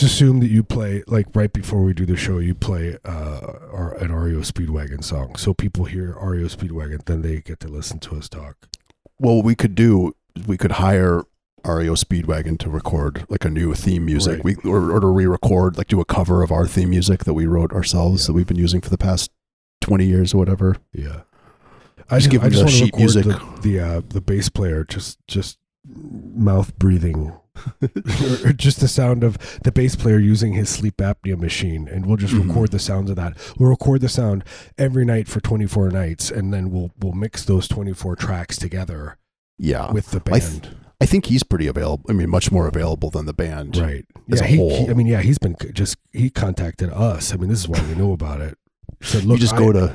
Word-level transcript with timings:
just 0.00 0.14
assume 0.14 0.40
that 0.40 0.48
you 0.48 0.62
play 0.62 1.02
like 1.06 1.26
right 1.34 1.52
before 1.52 1.82
we 1.82 1.92
do 1.92 2.04
the 2.06 2.16
show. 2.16 2.38
You 2.38 2.54
play 2.54 2.98
uh, 3.04 3.40
our, 3.72 3.94
an 4.00 4.12
REO 4.12 4.40
Speedwagon 4.40 5.02
song, 5.04 5.36
so 5.36 5.54
people 5.54 5.84
hear 5.86 6.16
REO 6.20 6.46
Speedwagon, 6.46 7.04
then 7.04 7.22
they 7.22 7.40
get 7.40 7.60
to 7.60 7.68
listen 7.68 7.98
to 8.00 8.16
us 8.16 8.28
talk. 8.28 8.56
Well, 9.18 9.36
what 9.36 9.44
we 9.44 9.54
could 9.54 9.74
do, 9.74 10.14
we 10.46 10.56
could 10.56 10.72
hire 10.72 11.24
REO 11.64 11.94
Speedwagon 11.94 12.58
to 12.60 12.70
record 12.70 13.24
like 13.28 13.44
a 13.44 13.50
new 13.50 13.74
theme 13.74 14.04
music, 14.06 14.44
Right. 14.44 14.56
we 14.62 14.70
or, 14.70 14.90
or 14.92 15.00
to 15.00 15.06
re-record, 15.06 15.76
like 15.78 15.88
do 15.88 16.00
a 16.00 16.04
cover 16.04 16.42
of 16.42 16.52
our 16.52 16.66
theme 16.66 16.90
music 16.90 17.24
that 17.24 17.34
we 17.34 17.46
wrote 17.46 17.72
ourselves 17.72 18.22
Yeah. 18.22 18.26
that 18.28 18.32
we've 18.34 18.46
been 18.46 18.56
using 18.58 18.80
for 18.80 18.90
the 18.90 18.98
past 18.98 19.30
twenty 19.80 20.04
years 20.06 20.32
or 20.34 20.38
whatever. 20.38 20.76
Yeah, 20.92 21.22
I 22.10 22.18
Just 22.18 22.30
just, 22.30 22.30
give 22.30 22.42
I 22.42 22.48
them 22.50 22.52
just 22.52 22.64
the 22.66 22.70
sheet 22.70 22.96
music. 22.96 23.24
the 23.24 23.58
the, 23.62 23.80
uh, 23.80 24.02
the 24.08 24.20
bass 24.20 24.48
player 24.48 24.84
just 24.84 25.18
just 25.26 25.58
mouth 25.88 26.76
breathing, 26.78 27.32
or, 27.82 28.50
or 28.50 28.52
just 28.52 28.80
the 28.80 28.88
sound 28.88 29.24
of 29.24 29.38
the 29.62 29.72
bass 29.72 29.96
player 29.96 30.18
using 30.18 30.52
his 30.54 30.68
sleep 30.68 30.96
apnea 30.98 31.38
machine, 31.38 31.88
and 31.88 32.06
we'll 32.06 32.16
just 32.16 32.34
Mhm. 32.34 32.48
record 32.48 32.70
the 32.70 32.78
sounds 32.78 33.10
of 33.10 33.16
that. 33.16 33.36
We'll 33.58 33.70
record 33.70 34.00
the 34.00 34.08
sound 34.08 34.44
every 34.78 35.04
night 35.04 35.28
for 35.28 35.40
twenty 35.40 35.66
four 35.66 35.90
nights, 35.90 36.30
and 36.30 36.52
then 36.52 36.70
we'll 36.70 36.90
we'll 37.00 37.12
mix 37.12 37.44
those 37.44 37.68
twenty 37.68 37.92
four 37.92 38.16
tracks 38.16 38.56
together 38.56 39.16
Yeah, 39.58 39.92
with 39.92 40.10
the 40.10 40.22
I 40.32 40.38
th- 40.38 40.62
band. 40.62 40.76
I 41.00 41.04
think 41.06 41.26
he's 41.26 41.42
pretty 41.42 41.66
available. 41.66 42.06
I 42.08 42.12
mean, 42.14 42.30
much 42.30 42.50
more 42.50 42.66
available 42.66 43.10
than 43.10 43.26
the 43.26 43.34
band. 43.34 43.76
right 43.76 44.04
yeah 44.28 44.44
he, 44.44 44.56
he- 44.56 44.88
i 44.90 44.92
mean 44.94 45.06
yeah 45.06 45.20
he's 45.22 45.38
been 45.38 45.54
just 45.72 45.96
he 46.12 46.30
contacted 46.30 46.90
us 46.90 47.32
i 47.32 47.36
mean 47.36 47.48
this 47.48 47.60
is 47.60 47.68
why 47.68 47.80
we 47.86 47.94
know 47.94 48.12
about 48.12 48.40
it 48.40 48.58
said 49.00 49.22
look 49.22 49.36
you 49.36 49.40
just 49.42 49.54
I- 49.54 49.58
go 49.58 49.70
to, 49.72 49.94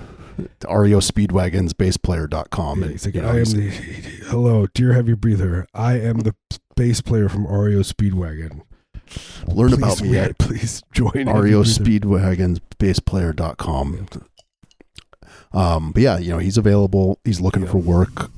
REO 0.69 0.99
Speedwagon's 0.99 1.73
bassplayer.com 1.73 2.79
yeah, 2.79 2.83
and 2.85 2.91
he's 2.93 3.05
like, 3.05 3.15
you 3.15 3.21
know, 3.21 3.27
I 3.27 3.37
am 3.39 3.43
the 3.43 3.69
hello, 4.27 4.67
dear 4.73 4.93
heavy 4.93 5.13
breather. 5.13 5.67
I 5.73 5.99
am 5.99 6.19
the 6.19 6.33
bass 6.75 7.01
player 7.01 7.29
from 7.29 7.45
REO 7.47 7.79
Speedwagon. 7.81 8.61
learn 9.47 9.69
please, 9.69 9.77
about 9.77 10.01
me 10.01 10.09
yeah, 10.09 10.23
at 10.25 10.37
please 10.37 10.81
join 10.93 11.11
REO. 11.27 11.63
Speedwagon's 11.63 12.59
bassplayer.com. 12.79 14.07
Um, 15.53 15.91
but 15.91 16.01
yeah, 16.01 16.17
you 16.17 16.29
know, 16.31 16.37
he's 16.37 16.57
available. 16.57 17.19
He's 17.25 17.41
looking 17.41 17.63
Yeah. 17.63 17.71
for 17.71 17.77
work. 17.79 18.31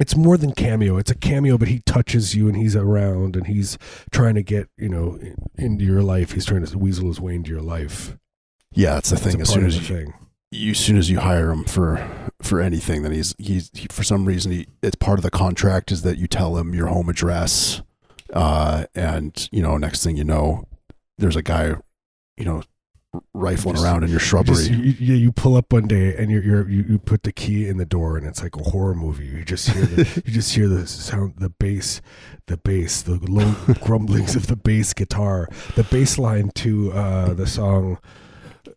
It's 0.00 0.16
more 0.16 0.36
than 0.36 0.52
cameo. 0.52 0.96
It's 0.98 1.10
a 1.10 1.14
cameo, 1.14 1.56
but 1.56 1.68
he 1.68 1.78
touches 1.86 2.34
you 2.34 2.48
and 2.48 2.56
he's 2.56 2.74
around 2.74 3.36
and 3.36 3.46
he's 3.46 3.78
trying 4.10 4.34
to 4.34 4.42
get 4.42 4.68
you 4.76 4.88
know 4.88 5.18
into 5.56 5.84
your 5.84 6.02
life. 6.02 6.32
He's 6.32 6.44
trying 6.44 6.66
to 6.66 6.78
weasel 6.78 7.06
his 7.06 7.20
way 7.20 7.34
into 7.36 7.50
your 7.50 7.62
life. 7.62 8.16
Yeah, 8.72 8.94
that's 8.94 9.10
the 9.10 9.16
thing. 9.16 9.40
As 9.40 9.50
soon 9.50 9.64
as 9.66 9.76
you, 9.76 9.96
thing. 9.96 10.14
You, 10.54 10.70
as 10.72 10.78
soon 10.78 10.96
as 10.96 11.10
you 11.10 11.20
hire 11.20 11.50
him 11.50 11.64
for 11.64 12.06
for 12.42 12.60
anything, 12.60 13.02
then 13.02 13.12
he's 13.12 13.34
he's 13.38 13.70
he, 13.74 13.86
for 13.90 14.02
some 14.02 14.24
reason 14.24 14.52
he 14.52 14.66
it's 14.82 14.96
part 14.96 15.18
of 15.18 15.22
the 15.22 15.30
contract 15.30 15.90
is 15.92 16.02
that 16.02 16.18
you 16.18 16.26
tell 16.26 16.56
him 16.56 16.74
your 16.74 16.86
home 16.88 17.08
address, 17.08 17.82
uh, 18.32 18.84
and 18.94 19.48
you 19.52 19.62
know, 19.62 19.76
next 19.76 20.02
thing 20.04 20.16
you 20.16 20.24
know, 20.24 20.64
there's 21.18 21.36
a 21.36 21.42
guy, 21.42 21.74
you 22.36 22.44
know, 22.44 22.62
rifling 23.32 23.74
Just- 23.76 23.84
around 23.84 24.04
in 24.04 24.10
your 24.10 24.20
shrubbery. 24.20 24.54
just- 24.56 24.70
you, 24.70 24.76
you, 24.98 25.14
you 25.14 25.32
pull 25.32 25.56
up 25.56 25.72
one 25.72 25.86
day 25.86 26.16
and 26.16 26.30
you're, 26.30 26.42
you're 26.42 26.68
you, 26.68 26.84
you 26.88 26.98
put 26.98 27.22
the 27.22 27.32
key 27.32 27.68
in 27.68 27.76
the 27.76 27.84
door 27.86 28.16
and 28.16 28.26
it's 28.26 28.42
like 28.42 28.56
a 28.56 28.62
horror 28.62 28.94
movie. 28.94 29.26
You 29.26 29.44
just 29.44 29.70
hear 29.70 29.84
the 29.86 30.22
you 30.26 30.32
just 30.32 30.54
hear 30.54 30.68
the 30.68 30.86
sound, 30.86 31.34
the 31.38 31.50
bass, 31.50 32.00
the 32.46 32.56
bass, 32.56 33.02
the 33.02 33.18
low 33.30 33.54
grumblings 33.82 34.34
of 34.36 34.46
the 34.48 34.56
bass 34.56 34.92
guitar, 34.92 35.48
the 35.76 35.84
bass 35.84 36.18
line 36.18 36.50
to 36.56 36.92
uh, 36.92 37.34
the 37.34 37.46
song 37.46 37.98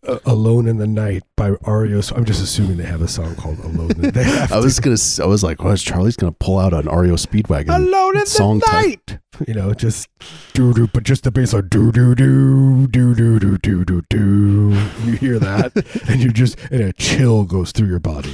uh, 0.07 0.19
"Alone 0.25 0.67
in 0.67 0.77
the 0.77 0.87
Night" 0.87 1.23
by 1.35 1.49
REO. 1.65 2.01
So 2.01 2.15
I'm 2.15 2.25
just 2.25 2.41
assuming 2.41 2.77
they 2.77 2.85
have 2.85 3.01
a 3.01 3.07
song 3.07 3.35
called 3.35 3.59
"Alone." 3.59 3.91
In 3.91 4.01
the 4.01 4.47
I 4.51 4.59
was 4.59 4.79
gonna, 4.79 4.97
I 5.23 5.27
was 5.29 5.43
like, 5.43 5.63
"Was 5.63 5.83
Charlie's 5.83 6.15
gonna 6.15 6.31
pull 6.31 6.57
out 6.57 6.73
an 6.73 6.85
REO 6.87 7.15
Speedwagon?" 7.15 7.75
Alone 7.75 8.17
in 8.17 8.25
song 8.25 8.59
the 8.59 8.65
type. 8.65 9.09
night. 9.09 9.19
You 9.47 9.53
know, 9.53 9.73
just 9.73 10.07
doo 10.53 10.73
doo, 10.73 10.87
but 10.87 11.03
just 11.03 11.23
the 11.23 11.31
bass 11.31 11.53
like 11.53 11.69
doo 11.69 11.91
doo 11.91 12.15
doo 12.15 12.87
doo 12.87 13.13
doo 13.13 13.39
doo 13.39 13.57
doo 13.59 13.85
doo 13.85 14.01
doo. 14.09 14.69
You 15.05 15.11
hear 15.13 15.39
that, 15.39 15.73
and 16.09 16.21
you 16.23 16.31
just 16.31 16.57
and 16.71 16.81
a 16.81 16.93
chill 16.93 17.43
goes 17.43 17.71
through 17.71 17.87
your 17.87 17.99
body. 17.99 18.33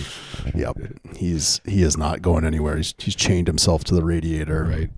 Yep, 0.56 0.78
he's 1.16 1.60
he 1.66 1.84
is 1.84 1.98
not 1.98 2.22
going 2.22 2.46
anywhere. 2.46 2.78
He's 2.78 2.94
he's 2.98 3.16
chained 3.16 3.48
himself 3.48 3.84
to 3.86 3.96
the 3.96 4.04
radiator. 4.04 4.64
Right. 4.64 4.90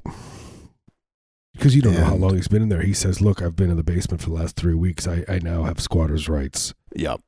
Because 1.55 1.75
you 1.75 1.81
don't 1.81 1.93
know 1.95 2.03
how 2.05 2.15
long 2.15 2.35
he's 2.35 2.47
been 2.47 2.61
in 2.61 2.69
there. 2.69 2.81
He 2.83 2.93
says, 2.93 3.21
"Look, 3.21 3.41
I've 3.41 3.55
been 3.55 3.71
in 3.71 3.77
the 3.77 3.83
basement 3.83 4.21
for 4.21 4.29
the 4.29 4.35
last 4.35 4.55
three 4.55 4.73
weeks. 4.75 5.07
I, 5.07 5.23
I 5.27 5.39
now 5.39 5.63
have 5.63 5.79
squatters' 5.79 6.27
rights." 6.29 6.73
Yep. 6.95 7.21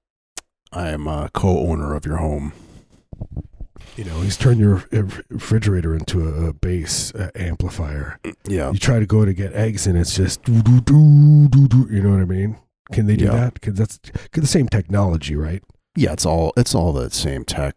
I 0.73 0.89
am 0.89 1.07
a 1.07 1.29
co-owner 1.33 1.95
of 1.95 2.05
your 2.05 2.17
home. 2.17 2.51
You 3.95 4.03
know, 4.03 4.21
he's 4.21 4.37
turned 4.37 4.59
your 4.59 4.83
refrigerator 5.29 5.95
into 5.95 6.27
a, 6.27 6.49
a 6.49 6.53
bass 6.53 7.13
uh, 7.15 7.29
amplifier. 7.35 8.19
Yeah. 8.45 8.71
You 8.71 8.77
try 8.79 8.99
to 8.99 9.05
go 9.05 9.23
to 9.25 9.33
get 9.33 9.53
eggs, 9.53 9.87
and 9.87 9.97
it's 9.97 10.15
just 10.15 10.43
do 10.43 10.61
do 10.61 10.81
do 10.81 11.67
do. 11.67 11.87
You 11.89 12.01
know 12.03 12.11
what 12.11 12.19
I 12.19 12.25
mean? 12.25 12.57
Can 12.91 13.05
they 13.07 13.15
do 13.15 13.25
Yeah. 13.25 13.31
that? 13.31 13.53
Because 13.55 13.75
that's 13.75 13.97
'cause 14.31 14.41
the 14.41 14.47
same 14.47 14.67
technology, 14.67 15.35
right? 15.35 15.63
Yeah, 15.97 16.13
it's 16.13 16.27
all 16.27 16.53
it's 16.55 16.75
all 16.75 16.93
the 16.93 17.09
same 17.09 17.43
tech. 17.43 17.75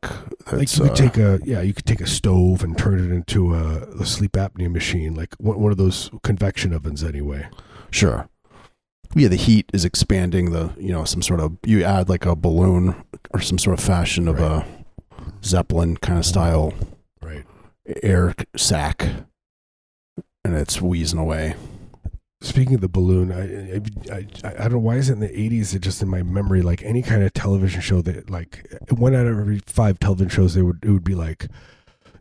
Like 0.52 0.70
you 0.76 0.82
could 0.82 0.90
uh, 0.90 0.94
take 0.94 1.16
a 1.16 1.40
yeah, 1.42 1.62
you 1.62 1.72
could 1.72 1.86
take 1.86 2.02
a 2.02 2.06
stove 2.06 2.62
and 2.62 2.76
turn 2.76 2.98
it 2.98 3.10
into 3.10 3.54
a, 3.54 3.78
a 3.98 4.04
sleep 4.04 4.32
apnea 4.32 4.70
machine, 4.70 5.14
like 5.14 5.34
one, 5.38 5.58
one 5.58 5.72
of 5.72 5.78
those 5.78 6.10
convection 6.22 6.74
ovens, 6.74 7.02
anyway. 7.02 7.48
sure. 7.90 8.28
Yeah, 9.14 9.28
the 9.28 9.36
heat 9.36 9.70
is 9.72 9.86
expanding 9.86 10.50
the 10.52 10.70
you 10.78 10.92
know 10.92 11.04
some 11.04 11.22
sort 11.22 11.40
of 11.40 11.56
you 11.64 11.82
add 11.82 12.10
like 12.10 12.26
a 12.26 12.36
balloon 12.36 12.94
or 13.32 13.40
some 13.40 13.58
sort 13.58 13.78
of 13.78 13.82
fashion 13.84 14.28
of 14.28 14.38
a 14.38 14.66
zeppelin 15.42 15.96
kind 15.96 16.18
of 16.18 16.26
style 16.26 16.74
Right. 17.22 17.46
air 18.02 18.34
sack, 18.54 19.08
and 20.44 20.54
it's 20.54 20.80
wheezing 20.82 21.18
away. 21.18 21.54
Speaking 22.42 22.74
of 22.76 22.80
the 22.80 22.88
balloon, 22.88 23.30
I, 23.32 23.76
I, 24.14 24.16
I, 24.16 24.26
I 24.48 24.62
don't 24.62 24.72
know 24.72 24.78
why 24.78 24.96
is 24.96 25.10
it 25.10 25.14
in 25.14 25.20
the 25.20 25.38
eighties? 25.40 25.74
It 25.74 25.80
just 25.82 26.00
in 26.00 26.08
my 26.08 26.22
memory, 26.22 26.62
like 26.62 26.82
any 26.82 27.02
kind 27.02 27.22
of 27.22 27.32
television 27.34 27.80
show 27.82 28.00
that, 28.02 28.30
like 28.30 28.66
one 28.90 29.14
out 29.14 29.26
of 29.26 29.38
every 29.38 29.58
five 29.66 29.98
television 29.98 30.30
shows, 30.30 30.54
they 30.54 30.62
would 30.62 30.82
it 30.82 30.90
would 30.90 31.04
be 31.04 31.14
like, 31.14 31.48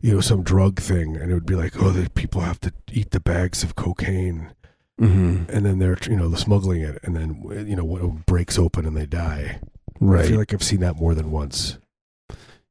you 0.02 0.12
know, 0.14 0.20
some 0.20 0.42
drug 0.42 0.78
thing, 0.78 1.16
and 1.16 1.30
it 1.30 1.34
would 1.34 1.46
be 1.46 1.54
like, 1.54 1.80
oh, 1.82 1.90
the 1.90 2.10
people 2.10 2.42
have 2.42 2.60
to 2.60 2.72
eat 2.92 3.12
the 3.12 3.20
bags 3.20 3.62
of 3.62 3.76
cocaine, 3.76 4.52
Mm-hmm. 5.00 5.50
and 5.50 5.64
then 5.64 5.78
they're 5.78 5.96
you 6.06 6.16
know 6.16 6.28
the 6.28 6.36
smuggling 6.36 6.82
it, 6.82 6.98
and 7.02 7.16
then 7.16 7.42
you 7.66 7.74
know 7.74 7.84
what 7.84 8.26
breaks 8.26 8.58
open 8.58 8.84
and 8.84 8.94
they 8.94 9.06
die. 9.06 9.58
Right. 9.98 10.26
I 10.26 10.28
feel 10.28 10.38
like 10.38 10.52
I've 10.52 10.62
seen 10.62 10.80
that 10.80 10.96
more 10.96 11.14
than 11.14 11.30
once 11.30 11.78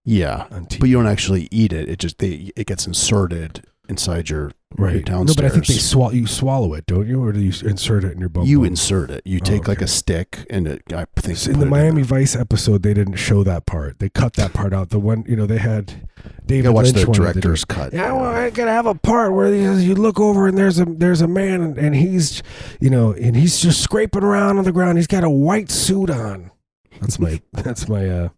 yeah, 0.05 0.47
but 0.49 0.89
you 0.89 0.95
don't 0.95 1.05
actually 1.07 1.47
eat 1.51 1.71
it. 1.73 1.87
It 1.87 1.99
just 1.99 2.17
they 2.19 2.51
it 2.55 2.65
gets 2.67 2.87
inserted 2.87 3.63
inside 3.89 4.29
your 4.29 4.51
right? 4.77 5.03
downstairs. 5.05 5.37
No, 5.37 5.41
but 5.41 5.45
I 5.45 5.49
think 5.49 5.65
they 5.67 5.73
swallow. 5.73 6.11
You 6.11 6.27
swallow 6.27 6.73
it, 6.73 6.85
don't 6.85 7.07
you, 7.07 7.23
or 7.23 7.31
do 7.31 7.39
you 7.39 7.51
insert 7.67 8.03
it 8.03 8.13
in 8.13 8.19
your 8.19 8.29
bum? 8.29 8.45
you 8.45 8.59
bum? 8.59 8.65
insert 8.67 9.09
it. 9.09 9.21
You 9.25 9.39
Oh, 9.41 9.45
take 9.45 9.67
like 9.67 9.81
a 9.81 9.87
stick 9.87 10.45
and 10.49 10.67
it, 10.67 10.83
I 10.93 11.05
think 11.15 11.37
So 11.37 11.51
in 11.51 11.59
the 11.59 11.65
Miami 11.65 12.03
Vice 12.03 12.35
episode, 12.35 12.83
they 12.83 12.93
didn't 12.93 13.15
show 13.15 13.43
that 13.43 13.65
part. 13.65 13.99
They 13.99 14.09
cut 14.09 14.33
that 14.33 14.53
part 14.53 14.73
out. 14.73 14.89
The 14.89 14.99
one, 14.99 15.25
you 15.27 15.35
know, 15.35 15.45
they 15.45 15.57
had 15.57 16.07
David 16.45 16.69
watch 16.71 16.85
Lynch 16.85 17.01
the 17.01 17.05
wanted 17.07 17.17
to 17.17 17.23
do 17.23 17.23
director's 17.23 17.65
cut. 17.65 17.93
Yeah, 17.93 18.13
well, 18.13 18.25
I 18.25 18.49
gotta 18.51 18.71
have 18.71 18.85
a 18.85 18.95
part 18.95 19.33
where 19.33 19.53
you 19.53 19.73
you 19.73 19.95
look 19.95 20.19
over 20.19 20.47
and 20.47 20.57
there's 20.57 20.79
a 20.79 20.85
there's 20.85 21.21
a 21.21 21.27
man 21.27 21.61
and, 21.61 21.77
and 21.77 21.95
he's, 21.95 22.43
you 22.79 22.89
know, 22.89 23.13
and 23.13 23.35
he's 23.35 23.59
just 23.59 23.81
scraping 23.81 24.23
around 24.23 24.57
on 24.57 24.63
the 24.65 24.71
ground. 24.71 24.97
He's 24.97 25.07
got 25.07 25.23
a 25.23 25.29
white 25.29 25.71
suit 25.71 26.09
on. 26.09 26.51
That's 27.01 27.19
my 27.19 27.41
that's 27.53 27.87
my 27.87 28.07
uh 28.09 28.29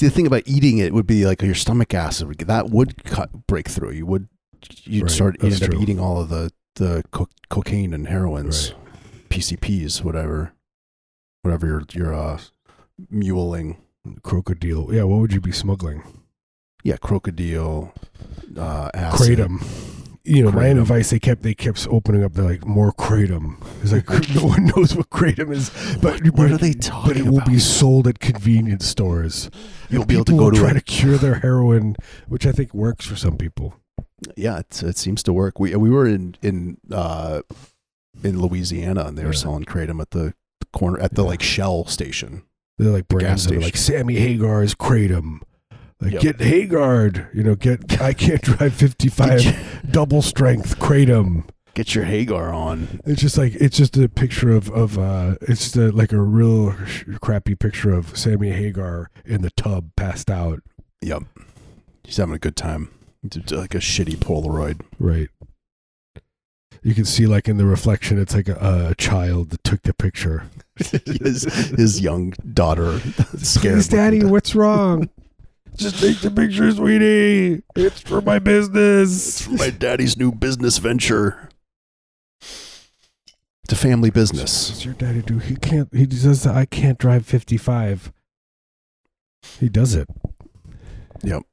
See, 0.00 0.06
the 0.06 0.12
thing 0.14 0.26
about 0.26 0.44
eating 0.46 0.78
it 0.78 0.94
would 0.94 1.06
be 1.06 1.26
like 1.26 1.42
your 1.42 1.54
stomach 1.54 1.92
acid. 1.92 2.26
would- 2.28 2.38
That 2.38 2.70
would 2.70 3.04
cut 3.04 3.46
break 3.46 3.68
through. 3.68 3.90
You 3.90 4.06
would 4.06 4.28
you'd 4.84 5.02
Right, 5.02 5.10
start 5.10 5.36
that's 5.38 5.60
end 5.60 5.74
up 5.74 5.78
eating 5.82 6.00
all 6.00 6.18
of 6.18 6.30
the 6.30 6.50
the 6.76 7.04
co- 7.10 7.28
cocaine 7.50 7.92
and 7.92 8.08
heroines, 8.08 8.72
PCPs, 9.28 10.02
whatever, 10.02 10.54
whatever 11.42 11.66
you're 11.66 11.82
you're 11.92 12.14
uh, 12.14 12.40
muling. 13.10 13.76
crocodile. 14.22 14.88
Yeah, 14.94 15.02
what 15.02 15.18
would 15.20 15.34
you 15.34 15.40
be 15.42 15.52
smuggling? 15.52 16.02
Yeah, 16.82 16.96
crocodile, 16.96 17.92
uh, 18.56 18.88
acid. 18.94 19.38
Kratom. 19.38 19.99
You 20.24 20.44
know, 20.44 20.50
Kratom. 20.50 20.82
Vice. 20.84 21.10
They 21.10 21.18
kept 21.18 21.42
they 21.42 21.54
kept 21.54 21.86
opening 21.90 22.22
up. 22.24 22.34
They're 22.34 22.44
like 22.44 22.66
more 22.66 22.92
kratom. 22.92 23.56
It's 23.82 23.92
like 23.92 24.08
no 24.34 24.46
one 24.46 24.66
knows 24.76 24.94
what 24.94 25.08
kratom 25.10 25.50
is, 25.52 25.70
but 26.02 26.22
What 26.22 26.36
but- 26.36 26.50
are 26.52 26.58
they 26.58 26.72
talking? 26.74 27.08
But 27.08 27.16
it 27.16 27.24
will 27.24 27.38
about? 27.38 27.48
be 27.48 27.58
sold 27.58 28.06
at 28.06 28.18
convenience 28.18 28.86
stores. 28.86 29.50
You'll 29.88 30.04
be 30.04 30.14
able 30.14 30.26
to 30.26 30.36
go 30.36 30.50
to 30.50 30.58
try 30.58 30.70
a- 30.70 30.74
to 30.74 30.80
cure 30.82 31.16
their 31.16 31.36
heroin, 31.36 31.96
which 32.28 32.46
I 32.46 32.52
think 32.52 32.74
works 32.74 33.06
for 33.06 33.16
some 33.16 33.36
people. 33.38 33.74
Yeah, 34.36 34.58
it's, 34.58 34.82
it 34.82 34.98
seems 34.98 35.22
to 35.22 35.32
work. 35.32 35.58
We 35.58 35.74
we 35.76 35.88
were 35.88 36.06
in 36.06 36.36
in 36.42 36.76
uh, 36.92 37.40
in 38.22 38.40
Louisiana 38.40 39.06
and 39.06 39.16
they 39.16 39.24
were 39.24 39.32
Yeah. 39.32 39.38
selling 39.38 39.64
kratom 39.64 40.00
at 40.02 40.10
the 40.10 40.34
corner 40.74 41.00
at 41.00 41.14
the 41.14 41.22
Yeah. 41.22 41.28
like 41.28 41.42
Shell 41.42 41.86
station. 41.86 42.42
They're 42.76 42.90
like 42.92 43.08
gas 43.08 43.18
brands 43.18 43.44
are 43.46 43.48
station. 43.48 43.62
like 43.62 43.76
Sammy 43.78 44.16
Hagar's 44.16 44.74
kratom. 44.74 45.40
Like 46.00 46.12
Yep. 46.14 46.22
get 46.22 46.38
Hagard, 46.38 47.34
you 47.34 47.42
know, 47.42 47.54
get 47.54 48.00
I 48.02 48.12
can't 48.14 48.40
drive 48.42 48.72
fifty 48.74 49.08
five 49.08 49.42
double 49.90 50.22
strength 50.22 50.78
kratom. 50.78 51.44
get 51.74 51.94
your 51.94 52.04
Hagar 52.04 52.52
on. 52.52 53.00
It's 53.04 53.20
just 53.20 53.36
like 53.36 53.54
it's 53.56 53.76
just 53.76 53.96
a 53.98 54.08
picture 54.08 54.50
of 54.52 54.70
of 54.70 54.98
uh, 54.98 55.36
it's 55.42 55.76
like 55.76 56.12
a 56.12 56.20
real 56.20 56.74
sh- 56.86 57.04
crappy 57.20 57.54
picture 57.54 57.92
of 57.92 58.16
Sammy 58.16 58.50
Hagar 58.50 59.10
in 59.24 59.42
the 59.42 59.50
tub, 59.50 59.90
passed 59.96 60.30
out. 60.30 60.60
Yep. 61.02 61.24
He's 62.04 62.16
having 62.16 62.34
a 62.34 62.38
good 62.38 62.56
time. 62.56 62.90
It's 63.22 63.52
Like 63.52 63.74
a 63.74 63.78
shitty 63.78 64.16
Polaroid. 64.16 64.80
Right. 64.98 65.28
You 66.82 66.94
can 66.94 67.04
see 67.04 67.26
like 67.26 67.46
in 67.46 67.58
the 67.58 67.66
reflection, 67.66 68.18
it's 68.18 68.34
like 68.34 68.48
a, 68.48 68.88
a 68.90 68.94
child 68.94 69.50
that 69.50 69.62
took 69.64 69.82
the 69.82 69.92
picture. 69.92 70.44
his 70.76 71.42
his 71.76 72.00
young 72.00 72.30
daughter 72.54 73.00
scared. 73.36 73.74
Please, 73.74 73.88
Daddy, 73.88 74.24
what's 74.24 74.54
wrong? 74.54 75.10
Just 75.80 75.98
take 75.98 76.20
the 76.20 76.30
picture, 76.30 76.70
sweetie. 76.70 77.62
It's 77.74 78.02
for 78.02 78.20
my 78.20 78.38
business. 78.38 79.28
It's 79.28 79.42
for 79.46 79.52
my 79.52 79.70
daddy's 79.70 80.16
new 80.16 80.30
business 80.30 80.76
venture. 80.76 81.48
It's 82.42 83.72
a 83.72 83.76
family 83.76 84.10
business. 84.10 84.68
What's 84.68 84.84
your 84.84 84.92
daddy 84.92 85.22
do? 85.22 85.38
He 85.38 85.56
can't. 85.56 85.88
He 85.94 86.06
says 86.10 86.46
I 86.46 86.66
can't 86.66 86.98
drive 86.98 87.24
fifty-five. 87.24 88.12
He 89.58 89.70
does 89.70 89.94
it. 89.94 90.06
Yep. 91.22 91.44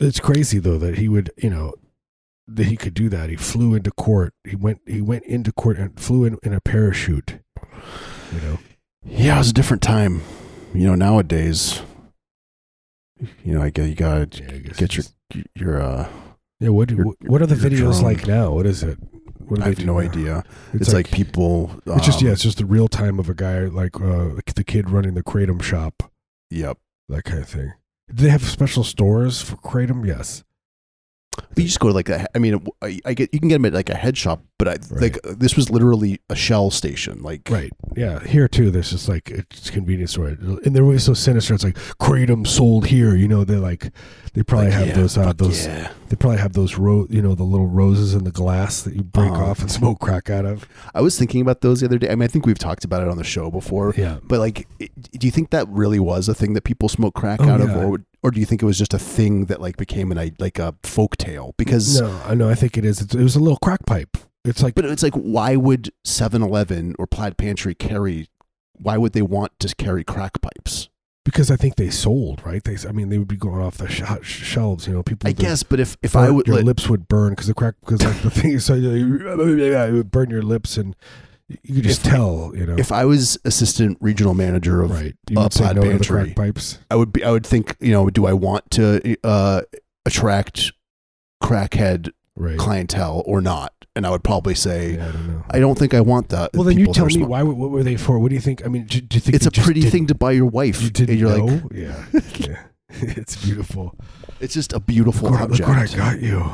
It's 0.00 0.20
crazy 0.20 0.58
though 0.58 0.78
that 0.78 0.98
he 0.98 1.08
would, 1.08 1.30
you 1.38 1.48
know, 1.48 1.72
that 2.46 2.66
he 2.66 2.76
could 2.76 2.92
do 2.92 3.08
that. 3.08 3.30
He 3.30 3.36
flew 3.36 3.74
into 3.74 3.90
court. 3.92 4.34
He 4.44 4.56
went. 4.56 4.82
He 4.86 5.00
went 5.00 5.24
into 5.24 5.52
court 5.52 5.78
and 5.78 5.98
flew 5.98 6.24
in 6.24 6.38
in 6.42 6.52
a 6.52 6.60
parachute. 6.60 7.38
You 8.32 8.40
know. 8.42 8.58
Yeah, 9.06 9.36
it 9.36 9.38
was 9.38 9.50
a 9.50 9.54
different 9.54 9.82
time. 9.82 10.22
You 10.74 10.86
know, 10.86 10.94
nowadays, 10.94 11.80
you 13.44 13.54
know, 13.54 13.62
I 13.62 13.70
get 13.70 13.88
you 13.88 13.94
gotta 13.94 14.28
Yeah, 14.32 14.72
get 14.76 14.96
your 14.96 15.04
your. 15.54 15.82
uh 15.82 16.08
Yeah. 16.60 16.70
What? 16.70 16.90
your- 16.90 17.04
What, 17.06 17.16
what 17.26 17.42
are 17.42 17.46
the 17.46 17.54
videos 17.54 17.78
drone. 18.00 18.02
like 18.02 18.26
now? 18.26 18.52
What 18.52 18.66
is 18.66 18.82
it? 18.82 18.98
What 19.48 19.62
I 19.62 19.66
have 19.68 19.84
no 19.84 19.94
now? 19.94 20.00
idea. 20.00 20.44
It's, 20.74 20.92
like, 20.92 21.10
people. 21.10 21.70
It's 21.86 22.04
just 22.04 22.20
um, 22.20 22.26
yeah. 22.26 22.32
It's 22.32 22.42
just 22.42 22.58
the 22.58 22.66
real 22.66 22.86
time 22.88 23.18
of 23.18 23.28
a 23.30 23.34
guy 23.34 23.60
like 23.60 23.96
uh, 24.00 24.30
the 24.54 24.64
kid 24.64 24.90
running 24.90 25.14
the 25.14 25.22
kratom 25.22 25.62
shop, 25.62 26.10
Yep. 26.50 26.76
that 27.08 27.24
kind 27.24 27.42
of 27.42 27.48
thing. 27.48 27.72
Do 28.14 28.24
they 28.24 28.28
have 28.30 28.42
special 28.44 28.84
stores 28.84 29.40
for 29.40 29.56
kratom? 29.56 30.06
Yes. 30.06 30.44
But 31.50 31.58
you 31.58 31.64
just 31.64 31.80
go 31.80 31.88
to 31.88 31.94
like 31.94 32.08
a, 32.08 32.26
I 32.34 32.38
mean, 32.38 32.64
I, 32.82 32.98
I 33.04 33.14
get 33.14 33.32
you 33.32 33.40
can 33.40 33.48
get 33.48 33.56
them 33.56 33.64
at 33.66 33.72
like 33.72 33.90
a 33.90 33.94
head 33.96 34.16
shop, 34.16 34.42
but 34.58 34.68
I 34.68 34.76
like 34.90 35.18
this 35.24 35.56
was 35.56 35.70
literally 35.70 36.20
a 36.30 36.34
shell 36.36 36.70
station. 36.70 37.22
Like 37.22 37.48
Right. 37.50 37.72
Yeah. 37.96 38.20
Here 38.24 38.48
too, 38.48 38.70
there's 38.70 38.90
just 38.90 39.08
like 39.08 39.30
it's 39.30 39.70
convenience 39.70 40.12
store, 40.12 40.28
and 40.28 40.74
they're 40.76 40.82
always 40.84 41.04
so 41.04 41.14
sinister. 41.14 41.54
It's 41.54 41.64
like 41.64 41.76
kratom 42.00 42.46
sold 42.46 42.86
here. 42.86 43.14
You 43.14 43.28
know, 43.28 43.44
they're 43.44 43.58
like 43.58 43.90
they 44.34 44.42
probably 44.42 44.66
like, 44.66 44.74
have 44.74 44.86
yeah, 44.88 44.94
those 44.94 45.16
uh, 45.18 45.32
those 45.32 45.66
yeah. 45.66 45.92
they 46.08 46.16
probably 46.16 46.38
have 46.38 46.52
those 46.52 46.76
ro- 46.78 47.06
you 47.10 47.22
know 47.22 47.34
the 47.34 47.44
little 47.44 47.66
roses 47.66 48.14
in 48.14 48.24
the 48.24 48.30
glass 48.30 48.82
that 48.82 48.94
you 48.94 49.02
break 49.02 49.30
Uh-huh. 49.32 49.44
off 49.50 49.60
and 49.60 49.70
smoke 49.78 49.98
crack 50.00 50.30
out 50.30 50.44
of. 50.44 50.68
I 50.94 51.00
was 51.00 51.18
thinking 51.18 51.40
about 51.40 51.60
those 51.60 51.80
the 51.80 51.86
other 51.86 51.98
day. 51.98 52.08
I 52.10 52.14
mean, 52.14 52.22
I 52.24 52.28
think 52.28 52.46
we've 52.46 52.58
talked 52.58 52.84
about 52.84 53.02
it 53.02 53.08
on 53.08 53.16
the 53.16 53.24
show 53.24 53.50
before. 53.50 53.94
Yeah. 53.96 54.18
But 54.22 54.38
like, 54.40 54.66
do 54.78 55.26
you 55.26 55.30
think 55.30 55.50
that 55.50 55.66
really 55.68 55.98
was 55.98 56.28
a 56.28 56.34
thing 56.34 56.52
that 56.54 56.62
people 56.64 56.88
smoke 56.88 57.14
crack 57.14 57.40
Oh, 57.42 57.48
out 57.48 57.60
of, 57.60 57.70
or 57.76 57.98
or 58.22 58.30
do 58.30 58.40
you 58.40 58.46
think 58.46 58.62
it 58.62 58.66
was 58.66 58.78
just 58.78 58.94
a 58.94 58.98
thing 58.98 59.46
that 59.46 59.60
like 59.60 59.76
became 59.76 60.12
an 60.12 60.36
like 60.38 60.58
a 60.58 60.74
folk 60.82 61.16
tale? 61.16 61.54
Because, 61.56 62.00
No, 62.00 62.20
I 62.24 62.34
know. 62.34 62.48
I 62.48 62.54
think 62.54 62.76
it 62.76 62.84
is. 62.84 63.00
It's, 63.00 63.14
it 63.14 63.22
was 63.22 63.36
a 63.36 63.40
little 63.40 63.58
crack 63.58 63.86
pipe. 63.86 64.16
It's 64.44 64.62
like 64.62 64.74
but 64.74 64.84
it's 64.84 65.02
like, 65.02 65.14
why 65.14 65.56
would 65.56 65.90
7-Eleven 66.06 66.94
or 66.98 67.06
Plaid 67.06 67.36
Pantry 67.36 67.74
carry? 67.74 68.28
Why 68.74 68.96
would 68.96 69.12
they 69.12 69.22
want 69.22 69.58
to 69.60 69.74
carry 69.74 70.04
crack 70.04 70.40
pipes? 70.40 70.88
because 71.28 71.50
I 71.50 71.56
think 71.56 71.76
they 71.76 71.90
sold 71.90 72.40
right. 72.46 72.64
They, 72.64 72.76
I 72.88 72.92
mean, 72.92 73.10
they 73.10 73.18
would 73.18 73.28
be 73.28 73.36
going 73.36 73.60
off 73.60 73.76
the 73.76 73.86
sh- 73.86 74.02
shelves. 74.22 74.86
You 74.86 74.94
know, 74.94 75.02
people. 75.02 75.28
I 75.28 75.32
guess, 75.32 75.62
but 75.62 75.78
if 75.78 75.98
if 76.00 76.14
burn- 76.14 76.24
I 76.24 76.30
would 76.30 76.46
your 76.46 76.56
let, 76.56 76.64
lips 76.64 76.88
would 76.88 77.06
burn 77.06 77.30
because 77.30 77.48
the 77.48 77.54
crack 77.54 77.74
because 77.80 78.02
like 78.02 78.22
the 78.22 78.30
thing 78.30 78.52
is 78.52 78.64
so 78.64 78.74
it 78.74 79.92
would 79.92 80.10
burn 80.10 80.30
your 80.30 80.40
lips 80.40 80.78
and 80.78 80.96
you 81.62 81.76
could 81.76 81.84
just 81.84 82.04
If- 82.06 82.12
tell. 82.12 82.52
You 82.54 82.66
know. 82.66 82.76
if 82.78 82.92
I 82.92 83.04
was 83.04 83.38
assistant 83.44 83.96
regional 84.00 84.34
manager 84.34 84.82
of 84.82 84.90
Right. 84.90 85.14
You 85.30 85.38
uh, 85.40 85.48
Plaid 85.48 85.76
no 85.76 85.82
Pantry. 85.82 86.24
crack 86.24 86.36
pipes. 86.36 86.78
I 86.90 86.96
would 86.96 87.12
be 87.12 87.24
I 87.24 87.30
would 87.30 87.46
think, 87.46 87.76
you 87.80 87.92
know, 87.92 88.10
do 88.10 88.26
I 88.26 88.32
want 88.34 88.70
to 88.72 89.16
uh, 89.24 89.62
attract 90.06 90.72
crackhead 91.42 92.10
Right. 92.36 92.58
clientele 92.58 93.22
or 93.26 93.40
not? 93.40 93.72
And 93.96 94.06
I 94.06 94.10
would 94.10 94.22
probably 94.22 94.54
say 94.54 94.94
Yeah, 94.94 95.08
I 95.08 95.12
don't 95.12 95.26
know. 95.26 95.42
I 95.50 95.58
don't 95.58 95.76
think 95.76 95.92
I 95.92 96.00
want 96.00 96.28
that. 96.28 96.50
well, 96.54 96.62
then 96.62 96.78
you 96.78 96.92
tell 96.92 97.06
me 97.06 97.22
why? 97.24 97.42
What 97.42 97.70
were 97.70 97.82
they 97.82 97.96
for? 97.96 98.18
What 98.20 98.28
do 98.28 98.36
you 98.36 98.40
think? 98.40 98.64
I 98.64 98.68
mean, 98.68 98.84
do, 98.86 99.00
do 99.00 99.16
you 99.16 99.20
think 99.20 99.34
It's 99.34 99.46
a 99.46 99.50
pretty 99.50 99.82
thing 99.82 100.06
to 100.06 100.14
buy 100.14 100.30
your 100.32 100.46
wife. 100.46 100.80
You 100.82 100.90
didn't 100.90 101.10
and 101.10 101.18
you're 101.18 101.36
know? 101.36 101.44
like, 101.46 101.62
yeah, 101.72 102.04
yeah. 102.38 102.62
it's 102.90 103.34
beautiful. 103.44 103.96
it's 104.38 104.54
just 104.54 104.72
a 104.72 104.78
beautiful 104.78 105.30
Look 105.30 105.40
what, 105.40 105.50
look 105.50 105.66
what 105.66 105.78
I 105.78 105.86
got 105.96 106.20
you. 106.20 106.48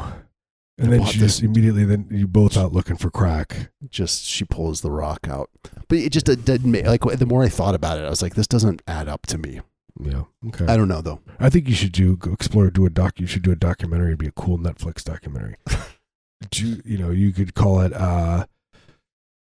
And 0.77 0.93
then 0.93 1.05
she 1.05 1.19
just 1.19 1.43
immediately, 1.43 1.85
then 1.85 2.09
you 2.11 2.27
both 2.27 2.57
out 2.57 2.73
looking 2.73 2.97
for 2.97 3.09
crack. 3.11 3.71
Just 3.89 4.25
she 4.25 4.45
pulls 4.45 4.81
the 4.81 4.91
rock 4.91 5.29
out, 5.29 5.49
but 5.89 5.99
it 5.99 6.11
just 6.11 6.27
didn't 6.27 6.65
make 6.69 6.87
like 6.87 7.01
the 7.19 7.27
more 7.27 7.45
I 7.45 7.49
thought 7.49 7.77
about 7.77 7.99
it, 7.99 8.05
I 8.05 8.11
was 8.11 8.23
like, 8.23 8.35
this 8.35 8.49
doesn't 8.49 8.83
add 8.89 9.09
up 9.09 9.25
to 9.27 9.39
me. 9.39 9.61
Yeah. 10.01 10.25
Okay. 10.49 10.67
I 10.67 10.77
don't 10.77 10.89
know 10.89 11.01
though. 11.01 11.21
I 11.39 11.49
think 11.49 11.69
you 11.69 11.75
should 11.75 11.93
do 11.93 12.17
go 12.17 12.33
explore, 12.33 12.69
do 12.71 12.87
a 12.87 12.91
doc. 12.91 13.21
You 13.21 13.27
should 13.27 13.43
do 13.43 13.53
a 13.53 13.57
documentary. 13.57 14.09
It'd 14.09 14.19
be 14.19 14.27
a 14.27 14.33
cool 14.33 14.59
Netflix 14.59 15.05
documentary. 15.05 15.55
do, 16.51 16.81
you 16.85 16.99
know, 16.99 17.11
you 17.11 17.33
could 17.33 17.55
call 17.55 17.81
it, 17.81 17.93
uh, 17.93 18.47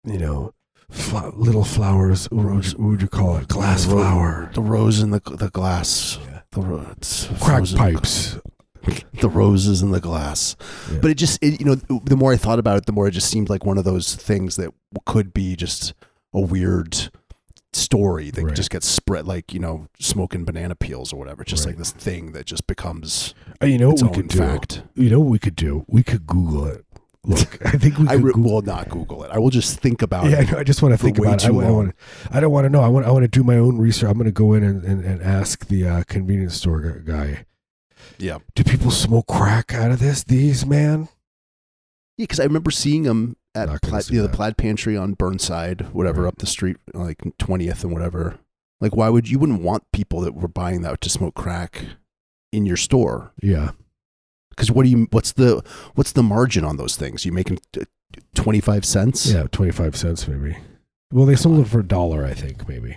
you 0.05 0.19
know, 0.19 0.55
fl- 0.89 1.31
little 1.35 1.65
flowers. 1.65 2.31
What 2.31 2.47
would, 2.47 2.67
you, 2.67 2.79
what 2.79 2.89
would 2.91 3.03
you 3.03 3.09
call 3.09 3.37
it? 3.39 3.49
Glass 3.49 3.85
The 3.85 3.91
flower. 3.91 4.51
The 4.55 4.63
rose 4.63 5.01
in 5.01 5.11
the 5.11 5.21
the 5.21 5.51
glass. 5.51 6.19
Yeah. 6.25 6.43
The 6.53 6.61
ro- 6.61 6.95
Crack 7.41 7.65
pipes. 7.75 8.39
The 9.21 9.29
roses 9.29 9.81
in 9.83 9.91
the 9.91 10.01
glass. 10.01 10.57
Yeah. 10.93 10.99
But 11.01 11.11
it 11.11 11.15
just, 11.15 11.43
it, 11.43 11.61
you 11.61 11.65
know, 11.67 11.75
the 12.05 12.17
more 12.17 12.33
I 12.33 12.37
thought 12.37 12.59
about 12.59 12.77
it, 12.79 12.87
the 12.87 12.93
more 12.93 13.07
it 13.09 13.13
just 13.13 13.31
seemed 13.31 13.49
like 13.49 13.65
one 13.65 13.79
of 13.79 13.85
those 13.85 14.15
things 14.15 14.57
that 14.57 14.71
could 15.07 15.33
be 15.33 15.57
just 15.57 15.95
a 16.35 16.41
weird 16.41 17.11
story 17.73 18.31
that 18.31 18.45
Right. 18.45 18.55
just 18.55 18.71
gets 18.71 18.87
spread, 18.87 19.27
like 19.27 19.53
you 19.53 19.59
know, 19.61 19.87
smoking 19.99 20.45
banana 20.45 20.75
peels 20.75 21.13
or 21.13 21.17
whatever. 21.19 21.43
Just 21.45 21.65
Right. 21.65 21.71
like 21.73 21.79
this 21.79 21.91
thing 21.93 22.33
that 22.33 22.47
just 22.47 22.67
becomes 22.67 23.35
Uh, 23.63 23.67
you 23.67 23.79
know 23.79 23.91
what 23.91 24.03
we 24.03 24.09
could 24.11 24.29
do? 24.29 24.39
fact. 24.39 24.83
You 24.95 25.11
know 25.11 25.21
what 25.21 25.31
we 25.31 25.39
could 25.39 25.57
do? 25.57 25.85
We 25.89 26.03
could 26.03 26.27
Google 26.27 26.67
it. 26.67 26.85
Look, 27.25 27.59
I 27.67 27.71
think 27.71 27.99
we 27.99 28.07
I 28.07 28.17
could 28.17 28.25
re- 28.25 28.33
Google 28.33 28.53
will 28.55 28.63
not 28.63 28.91
Google 28.91 29.25
it. 29.25 29.31
I 29.33 29.39
will 29.39 29.51
just 29.51 29.81
think 29.81 30.03
about 30.03 30.29
Yeah, 30.31 30.43
it. 30.43 30.53
know, 30.53 30.59
I 30.59 30.63
just 30.65 30.83
want 30.83 30.93
to 30.95 30.99
think 31.03 31.19
about 31.19 31.43
it. 31.43 31.47
I, 31.47 31.49
I, 31.49 31.71
want, 31.71 31.95
I 32.31 32.39
don't 32.41 32.53
want 32.53 32.67
to 32.67 32.71
know. 32.71 32.81
I 32.83 32.89
want. 32.89 33.07
I 33.07 33.11
want 33.11 33.23
to 33.25 33.29
do 33.29 33.43
my 33.43 33.57
own 33.57 33.79
research. 33.79 34.09
I'm 34.11 34.15
going 34.19 34.27
to 34.27 34.31
go 34.33 34.53
in 34.53 34.63
and, 34.63 34.85
and, 34.85 35.03
and 35.05 35.23
ask 35.23 35.67
the 35.67 35.89
uh, 35.89 36.03
convenience 36.07 36.55
store 36.57 36.81
gu- 36.81 37.01
guy. 37.01 37.47
Yeah, 38.19 38.39
Do 38.55 38.65
people 38.65 38.91
smoke 38.91 39.27
crack 39.27 39.75
out 39.75 39.91
of 39.91 39.99
this? 40.01 40.23
These 40.25 40.65
man. 40.67 41.09
yeah, 42.17 42.25
because 42.25 42.41
I 42.41 42.45
remember 42.45 42.71
seeing 42.71 43.03
them 43.05 43.37
at 43.55 43.69
Plaid, 43.83 44.05
see 44.05 44.15
you 44.15 44.21
know, 44.23 44.27
the. 44.29 44.37
Plaid 44.37 44.57
Pantry 44.57 44.97
on 44.97 45.15
Burnside, 45.15 45.93
whatever, 45.93 46.23
Right. 46.23 46.29
up 46.29 46.39
the 46.39 46.47
street, 46.47 46.77
like 46.93 47.23
twentieth 47.39 47.83
and 47.85 47.93
whatever. 47.93 48.39
Like, 48.81 48.97
why 48.97 49.09
would 49.09 49.29
you 49.31 49.39
wouldn't 49.39 49.63
want 49.63 49.85
people 49.93 50.21
that 50.23 50.35
were 50.35 50.49
buying 50.49 50.83
that 50.83 51.01
to 51.03 51.09
smoke 51.11 51.35
crack 51.35 51.85
in 52.53 52.67
your 52.67 52.77
store? 52.77 53.33
Yeah. 53.43 53.71
Because 54.51 54.71
what 54.71 54.85
do 54.85 54.91
you? 54.91 55.07
What's 55.11 55.33
the 55.33 55.63
what's 55.95 56.13
the 56.13 56.23
margin 56.23 56.65
on 56.65 56.77
those 56.77 56.97
things? 56.97 57.25
You 57.25 57.33
making 57.33 57.59
twenty 58.35 58.61
five 58.61 58.85
cents? 58.85 59.27
Yeah. 59.33 59.45
Twenty 59.51 59.73
five 59.73 59.97
cents 59.97 60.29
maybe. 60.29 60.57
Well, 61.13 61.27
they 61.27 61.37
sold 61.37 61.61
it 61.61 61.69
for 61.69 61.81
a 61.81 61.87
dollar, 61.87 62.25
I 62.25 62.35
think, 62.35 62.69
maybe 62.69 62.97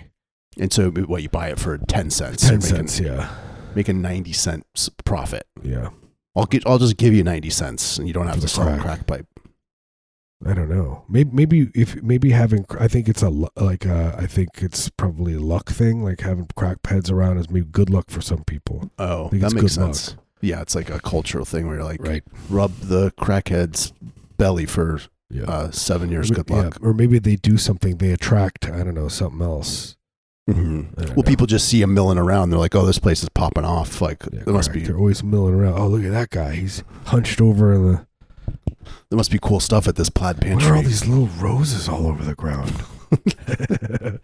And 0.58 0.72
so, 0.72 0.90
what 0.90 1.22
you 1.22 1.28
buy 1.28 1.48
it 1.50 1.58
for 1.60 1.78
ten 1.78 2.10
cents? 2.10 2.42
ten 2.42 2.58
making, 2.58 2.68
cents. 2.88 3.00
Yeah. 3.00 3.32
Making 3.74 4.02
ninety 4.02 4.32
cents 4.32 4.88
profit. 5.04 5.46
Yeah. 5.62 5.90
I'll 6.36 6.46
get. 6.46 6.66
I'll 6.66 6.78
just 6.78 6.96
give 6.96 7.14
you 7.14 7.22
ninety 7.24 7.50
cents, 7.50 7.98
and 7.98 8.06
you 8.06 8.14
don't 8.14 8.26
have 8.28 8.40
to 8.40 8.48
sell 8.48 8.66
a 8.68 8.72
crack. 8.72 8.82
crack 8.82 9.06
pipe. 9.06 9.26
I 10.46 10.54
don't 10.54 10.68
know. 10.68 11.04
Maybe 11.08 11.30
maybe 11.32 11.70
if 11.74 12.00
maybe 12.02 12.30
having 12.30 12.64
I 12.78 12.86
think 12.86 13.08
it's 13.08 13.22
a 13.22 13.28
like 13.28 13.86
uh, 13.86 14.14
I 14.16 14.26
think 14.26 14.50
it's 14.62 14.88
probably 14.88 15.34
a 15.34 15.40
luck 15.40 15.68
thing. 15.70 16.04
Like 16.04 16.20
having 16.20 16.46
crack 16.56 16.78
heads 16.86 17.10
around 17.10 17.38
is 17.38 17.50
maybe 17.50 17.66
good 17.66 17.90
luck 17.90 18.08
for 18.08 18.20
some 18.20 18.44
people. 18.44 18.88
Oh, 18.98 19.28
that 19.30 19.52
makes 19.52 19.76
good 19.76 19.82
luck. 19.82 19.94
sense. 19.96 20.16
Yeah, 20.40 20.60
it's 20.60 20.76
like 20.76 20.90
a 20.90 21.00
cultural 21.00 21.44
thing 21.44 21.66
where 21.66 21.76
you're 21.76 21.84
like, 21.84 22.00
Right. 22.00 22.22
rub 22.48 22.72
the 22.78 23.10
crackhead's 23.18 23.92
belly 24.36 24.66
for 24.66 25.00
Yeah. 25.28 25.42
uh, 25.50 25.70
seven 25.72 26.10
years. 26.12 26.30
Or- 26.30 26.34
Good 26.34 26.50
yeah, 26.50 26.56
luck. 26.56 26.78
or 26.80 26.94
maybe 26.94 27.18
they 27.18 27.34
do 27.34 27.56
something. 27.58 27.96
They 27.96 28.12
attract 28.12 28.70
I 28.70 28.84
don't 28.84 28.94
know 28.94 29.08
something 29.08 29.42
else. 29.42 29.96
Mhm. 30.48 30.96
Well, 30.96 31.16
know. 31.16 31.22
people 31.22 31.46
just 31.46 31.68
see 31.68 31.82
him 31.82 31.92
milling 31.94 32.16
around. 32.18 32.50
They're 32.50 32.58
like, 32.58 32.74
"Oh, 32.74 32.86
this 32.86 32.98
place 32.98 33.22
is 33.22 33.28
popping 33.28 33.64
off." 33.64 34.00
Like 34.00 34.22
Yeah, 34.32 34.44
there 34.44 34.54
must 34.54 34.72
be 34.72 34.80
They're 34.80 34.96
always 34.96 35.22
milling 35.22 35.54
around. 35.54 35.78
Oh, 35.78 35.86
look 35.88 36.04
at 36.04 36.10
that 36.12 36.30
guy. 36.30 36.54
He's 36.54 36.82
hunched 37.06 37.40
over 37.40 37.72
in 37.74 37.86
the. 37.92 38.06
there 39.10 39.16
must 39.16 39.30
be 39.30 39.38
cool 39.40 39.60
stuff 39.60 39.86
at 39.86 39.96
this 39.96 40.08
plaid 40.10 40.40
pantry. 40.40 40.64
What 40.66 40.72
are 40.72 40.76
all 40.76 40.82
these 40.82 41.06
little 41.06 41.26
roses 41.38 41.88
all 41.88 42.06
over 42.06 42.24
the 42.24 42.34
ground? 42.34 42.72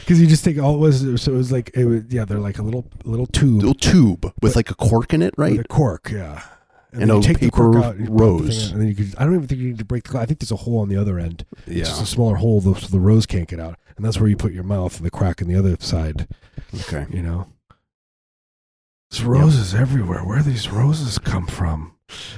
Because 0.00 0.20
you 0.20 0.26
just 0.26 0.44
take 0.44 0.58
all 0.58 0.74
it 0.74 0.78
was. 0.78 1.00
So 1.22 1.32
it 1.32 1.36
was 1.36 1.50
like 1.50 1.70
it 1.74 1.86
was. 1.86 2.02
Yeah, 2.10 2.26
they're 2.26 2.38
like 2.38 2.58
a 2.58 2.62
little 2.62 2.84
little 3.04 3.26
tube 3.26 3.56
Little 3.60 3.72
tube 3.74 4.30
with 4.42 4.54
like 4.54 4.70
a 4.70 4.74
cork 4.74 5.14
in 5.14 5.22
it, 5.22 5.32
right? 5.38 5.58
a 5.60 5.64
cork. 5.64 6.10
Yeah. 6.12 6.42
And 6.92 7.00
then 7.02 7.10
a 7.10 7.16
you 7.16 7.22
take 7.22 7.38
the 7.38 7.50
cork 7.50 7.76
out, 7.82 7.96
the 7.96 8.04
rose. 8.10 8.66
out, 8.66 8.72
and 8.72 8.82
then 8.82 8.88
you 8.88 8.94
could. 8.94 9.14
I 9.16 9.24
don't 9.24 9.34
even 9.34 9.46
think 9.46 9.62
you 9.62 9.68
need 9.68 9.78
to 9.78 9.84
break 9.86 10.04
the. 10.04 10.18
I 10.18 10.26
think 10.26 10.40
there's 10.40 10.52
a 10.52 10.56
hole 10.56 10.78
on 10.80 10.90
the 10.90 10.96
other 10.98 11.18
end. 11.18 11.46
It's 11.66 11.74
Yeah. 11.76 11.84
just 11.84 12.02
a 12.02 12.06
smaller 12.06 12.36
hole 12.36 12.60
so 12.60 12.72
the 12.74 13.00
rose 13.00 13.24
can't 13.24 13.48
get 13.48 13.60
out, 13.60 13.78
and 13.96 14.04
that's 14.04 14.18
where 14.18 14.28
you 14.28 14.36
put 14.36 14.52
your 14.52 14.64
mouth 14.64 14.96
and 14.96 15.06
the 15.06 15.10
crack 15.10 15.40
in 15.40 15.48
the 15.48 15.58
other 15.58 15.76
side. 15.80 16.28
Okay. 16.74 17.06
You 17.10 17.22
know. 17.22 17.46
There's 19.10 19.24
roses 19.24 19.74
everywhere. 19.74 20.24
Where 20.24 20.42
these 20.42 20.70
roses 20.70 21.18
come 21.18 21.46
from? 21.46 21.94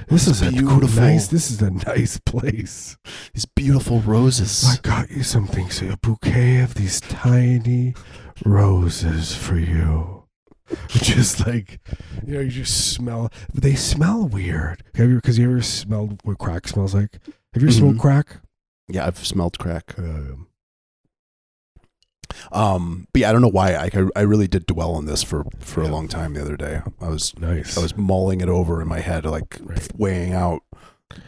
This 0.07 0.27
is 0.27 0.41
a 0.41 0.51
beautiful. 0.51 0.87
cool, 0.87 1.01
nice. 1.01 1.27
This 1.27 1.49
is 1.51 1.61
a 1.61 1.71
nice 1.71 2.19
place. 2.19 2.97
These 3.33 3.45
beautiful 3.45 4.01
roses. 4.01 4.65
I 4.65 4.81
got 4.81 5.09
you 5.09 5.23
something. 5.23 5.69
So 5.69 5.89
a 5.89 5.97
bouquet 5.97 6.61
of 6.61 6.75
these 6.75 7.01
tiny 7.01 7.93
roses 8.45 9.35
for 9.35 9.57
you. 9.57 10.23
just 10.87 11.45
like 11.45 11.79
you 12.25 12.33
know, 12.33 12.39
you 12.39 12.49
just 12.49 12.93
smell. 12.93 13.29
They 13.53 13.75
smell 13.75 14.27
weird. 14.27 14.83
Have 14.95 15.09
you? 15.09 15.15
Because 15.17 15.37
you 15.37 15.49
ever 15.49 15.61
smelled 15.61 16.19
what 16.23 16.39
crack 16.39 16.67
smells 16.67 16.95
like? 16.95 17.19
Have 17.53 17.61
you 17.61 17.67
ever 17.69 17.71
smelled 17.71 17.99
crack? 17.99 18.37
Yeah, 18.87 19.05
I've 19.05 19.25
smelled 19.25 19.59
crack. 19.59 19.93
Uh, 19.97 20.35
Um, 22.51 23.07
but 23.13 23.21
yeah, 23.21 23.29
I 23.29 23.33
don't 23.33 23.41
know 23.41 23.47
why. 23.49 23.75
I 23.75 23.89
I 24.15 24.21
really 24.21 24.47
did 24.47 24.65
dwell 24.65 24.93
on 24.95 25.05
this 25.05 25.23
for 25.23 25.45
for 25.59 25.81
a 25.81 25.87
long 25.87 26.07
time 26.07 26.33
the 26.33 26.41
other 26.41 26.57
day. 26.57 26.81
I 27.01 27.09
was 27.09 27.37
nice. 27.39 27.77
I 27.77 27.81
was 27.81 27.95
mulling 27.97 28.41
it 28.41 28.49
over 28.49 28.81
in 28.81 28.87
my 28.87 28.99
head, 28.99 29.25
like 29.25 29.57
Right. 29.63 29.87
weighing 29.97 30.33
out. 30.33 30.61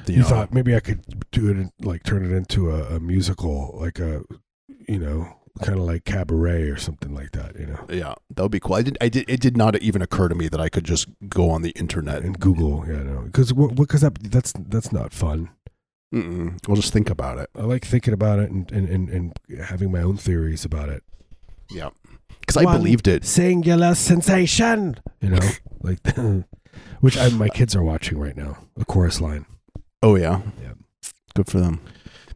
The, 0.06 0.14
you 0.14 0.18
you 0.18 0.24
know, 0.24 0.30
thought 0.30 0.54
maybe 0.54 0.76
I 0.76 0.80
could 0.80 1.04
do 1.32 1.50
it, 1.50 1.58
in, 1.58 1.72
like 1.82 2.04
turn 2.04 2.26
it 2.26 2.36
into 2.36 2.72
a, 2.72 2.96
a 2.96 3.00
musical, 3.00 3.78
like 3.80 4.00
a, 4.00 4.24
you 4.88 4.98
know, 4.98 5.34
kind 5.62 5.80
of 5.80 5.86
like 5.86 6.04
cabaret 6.04 6.64
or 6.64 6.78
something 6.78 7.14
like 7.14 7.32
that, 7.32 7.58
you 7.60 7.68
know, 7.68 7.86
yeah, 7.90 8.16
that 8.36 8.42
would 8.42 8.52
be 8.52 8.60
cool. 8.60 8.76
I 8.76 8.82
did. 8.82 8.98
I 9.00 9.08
did. 9.10 9.30
It 9.30 9.40
did 9.40 9.56
not 9.56 9.76
even 9.82 10.02
occur 10.02 10.28
to 10.30 10.36
me 10.36 10.48
that 10.50 10.60
I 10.60 10.70
could 10.70 10.84
just 10.84 11.08
go 11.30 11.50
on 11.52 11.62
the 11.62 11.72
internet 11.72 12.24
and 12.24 12.40
Google, 12.40 12.86
yeah, 12.88 13.04
no, 13.04 13.22
because 13.22 13.54
because 13.54 14.02
that, 14.02 14.16
that's 14.32 14.52
that's 14.58 14.92
not 14.92 15.14
fun. 15.14 15.50
Mm-mm. 16.14 16.58
We'll 16.68 16.78
just 16.78 16.94
think 16.94 17.10
about 17.10 17.38
it. 17.38 17.50
I 17.56 17.64
like 17.64 17.86
thinking 17.86 18.14
about 18.14 18.40
it 18.40 18.50
and 18.50 18.72
and, 18.72 18.88
and, 18.90 19.10
and 19.10 19.62
having 19.66 19.92
my 19.92 20.02
own 20.02 20.18
theories 20.18 20.64
about 20.66 20.90
it. 20.90 21.04
Yeah, 21.70 21.90
because 22.40 22.58
I 22.58 22.64
believed 22.64 23.08
it. 23.08 23.26
Singular 23.26 23.94
sensation, 23.96 25.00
you 25.22 25.30
know, 25.30 25.50
like 25.82 26.00
which 27.02 27.18
I, 27.18 27.30
my 27.30 27.50
kids 27.50 27.76
are 27.76 27.84
watching 27.84 28.18
right 28.18 28.38
now, 28.38 28.58
a 28.80 28.86
chorus 28.86 29.20
line. 29.20 29.46
Oh 30.02 30.16
yeah, 30.16 30.42
Yeah. 30.62 30.74
Good 31.36 31.48
for 31.48 31.60
them. 31.60 31.82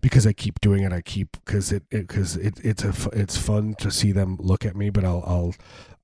Because 0.01 0.25
I 0.27 0.33
keep 0.33 0.59
doing 0.61 0.83
it. 0.83 0.91
I 0.91 1.01
keep 1.01 1.29
because 1.45 1.71
it 1.71 1.83
because 1.89 2.35
it, 2.37 2.59
it's 2.63 2.83
a 2.83 2.93
it's 3.13 3.37
fun 3.37 3.75
to 3.79 3.89
see 3.91 4.11
them 4.11 4.37
look 4.39 4.65
at 4.65 4.75
me, 4.75 4.89
but 4.89 5.03
I'll 5.05 5.23
I'll 5.25 5.55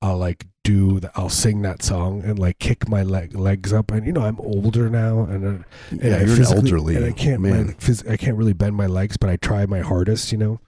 I'll 0.02 0.18
like 0.18 0.46
do 0.64 1.00
the, 1.00 1.10
I'll 1.16 1.30
sing 1.30 1.62
that 1.64 1.82
song 1.82 2.22
and 2.24 2.38
like 2.38 2.60
kick 2.60 2.88
my 2.90 3.02
leg, 3.02 3.34
legs 3.36 3.74
up, 3.74 3.90
and 3.92 4.06
you 4.06 4.12
know 4.14 4.22
I'm 4.22 4.40
older 4.40 4.90
now, 4.90 5.22
and, 5.22 5.46
uh, 5.46 5.64
and 5.92 6.02
Yeah, 6.04 6.18
I 6.18 6.22
you're 6.24 6.44
elderly 6.44 6.96
and 6.98 7.06
I 7.06 7.12
can't 7.14 7.42
man. 7.42 7.68
my, 7.68 7.74
phys- 7.74 8.10
I 8.10 8.18
can't 8.18 8.38
really 8.38 8.54
bend 8.54 8.76
my 8.76 8.86
legs, 8.88 9.18
but 9.18 9.30
I 9.30 9.38
try 9.38 9.66
my 9.66 9.80
hardest, 9.80 10.32
you 10.32 10.38
know, 10.38 10.60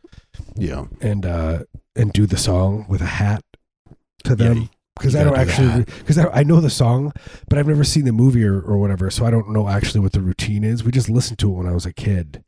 Yeah, 0.56 0.86
and 1.02 1.26
uh 1.26 1.64
and 1.96 2.14
do 2.14 2.26
the 2.26 2.38
song 2.38 2.86
with 2.90 3.02
a 3.02 3.06
hat 3.06 3.44
to 4.26 4.36
them. 4.36 4.58
you- 4.58 4.70
because 4.98 5.16
I 5.16 5.24
don't 5.24 5.34
do 5.34 5.40
actually, 5.40 5.86
because 6.00 6.18
I, 6.18 6.28
I 6.40 6.44
know 6.44 6.60
the 6.60 6.70
song, 6.70 7.14
but 7.48 7.58
I've 7.58 7.68
never 7.68 7.86
seen 7.86 8.04
the 8.04 8.12
movie 8.12 8.44
or, 8.44 8.60
or 8.60 8.78
whatever, 8.78 9.10
so 9.10 9.26
I 9.26 9.32
don't 9.32 9.50
know 9.54 9.70
actually 9.70 10.02
what 10.02 10.12
the 10.12 10.20
routine 10.20 10.66
is. 10.66 10.84
We 10.84 10.92
just 10.92 11.10
listened 11.10 11.40
to 11.40 11.50
it 11.50 11.54
when 11.54 11.68
I 11.68 11.72
was 11.74 11.86
a 11.86 11.94
kid. 11.94 12.44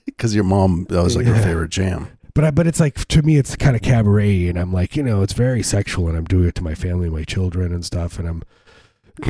because 0.06 0.34
your 0.34 0.44
mom 0.44 0.86
that 0.88 1.02
was 1.02 1.16
like 1.16 1.26
her 1.26 1.34
favorite 1.42 1.70
jam. 1.70 2.08
But 2.34 2.44
I, 2.44 2.50
but 2.50 2.66
it's 2.66 2.80
like 2.80 3.04
to 3.08 3.22
me, 3.22 3.36
it's 3.36 3.56
kind 3.56 3.76
of 3.76 3.82
cabaret, 3.82 4.48
and 4.48 4.58
I'm 4.58 4.72
like, 4.72 4.96
you 4.96 5.02
know, 5.02 5.22
it's 5.22 5.34
very 5.34 5.62
sexual, 5.62 6.08
and 6.08 6.16
I'm 6.16 6.24
doing 6.24 6.48
it 6.48 6.54
to 6.56 6.64
my 6.64 6.74
family, 6.74 7.10
my 7.10 7.24
children, 7.24 7.72
and 7.74 7.84
stuff, 7.84 8.18
and 8.18 8.26
I'm, 8.26 8.42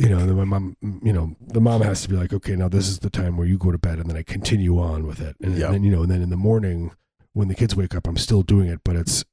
you 0.00 0.08
know, 0.08 0.18
then 0.24 0.36
my 0.36 0.44
mom, 0.44 0.76
you 1.02 1.12
know, 1.12 1.34
the 1.48 1.60
mom 1.60 1.82
has 1.82 2.02
to 2.02 2.08
be 2.08 2.14
like, 2.16 2.32
okay, 2.32 2.54
now 2.54 2.68
this 2.68 2.86
is 2.88 3.00
the 3.00 3.10
time 3.10 3.36
where 3.36 3.46
you 3.46 3.58
go 3.58 3.72
to 3.72 3.78
bed, 3.78 3.98
and 3.98 4.08
then 4.08 4.16
I 4.16 4.22
continue 4.22 4.78
on 4.78 5.04
with 5.06 5.20
it, 5.20 5.34
and, 5.42 5.56
Yeah. 5.58 5.72
then 5.72 5.82
you 5.82 5.90
know, 5.90 6.02
and 6.02 6.10
then 6.12 6.22
in 6.22 6.30
the 6.30 6.36
morning 6.36 6.92
when 7.32 7.48
the 7.48 7.54
kids 7.56 7.74
wake 7.74 7.94
up, 7.94 8.06
I'm 8.06 8.16
still 8.16 8.42
doing 8.42 8.68
it, 8.68 8.80
but 8.84 8.94
it's, 8.94 9.24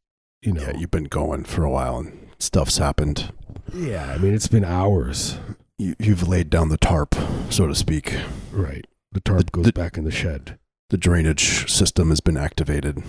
you 0.41 0.53
know, 0.53 0.61
Yeah, 0.61 0.77
you've 0.77 0.89
been 0.91 1.03
going 1.03 1.43
for 1.43 1.63
a 1.63 1.69
while 1.69 1.99
and 1.99 2.17
stuff's 2.39 2.77
happened. 2.79 3.31
yeah, 3.71 4.05
I 4.11 4.17
mean, 4.17 4.33
it's 4.33 4.47
been 4.47 4.63
hours, 4.65 5.37
You, 5.77 5.95
you've 5.99 6.27
laid 6.27 6.49
down 6.49 6.69
the 6.69 6.77
tarp, 6.77 7.13
so 7.51 7.67
to 7.67 7.75
speak. 7.75 8.15
right? 8.51 8.87
The 9.11 9.19
tarp 9.19 9.45
The- 9.45 9.51
goes 9.51 9.65
the- 9.65 9.73
back 9.73 9.95
in 9.97 10.05
the 10.05 10.11
shed. 10.11 10.57
The 10.89 10.97
drainage 10.97 11.71
system 11.71 12.09
has 12.09 12.19
been 12.19 12.37
activated. 12.37 13.03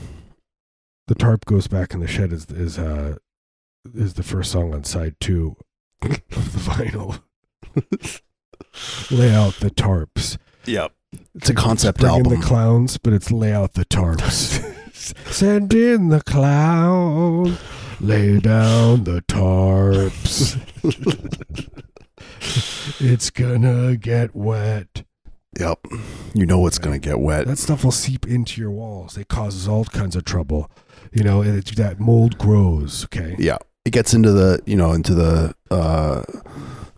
The 1.09 1.15
tarp 1.15 1.45
goes 1.47 1.67
back 1.67 1.93
in 1.95 2.01
the 2.01 2.07
shed 2.07 2.33
is 2.33 2.47
is 2.47 2.79
uh 2.79 3.17
is 3.95 4.15
the 4.15 4.23
first 4.23 4.53
song 4.53 4.75
on 4.75 4.85
side 4.85 5.17
two 5.21 5.57
of 6.03 6.11
the 6.11 6.17
vinyl. 6.61 7.23
Lay 9.11 9.35
out 9.35 9.55
the 9.55 9.71
tarps. 9.71 10.37
Yep. 10.67 10.93
It's 11.35 11.51
a 11.51 11.55
concept 11.55 12.01
Bring 12.01 12.13
album. 12.13 12.33
in 12.35 12.41
the 12.41 12.47
clowns, 12.47 12.99
but 12.99 13.13
it's 13.13 13.33
lay 13.33 13.53
out 13.53 13.73
the 13.73 13.85
tarps. 13.87 14.63
Send 15.33 15.73
in 15.75 16.09
the 16.09 16.21
clown, 16.21 17.57
lay 18.01 18.39
down 18.39 19.05
the 19.05 19.23
tarps. 19.23 20.57
it's 23.01 23.31
gonna 23.31 23.97
get 23.97 24.37
wet. 24.37 25.05
Yep. 25.59 25.81
You 26.35 26.47
know 26.47 26.67
it's 26.67 26.79
going 26.79 26.99
to 27.01 27.05
get 27.09 27.19
wet. 27.21 27.47
That 27.47 27.59
stuff 27.59 27.83
will 27.85 27.91
seep 27.91 28.27
into 28.27 28.61
your 28.61 28.71
walls. 28.71 29.19
It 29.19 29.29
causes 29.29 29.67
all 29.67 29.85
kinds 29.85 30.15
of 30.15 30.25
trouble. 30.25 30.71
You 31.13 31.25
know, 31.25 31.43
and 31.43 31.59
it's, 31.59 31.73
that 31.75 31.99
mold 31.99 32.39
grows. 32.39 33.05
Okay. 33.07 33.35
yeah. 33.39 33.57
It 33.85 33.91
gets 33.93 34.15
into 34.15 34.31
the, 34.31 34.61
you 34.67 34.77
know, 34.77 34.93
into 34.93 35.15
the 35.15 35.55
uh 35.71 36.23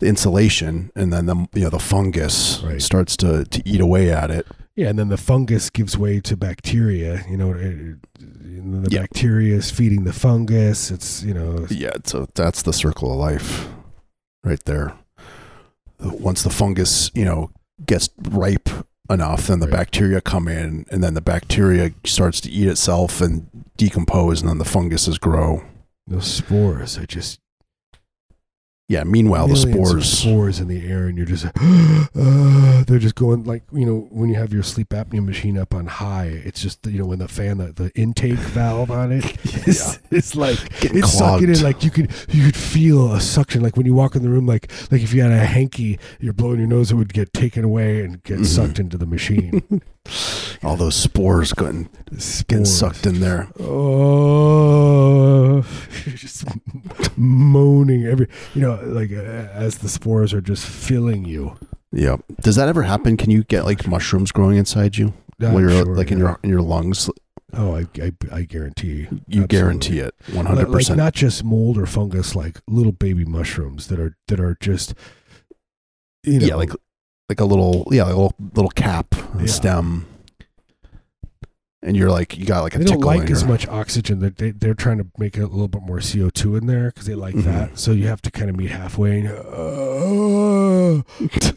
the 0.01 0.07
insulation 0.09 0.91
and 0.97 1.13
then 1.13 1.27
the 1.27 1.37
you 1.55 1.63
know 1.63 1.71
the 1.71 1.79
fungus 1.79 2.61
Right. 2.63 2.83
starts 2.83 3.17
to 3.19 3.45
to 3.45 3.63
eat 3.69 3.81
away 3.81 4.11
at 4.13 4.31
it. 4.31 4.47
Yeah, 4.75 4.89
and 4.89 4.99
then 4.99 5.09
the 5.09 5.17
fungus 5.17 5.71
gives 5.71 5.97
way 5.97 6.21
to 6.21 6.37
bacteria. 6.37 7.25
You 7.31 7.37
know, 7.37 7.53
it, 7.53 7.65
it- 7.65 7.97
the 8.19 8.89
Yeah. 8.91 9.01
bacteria 9.01 9.57
is 9.57 9.71
feeding 9.71 10.05
the 10.05 10.13
fungus. 10.13 10.91
It's 10.91 11.23
you 11.23 11.33
know, 11.35 11.67
Yeah, 11.71 11.93
so 12.05 12.27
that's 12.35 12.63
the 12.63 12.73
circle 12.73 13.13
of 13.13 13.19
life 13.19 13.69
right 14.45 14.63
there. 14.65 14.95
Once 16.01 16.43
the 16.43 16.51
fungus, 16.51 17.11
you 17.15 17.25
know, 17.25 17.51
gets 17.87 18.09
ripe 18.31 18.69
enough, 19.11 19.47
then 19.47 19.61
the 19.61 19.67
Right. 19.67 19.77
bacteria 19.77 20.21
come 20.21 20.49
in 20.49 20.87
and 20.91 21.03
then 21.03 21.15
the 21.15 21.21
bacteria 21.21 21.93
starts 22.05 22.41
to 22.43 22.51
eat 22.51 22.69
itself 22.69 23.21
and 23.21 23.47
decompose 23.77 24.41
and 24.41 24.49
then 24.51 24.59
the 24.59 24.65
funguses 24.65 25.19
grow. 25.19 25.63
those 26.09 26.27
spores. 26.27 26.99
I 26.99 27.05
just 27.05 27.39
Yeah, 28.93 29.05
meanwhile 29.05 29.49
the 29.49 29.57
spores 29.57 30.07
spores 30.19 30.61
in 30.61 30.69
the 30.69 30.87
air, 30.87 31.07
and 31.07 31.17
you're 31.17 31.25
just 31.27 31.47
uh, 31.57 32.85
they're 32.87 32.99
just 32.99 33.15
going 33.15 33.45
like 33.45 33.63
you 33.73 33.87
know 33.87 34.07
when 34.11 34.29
you 34.29 34.35
have 34.35 34.53
your 34.53 34.63
sleep 34.63 34.91
apnea 34.91 35.25
machine 35.25 35.57
up 35.57 35.75
on 35.75 35.87
high. 35.87 36.27
It's 36.27 36.61
just 36.61 36.87
you 36.87 36.99
know 36.99 37.07
when 37.07 37.19
the 37.19 37.27
fan 37.29 37.57
the, 37.57 37.73
the 37.73 37.91
intake 37.95 38.35
valve 38.39 38.91
on 38.91 39.11
it 39.13 39.25
is 39.67 39.99
it's 40.11 40.37
like 40.37 40.59
Getting 40.81 40.99
it's 40.99 41.13
sucking 41.13 41.49
in 41.49 41.63
like 41.63 41.83
you 41.83 41.91
could 41.91 42.11
you 42.29 42.45
could 42.45 42.57
feel 42.57 43.15
a 43.15 43.21
suction 43.21 43.63
like 43.63 43.79
when 43.79 43.87
you 43.87 43.95
walk 43.95 44.15
in 44.15 44.23
the 44.23 44.29
room 44.29 44.47
like 44.47 44.71
like 44.91 45.01
if 45.03 45.15
you 45.15 45.23
had 45.23 45.33
a 45.33 45.39
hanky 45.39 45.99
you're 46.21 46.35
blowing 46.35 46.59
your 46.59 46.69
nose 46.69 46.93
it 46.93 46.97
would 46.97 47.15
get 47.15 47.33
taken 47.33 47.65
away 47.65 48.05
and 48.05 48.23
get 48.25 48.41
Mhm. 48.41 48.47
sucked 48.47 48.79
into 48.79 48.99
the 48.99 49.07
machine 49.07 49.63
all 50.63 50.77
those 50.77 50.95
spores 50.97 51.53
getting, 51.53 51.89
getting 52.49 52.65
sucked 52.65 53.07
in 53.07 53.21
there. 53.21 53.49
oh 53.61 55.55
you're 56.07 56.17
just 56.17 56.45
moaning 57.17 58.05
every 58.07 58.29
you 58.55 58.61
know 58.63 58.81
like 58.85 59.11
uh, 59.13 59.17
as 59.53 59.79
the 59.79 59.89
spores 59.89 60.33
are 60.35 60.41
just 60.41 60.67
filling 60.67 61.25
you 61.25 61.57
Yeah. 61.93 62.17
Does 62.41 62.57
that 62.57 62.69
ever 62.69 62.83
happen? 62.83 63.17
Can 63.17 63.31
you 63.31 63.45
get 63.45 63.65
like 63.65 63.87
mushrooms 63.87 64.33
growing 64.33 64.57
inside 64.57 64.97
you? 64.97 65.13
I'm 65.41 65.53
Where 65.55 65.69
you're 65.71 65.85
sure, 65.85 65.97
like 65.97 66.11
in 66.13 66.19
your 66.19 66.39
in 66.43 66.51
your 66.51 66.63
lungs? 66.63 67.11
oh 67.55 67.77
I, 67.77 67.87
I 68.03 68.13
i 68.33 68.43
guarantee 68.43 69.07
You 69.29 69.43
Absolutely. 69.43 69.47
guarantee 69.49 69.99
it. 70.01 70.15
One 70.33 70.47
hundred 70.47 70.71
percent. 70.73 70.97
not 70.97 71.13
just 71.15 71.45
mold 71.45 71.77
or 71.79 71.87
fungus 71.87 72.35
like 72.35 72.61
little 72.69 72.93
baby 72.93 73.25
mushrooms 73.25 73.89
that 73.89 73.99
are 74.01 74.17
that 74.29 74.41
are 74.41 74.57
just 74.61 74.95
you 76.25 76.39
know 76.41 76.47
Yeah, 76.47 76.55
like 76.57 76.71
like 77.33 77.41
a 77.41 77.45
little 77.45 77.87
yeah, 77.91 78.05
like 78.05 78.13
a 78.15 78.17
little 78.17 78.35
little 78.55 78.71
cap 78.71 79.15
Yeah. 79.39 79.47
stem. 79.47 80.07
And 81.85 81.97
you're 81.97 82.11
like 82.11 82.37
you 82.39 82.45
got 82.47 82.63
like 82.63 82.77
a 82.77 82.79
they 82.79 82.85
don't 82.85 83.01
like 83.01 83.29
as 83.31 83.43
much 83.45 83.67
oxygen. 83.67 84.21
They're, 84.21 84.31
they, 84.31 84.51
they're 84.53 84.75
trying 84.75 84.99
to 84.99 85.07
make 85.19 85.37
a 85.37 85.41
little 85.47 85.67
bit 85.67 85.83
more 85.83 85.99
CO2 85.99 86.59
in 86.61 86.67
there 86.69 86.87
because 86.91 87.07
they 87.07 87.17
like 87.17 87.35
Mhm. 87.35 87.45
that. 87.45 87.79
So 87.79 87.91
you 87.91 88.07
have 88.07 88.23
to 88.23 88.31
kind 88.31 88.49
of 88.51 88.57
meet 88.57 88.71
halfway. 88.71 89.21
And, 89.21 89.29
uh, 89.29 91.03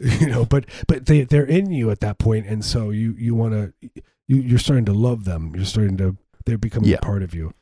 you 0.20 0.26
know, 0.26 0.44
but 0.44 0.64
but 0.88 1.06
they 1.06 1.22
they're 1.22 1.44
in 1.46 1.70
you 1.70 1.90
at 1.92 2.00
that 2.00 2.18
point, 2.18 2.46
and 2.46 2.64
so 2.64 2.90
you 2.90 3.14
you 3.18 3.36
want 3.36 3.52
to 3.54 3.72
you 4.26 4.36
you're 4.38 4.58
starting 4.58 4.84
to 4.86 4.92
love 4.92 5.24
them. 5.26 5.52
You're 5.54 5.64
starting 5.64 5.96
to 5.98 6.16
they're 6.44 6.58
becoming 6.58 6.88
Yeah. 6.90 6.96
a 7.02 7.06
part 7.06 7.22
of 7.22 7.32
you. 7.34 7.52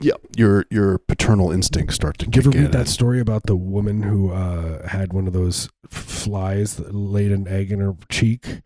Yeah, 0.00 0.14
your 0.36 0.66
your 0.70 0.98
paternal 0.98 1.52
instincts 1.52 1.94
start 1.94 2.18
to 2.18 2.26
Did 2.26 2.44
you 2.44 2.50
ever 2.50 2.62
read 2.64 2.72
that 2.72 2.88
story 2.88 3.20
about 3.20 3.44
the 3.44 3.56
woman 3.56 4.02
who 4.02 4.32
uh, 4.32 4.88
had 4.88 5.12
one 5.12 5.26
of 5.26 5.32
those 5.32 5.68
flies 5.88 6.74
that 6.76 6.94
laid 6.94 7.30
an 7.30 7.46
egg 7.46 7.70
in 7.70 7.78
her 7.80 7.94
cheek, 8.10 8.62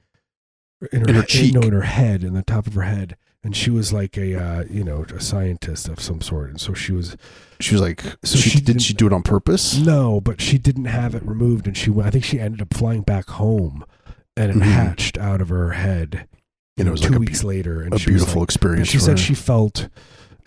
in 0.90 1.00
her, 1.02 1.08
In 1.08 1.14
her 1.16 1.20
he- 1.22 1.26
cheek? 1.26 1.54
no, 1.54 1.60
in 1.60 1.72
her 1.72 1.82
head, 1.82 2.24
in 2.24 2.32
the 2.32 2.42
top 2.42 2.66
of 2.66 2.72
her 2.74 2.82
head, 2.82 3.16
and 3.44 3.54
she 3.54 3.68
was 3.70 3.92
like 3.92 4.16
a 4.16 4.34
uh, 4.42 4.64
you 4.70 4.82
know 4.82 5.04
a 5.14 5.20
scientist 5.20 5.86
of 5.88 6.00
some 6.00 6.22
sort, 6.22 6.48
and 6.48 6.60
so 6.60 6.72
she 6.72 6.92
was 6.92 7.14
She 7.60 7.74
was 7.74 7.82
like, 7.82 8.02
So 8.24 8.38
she, 8.38 8.48
she 8.50 8.60
did 8.60 8.80
she 8.80 8.94
do 8.94 9.06
it 9.06 9.12
on 9.12 9.22
purpose? 9.22 9.76
no, 9.76 10.22
but 10.22 10.40
she 10.40 10.56
didn't 10.56 10.86
have 10.86 11.14
it 11.14 11.22
removed, 11.24 11.66
and 11.66 11.76
she 11.76 11.90
went- 11.90 12.06
I 12.06 12.10
think 12.10 12.24
she 12.24 12.40
ended 12.40 12.62
up 12.62 12.72
flying 12.72 13.02
back 13.02 13.28
home, 13.30 13.84
and 14.34 14.50
it 14.50 14.56
Mhm. 14.56 14.62
hatched 14.62 15.18
out 15.18 15.42
of 15.42 15.50
her 15.50 15.72
head. 15.72 16.26
And 16.78 16.88
it 16.88 16.90
was 16.92 17.00
two 17.02 17.10
like 17.10 17.18
weeks 17.18 17.44
later, 17.44 17.82
and 17.82 17.92
a 17.92 17.98
beautiful 17.98 18.40
like- 18.40 18.44
experience. 18.46 18.88
she 18.88 18.98
said 19.00 19.18
her. 19.18 19.24
she 19.24 19.34
felt 19.34 19.88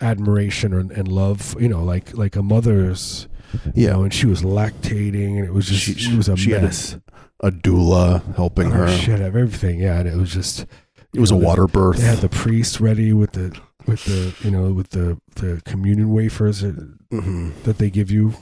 admiration 0.02 0.72
and, 0.74 0.90
and 0.90 1.08
love, 1.08 1.54
you 1.60 1.68
know, 1.68 1.82
like 1.84 2.16
like 2.16 2.36
a 2.36 2.42
mother's, 2.42 3.28
you 3.74 3.84
yeah, 3.86 3.90
know, 3.92 4.02
and 4.04 4.12
she 4.12 4.26
was 4.26 4.42
lactating, 4.42 5.36
and 5.38 5.44
it 5.46 5.52
was 5.54 5.66
just 5.68 5.82
She- 6.00 6.12
it 6.12 6.16
was 6.16 6.28
a 6.28 6.36
she 6.36 6.50
had 6.50 6.60
a- 6.62 6.66
mess. 6.66 6.96
a 7.40 7.50
doula 7.50 8.34
helping 8.36 8.68
Oh, 8.68 8.76
her. 8.76 8.88
She 8.88 9.10
had 9.10 9.20
everything, 9.20 9.80
yeah, 9.80 9.98
and 10.00 10.08
it 10.08 10.16
was 10.16 10.32
just 10.32 10.66
It 11.14 11.20
was 11.20 11.30
a 11.30 11.34
you 11.34 11.40
know, 11.40 11.46
water 11.46 11.66
birth. 11.66 11.98
They 11.98 12.04
had 12.06 12.18
the 12.18 12.28
priest 12.28 12.80
ready 12.80 13.12
with 13.12 13.32
the 13.32 13.58
with 13.86 14.04
the 14.04 14.34
you 14.44 14.50
know 14.50 14.72
with 14.72 14.90
the 14.90 15.18
the 15.36 15.60
communion 15.64 16.10
wafers 16.10 16.60
that, 16.60 16.74
hmm 17.10 17.50
that 17.64 17.78
they 17.78 17.90
give 17.90 18.10
you 18.10 18.34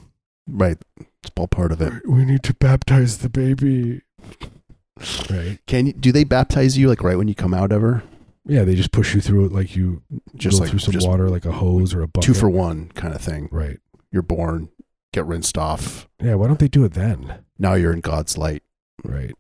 Right. 0.48 0.78
It's 1.22 1.30
all 1.36 1.46
part 1.48 1.70
of 1.70 1.80
it. 1.82 1.92
We 2.08 2.24
need 2.24 2.42
to 2.44 2.54
baptize 2.54 3.18
the 3.18 3.28
baby. 3.28 4.00
Right. 5.30 5.58
Can 5.66 5.86
you, 5.86 5.92
do 5.92 6.12
they 6.12 6.24
baptize 6.24 6.76
you 6.76 6.88
like 6.88 7.02
right 7.02 7.16
when 7.16 7.28
you 7.28 7.34
come 7.34 7.54
out 7.54 7.72
ever? 7.72 8.02
Yeah, 8.46 8.64
they 8.64 8.74
just 8.74 8.92
push 8.92 9.14
you 9.14 9.20
through 9.20 9.46
it 9.46 9.52
like 9.52 9.76
you 9.76 10.02
Just 10.34 10.56
go 10.58 10.62
like 10.62 10.70
through 10.70 10.78
some 10.80 10.92
just 10.92 11.06
water, 11.06 11.28
like 11.28 11.44
a 11.44 11.52
hose 11.52 11.94
or 11.94 12.02
a 12.02 12.08
bucket. 12.08 12.26
two 12.26 12.34
for 12.34 12.48
one 12.48 12.88
kind 12.94 13.14
of 13.14 13.20
thing. 13.20 13.48
right. 13.52 13.78
You're 14.12 14.22
born, 14.22 14.70
get 15.12 15.24
rinsed 15.26 15.56
off. 15.58 16.08
Yeah. 16.20 16.34
Why 16.34 16.46
don't 16.48 16.58
they 16.58 16.66
do 16.68 16.84
it 16.84 16.94
then? 16.94 17.44
Now 17.58 17.74
you're 17.74 17.92
in 17.92 18.00
God's 18.00 18.36
light. 18.38 18.62
Right. 19.04 19.34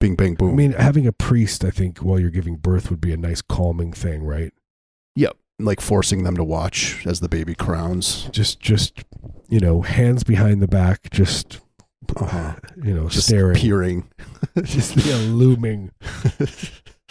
Bing, 0.00 0.14
bang, 0.14 0.34
boom. 0.34 0.50
I 0.50 0.54
mean, 0.54 0.72
having 0.72 1.06
a 1.06 1.12
priest, 1.12 1.64
I 1.64 1.70
think, 1.70 1.98
while 1.98 2.18
you're 2.18 2.30
giving 2.30 2.56
birth 2.56 2.90
would 2.90 3.00
be 3.00 3.12
a 3.12 3.16
nice 3.16 3.40
calming 3.42 3.92
thing, 3.92 4.22
right? 4.24 4.52
yep. 5.14 5.36
Like 5.58 5.80
forcing 5.82 6.22
them 6.24 6.36
to 6.36 6.44
watch 6.44 7.06
as 7.06 7.20
the 7.20 7.28
baby 7.28 7.54
crowns. 7.54 8.24
Just, 8.32 8.60
just, 8.60 9.04
you 9.50 9.60
know, 9.60 9.82
hands 9.82 10.24
behind 10.24 10.62
the 10.62 10.68
back, 10.68 11.10
just, 11.10 11.60
Uh-huh. 12.16 12.54
you 12.82 12.94
know, 12.94 13.08
Just 13.10 13.26
staring, 13.28 13.56
peering. 13.56 14.08
just 14.62 14.96
yeah, 15.04 15.16
looming, 15.16 15.90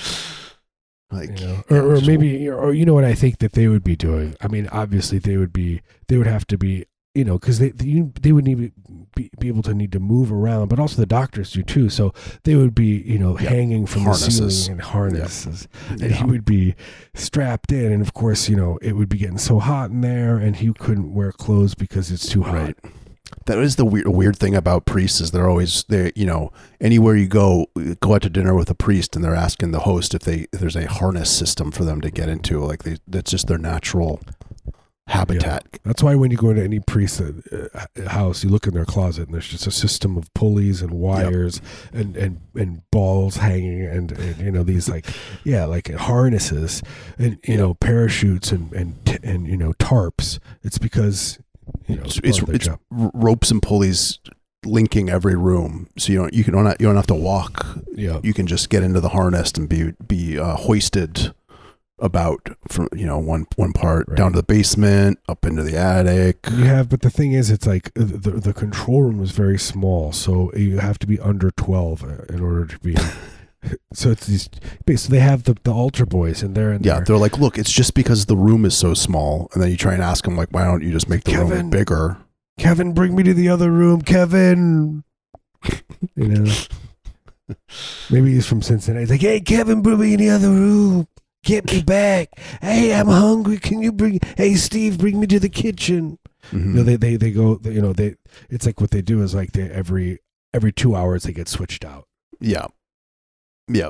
like 1.11 1.39
you 1.39 1.47
know, 1.47 1.63
or, 1.69 1.95
or 1.95 2.01
maybe, 2.01 2.47
or 2.49 2.73
you 2.73 2.85
know 2.85 2.93
what 2.93 3.03
I 3.05 3.13
think 3.15 3.39
that 3.39 3.53
they 3.53 3.67
would 3.67 3.83
be 3.83 3.95
doing. 3.95 4.35
I 4.41 4.47
mean, 4.47 4.67
obviously 4.71 5.17
they 5.19 5.37
would 5.37 5.51
be, 5.53 5.81
they 6.07 6.17
would 6.17 6.27
have 6.27 6.45
to 6.47 6.57
be, 6.57 6.85
you 7.15 7.25
know, 7.25 7.39
because 7.39 7.57
they, 7.59 7.69
they 7.69 8.01
they 8.21 8.31
would 8.31 8.45
need 8.45 8.71
be, 9.15 9.29
be 9.39 9.47
able 9.47 9.63
to 9.63 9.73
need 9.73 9.91
to 9.93 9.99
move 9.99 10.31
around, 10.31 10.67
but 10.67 10.79
also 10.79 10.97
the 10.97 11.07
doctors 11.07 11.51
do 11.51 11.63
too. 11.63 11.89
So 11.89 12.13
they 12.43 12.55
would 12.55 12.75
be, 12.75 13.01
you 13.05 13.17
know, 13.17 13.37
Yeah. 13.39 13.49
hanging 13.49 13.85
from 13.87 14.03
the 14.03 14.13
ceiling 14.13 14.77
in 14.77 14.79
harnesses. 14.83 15.67
and 15.89 16.03
he 16.11 16.23
would 16.23 16.45
be 16.45 16.75
strapped 17.15 17.71
in 17.71 17.91
and 17.91 18.01
of 18.01 18.13
course 18.13 18.47
you 18.47 18.55
know 18.55 18.77
it 18.81 18.93
would 18.95 19.09
be 19.09 19.17
getting 19.17 19.37
so 19.39 19.59
hot 19.59 19.89
in 19.89 20.01
there 20.01 20.37
and 20.37 20.57
he 20.57 20.71
couldn't 20.73 21.13
wear 21.13 21.31
clothes 21.31 21.73
because 21.75 22.11
it's 22.11 22.27
too 22.29 22.43
hot 22.43 22.53
Right. 22.53 22.77
That 23.45 23.57
is 23.59 23.75
the 23.75 23.85
weird 23.85 24.07
weird 24.07 24.37
thing 24.37 24.55
about 24.55 24.85
priests 24.85 25.21
is 25.21 25.31
they're 25.31 25.49
always 25.49 25.83
they 25.89 26.11
you 26.15 26.25
know 26.25 26.51
anywhere 26.81 27.15
you 27.15 27.27
go 27.27 27.67
go 27.99 28.15
out 28.15 28.21
to 28.23 28.29
dinner 28.29 28.55
with 28.55 28.69
a 28.69 28.75
priest 28.75 29.15
and 29.15 29.23
they're 29.25 29.35
asking 29.35 29.71
the 29.71 29.79
host 29.81 30.13
if 30.13 30.21
they 30.21 30.47
if 30.53 30.59
there's 30.59 30.75
a 30.75 30.87
harness 30.87 31.29
system 31.29 31.71
for 31.71 31.83
them 31.83 32.01
to 32.01 32.09
get 32.11 32.29
into 32.29 32.59
like 32.63 32.83
they 32.83 32.97
that's 33.07 33.31
just 33.31 33.47
their 33.47 33.57
natural 33.57 34.19
habitat. 35.07 35.65
that's 35.83 36.03
why 36.03 36.13
when 36.13 36.29
you 36.29 36.37
go 36.37 36.51
into 36.51 36.63
any 36.63 36.79
priest's 36.79 37.19
uh, 37.19 37.85
house 38.09 38.43
you 38.43 38.49
look 38.49 38.67
in 38.67 38.75
their 38.75 38.85
closet 38.85 39.23
and 39.25 39.33
there's 39.33 39.47
just 39.47 39.65
a 39.65 39.71
system 39.71 40.15
of 40.17 40.31
pulleys 40.35 40.83
and 40.83 40.91
wires 40.91 41.61
and, 41.91 42.15
and 42.15 42.39
and 42.53 42.83
balls 42.91 43.37
hanging 43.37 43.83
and, 43.87 44.11
and 44.11 44.37
you 44.37 44.51
know 44.51 44.61
these 44.61 44.87
like 44.87 45.07
yeah 45.43 45.65
like 45.65 45.91
harnesses 45.95 46.83
and 47.17 47.39
you 47.43 47.55
Yep. 47.55 47.57
know 47.59 47.73
parachutes 47.73 48.51
and 48.51 48.71
and 48.73 49.19
and 49.23 49.47
you 49.47 49.57
know 49.57 49.73
tarps 49.73 50.37
it's 50.61 50.77
because 50.77 51.39
you 51.87 51.95
know 51.95 52.03
It's 52.03 52.17
it's, 52.17 52.27
it's, 52.27 52.39
part 52.39 52.41
of 52.41 52.47
their 52.47 52.55
it's 52.55 52.65
job. 52.65 52.79
r- 52.97 53.11
ropes 53.13 53.51
and 53.51 53.61
pulleys 53.61 54.19
linking 54.65 55.09
every 55.09 55.35
room 55.35 55.87
so 55.97 56.11
you 56.11 56.19
don't 56.19 56.33
you 56.33 56.43
can 56.43 56.53
don't 56.53 56.65
you 56.79 56.85
don't 56.87 56.95
have 56.97 57.07
to 57.07 57.15
walk 57.15 57.65
yeah 57.93 58.19
you 58.23 58.33
can 58.33 58.45
just 58.45 58.69
get 58.69 58.83
into 58.83 58.99
the 58.99 59.09
harness 59.09 59.51
and 59.53 59.69
be 59.69 59.93
be 60.07 60.37
uh, 60.37 60.55
hoisted 60.55 61.33
about 62.01 62.49
from 62.67 62.87
you 62.93 63.05
know 63.05 63.17
one 63.17 63.45
one 63.57 63.73
part 63.73 64.05
Right. 64.07 64.17
down 64.17 64.31
to 64.33 64.37
the 64.37 64.43
basement 64.43 65.19
up 65.27 65.45
into 65.45 65.63
the 65.63 65.77
attic 65.77 66.39
You 66.51 66.63
have, 66.65 66.87
but 66.89 67.01
the 67.01 67.09
thing 67.09 67.33
is, 67.33 67.49
it's 67.51 67.67
like 67.67 67.87
uh, 67.97 68.03
the 68.05 68.31
the 68.31 68.53
control 68.53 69.01
room 69.03 69.21
is 69.21 69.31
very 69.31 69.57
small, 69.59 70.11
so 70.13 70.51
you 70.55 70.79
have 70.79 70.97
to 70.99 71.07
be 71.07 71.19
under 71.19 71.51
twelve 71.51 72.03
uh, 72.03 72.23
in 72.33 72.41
order 72.41 72.65
to 72.65 72.79
be. 72.79 72.95
so 73.93 74.11
it's 74.11 74.27
these. 74.27 74.49
So 74.95 75.09
they 75.09 75.19
have 75.19 75.43
the 75.43 75.55
the 75.63 75.73
altar 75.73 76.05
boys, 76.05 76.41
and 76.43 76.55
they're 76.55 76.71
in 76.73 76.83
Yeah, 76.83 76.95
there. 76.95 77.05
they're 77.05 77.17
like, 77.17 77.37
look, 77.37 77.57
it's 77.57 77.71
just 77.71 77.93
because 77.93 78.25
the 78.25 78.37
room 78.37 78.65
is 78.65 78.75
so 78.77 78.93
small, 78.93 79.49
and 79.53 79.61
then 79.61 79.69
you 79.71 79.77
try 79.77 79.93
and 79.93 80.01
ask 80.03 80.23
them, 80.25 80.37
like, 80.37 80.49
why 80.51 80.63
don't 80.65 80.81
you 80.83 80.91
just 80.91 81.09
make 81.09 81.23
the 81.23 81.31
Kevin. 81.31 81.49
room 81.49 81.69
bigger? 81.69 82.17
Kevin, 82.57 82.93
bring 82.93 83.15
me 83.15 83.23
to 83.23 83.33
the 83.33 83.49
other 83.49 83.71
room, 83.71 84.01
Kevin. 84.01 85.03
you 86.15 86.27
know, 86.27 86.51
maybe 88.09 88.33
he's 88.33 88.45
from 88.47 88.61
Cincinnati. 88.61 89.01
He's 89.03 89.09
like, 89.11 89.21
hey, 89.21 89.39
Kevin, 89.39 89.81
bring 89.81 89.99
me 89.99 90.13
in 90.13 90.19
the 90.19 90.29
other 90.29 90.49
room. 90.49 91.07
Get 91.43 91.71
me 91.71 91.81
back. 91.81 92.29
Hey, 92.61 92.93
I'm 92.93 93.07
hungry. 93.07 93.57
Can 93.59 93.81
you 93.81 93.91
bring? 93.93 94.19
Hey, 94.35 94.55
Steve, 94.55 94.97
bring 94.97 95.19
me 95.19 95.27
to 95.27 95.39
the 95.39 95.47
kitchen. 95.49 96.19
Mhm. 96.51 96.65
You 96.65 96.73
know, 96.73 96.83
they 96.83 96.95
they 96.97 97.15
they 97.15 97.31
go. 97.31 97.59
You 97.63 97.81
know, 97.81 97.93
they. 97.93 98.15
It's 98.49 98.65
like 98.65 98.81
what 98.81 98.91
they 98.91 99.01
do 99.01 99.21
is 99.21 99.33
like 99.33 99.53
they 99.53 99.69
every 99.69 100.19
every 100.53 100.73
two 100.73 100.95
hours 100.95 101.23
they 101.23 101.31
get 101.31 101.47
switched 101.47 101.85
out. 101.85 102.07
yeah, 102.41 102.65
yeah. 103.69 103.89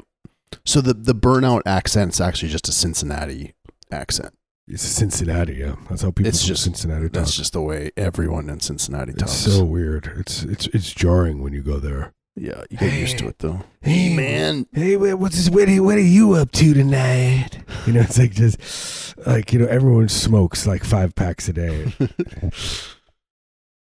So 0.65 0.81
the 0.81 0.93
the 0.93 1.15
burnout 1.15 1.61
accent's 1.65 2.19
actually 2.21 2.49
just 2.49 2.67
a 2.67 2.71
Cincinnati 2.71 3.53
accent. 3.91 4.33
It's 4.67 4.83
Cincinnati, 4.83 5.55
yeah. 5.55 5.75
That's 5.89 6.03
how 6.03 6.11
people 6.11 6.27
It's 6.27 6.43
just- 6.45 6.63
Cincinnati 6.63 7.05
talk. 7.05 7.13
That's 7.13 7.35
just 7.35 7.53
the 7.53 7.61
way 7.61 7.89
everyone 7.97 8.49
in 8.49 8.59
Cincinnati 8.59 9.13
it's 9.13 9.19
talks. 9.21 9.45
It's 9.47 9.55
so 9.55 9.63
weird. 9.63 10.11
It's 10.17 10.43
it's 10.43 10.67
it's 10.67 10.93
jarring 10.93 11.41
when 11.41 11.53
you 11.53 11.63
go 11.63 11.79
there. 11.79 12.13
yeah, 12.35 12.61
you 12.69 12.77
get 12.77 12.93
used 12.93 13.17
to 13.17 13.27
it 13.27 13.39
though. 13.39 13.61
Hey, 13.81 14.15
man, 14.15 14.67
Hey, 14.71 14.95
what's 14.95 15.37
this? 15.37 15.49
What 15.49 15.67
are, 15.69 15.83
what 15.83 15.97
are 15.97 16.01
you 16.01 16.33
up 16.33 16.51
to 16.51 16.73
tonight? 16.75 17.57
You 17.87 17.93
know, 17.93 18.01
it's 18.01 18.19
like 18.19 18.31
just 18.31 19.17
like 19.25 19.51
you 19.53 19.59
know, 19.59 19.65
everyone 19.67 20.07
smokes 20.09 20.67
like 20.67 20.83
five 20.83 21.15
packs 21.15 21.49
a 21.49 21.53
day. 21.53 21.91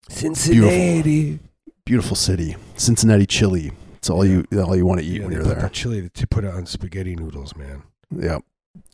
Cincinnati. 0.09 1.39
beautiful 1.85 2.15
city, 2.15 2.55
Cincinnati 2.75 3.25
chili. 3.27 3.71
It's 3.99 4.09
all 4.09 4.25
you 4.25 4.45
all 4.57 4.75
you 4.77 4.85
want 4.85 5.01
to 5.01 5.05
eat 5.05 5.17
Yeah, 5.19 5.23
when 5.25 5.33
you're 5.33 5.43
there. 5.43 5.55
that 5.55 5.73
chili 5.73 6.09
to 6.09 6.27
put 6.27 6.45
it 6.45 6.53
on 6.53 6.65
spaghetti 6.65 7.15
noodles, 7.17 7.53
man. 7.57 7.83
Yeah. 8.15 8.39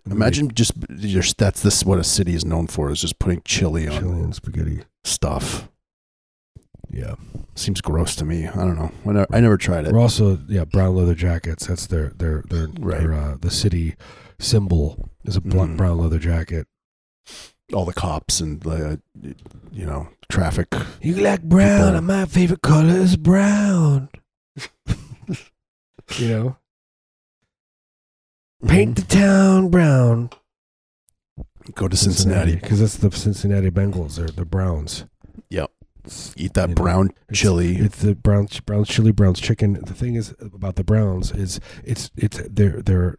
Imagine 0.09 0.51
just, 0.53 0.73
just 0.97 1.37
that's 1.37 1.61
this 1.61 1.83
what 1.85 1.99
a 1.99 2.03
city 2.03 2.33
is 2.33 2.43
known 2.43 2.65
for 2.67 2.89
is 2.91 3.01
just 3.01 3.19
putting 3.19 3.41
chili 3.45 3.87
on 3.87 3.99
chili 3.99 4.19
and 4.21 4.33
spaghetti. 4.35 4.81
stuff. 5.03 5.69
Yeah. 6.91 7.15
Seems 7.55 7.81
gross 7.81 8.15
to 8.17 8.25
me. 8.25 8.47
I 8.47 8.55
don't 8.55 8.75
know. 8.77 8.91
I 9.05 9.11
never, 9.13 9.27
I 9.31 9.39
never 9.41 9.57
tried 9.57 9.85
it. 9.85 9.93
We're 9.93 9.99
also 9.99 10.39
yeah 10.47 10.65
brown 10.65 10.95
leather 10.95 11.13
jackets. 11.15 11.67
That's 11.67 11.85
their 11.87 12.09
their 12.09 12.43
their, 12.49 12.67
Right. 12.79 12.99
their 13.01 13.13
uh, 13.13 13.37
the 13.39 13.51
city 13.51 13.95
symbol 14.39 15.09
is 15.23 15.35
a 15.35 15.41
bl- 15.41 15.57
Mhm. 15.59 15.77
brown 15.77 15.97
leather 15.99 16.19
jacket. 16.19 16.67
All 17.73 17.85
the 17.85 17.93
cops 17.93 18.39
and 18.39 18.61
the, 18.61 19.01
you 19.71 19.85
know, 19.85 20.09
traffic. 20.29 20.67
You 21.01 21.15
like 21.15 21.43
brown, 21.43 21.79
People- 21.79 21.95
and 21.97 22.07
my 22.07 22.25
favorite 22.25 22.61
color 22.61 22.95
is 22.95 23.17
brown. 23.17 24.09
you 26.17 26.27
know, 26.29 26.57
mm-hmm. 28.63 28.67
paint 28.67 28.95
the 28.95 29.01
town 29.03 29.69
brown. 29.69 30.29
Go 31.73 31.87
to 31.87 31.97
Cincinnati. 31.97 32.55
because 32.55 32.79
that's 32.79 32.97
the 32.97 33.09
Cincinnati 33.11 33.71
Bengals. 33.71 34.17
They're 34.17 34.27
the 34.27 34.45
Browns. 34.45 35.05
Yep. 35.49 35.71
Eat 36.37 36.53
that 36.53 36.69
you 36.69 36.75
know, 36.75 36.81
brown 36.83 37.05
it's- 37.07 37.39
chili. 37.39 37.75
It's 37.77 38.01
the 38.01 38.13
brown 38.15 38.47
Browns 38.65 38.87
chili, 38.87 39.11
Browns 39.11 39.39
chicken. 39.39 39.73
The 39.73 39.93
thing 39.95 40.13
is 40.15 40.35
about 40.39 40.75
the 40.75 40.83
Browns 40.83 41.31
is 41.31 41.59
it's 41.83 42.11
it's 42.15 42.37
their 42.47 42.81
their 42.83 43.17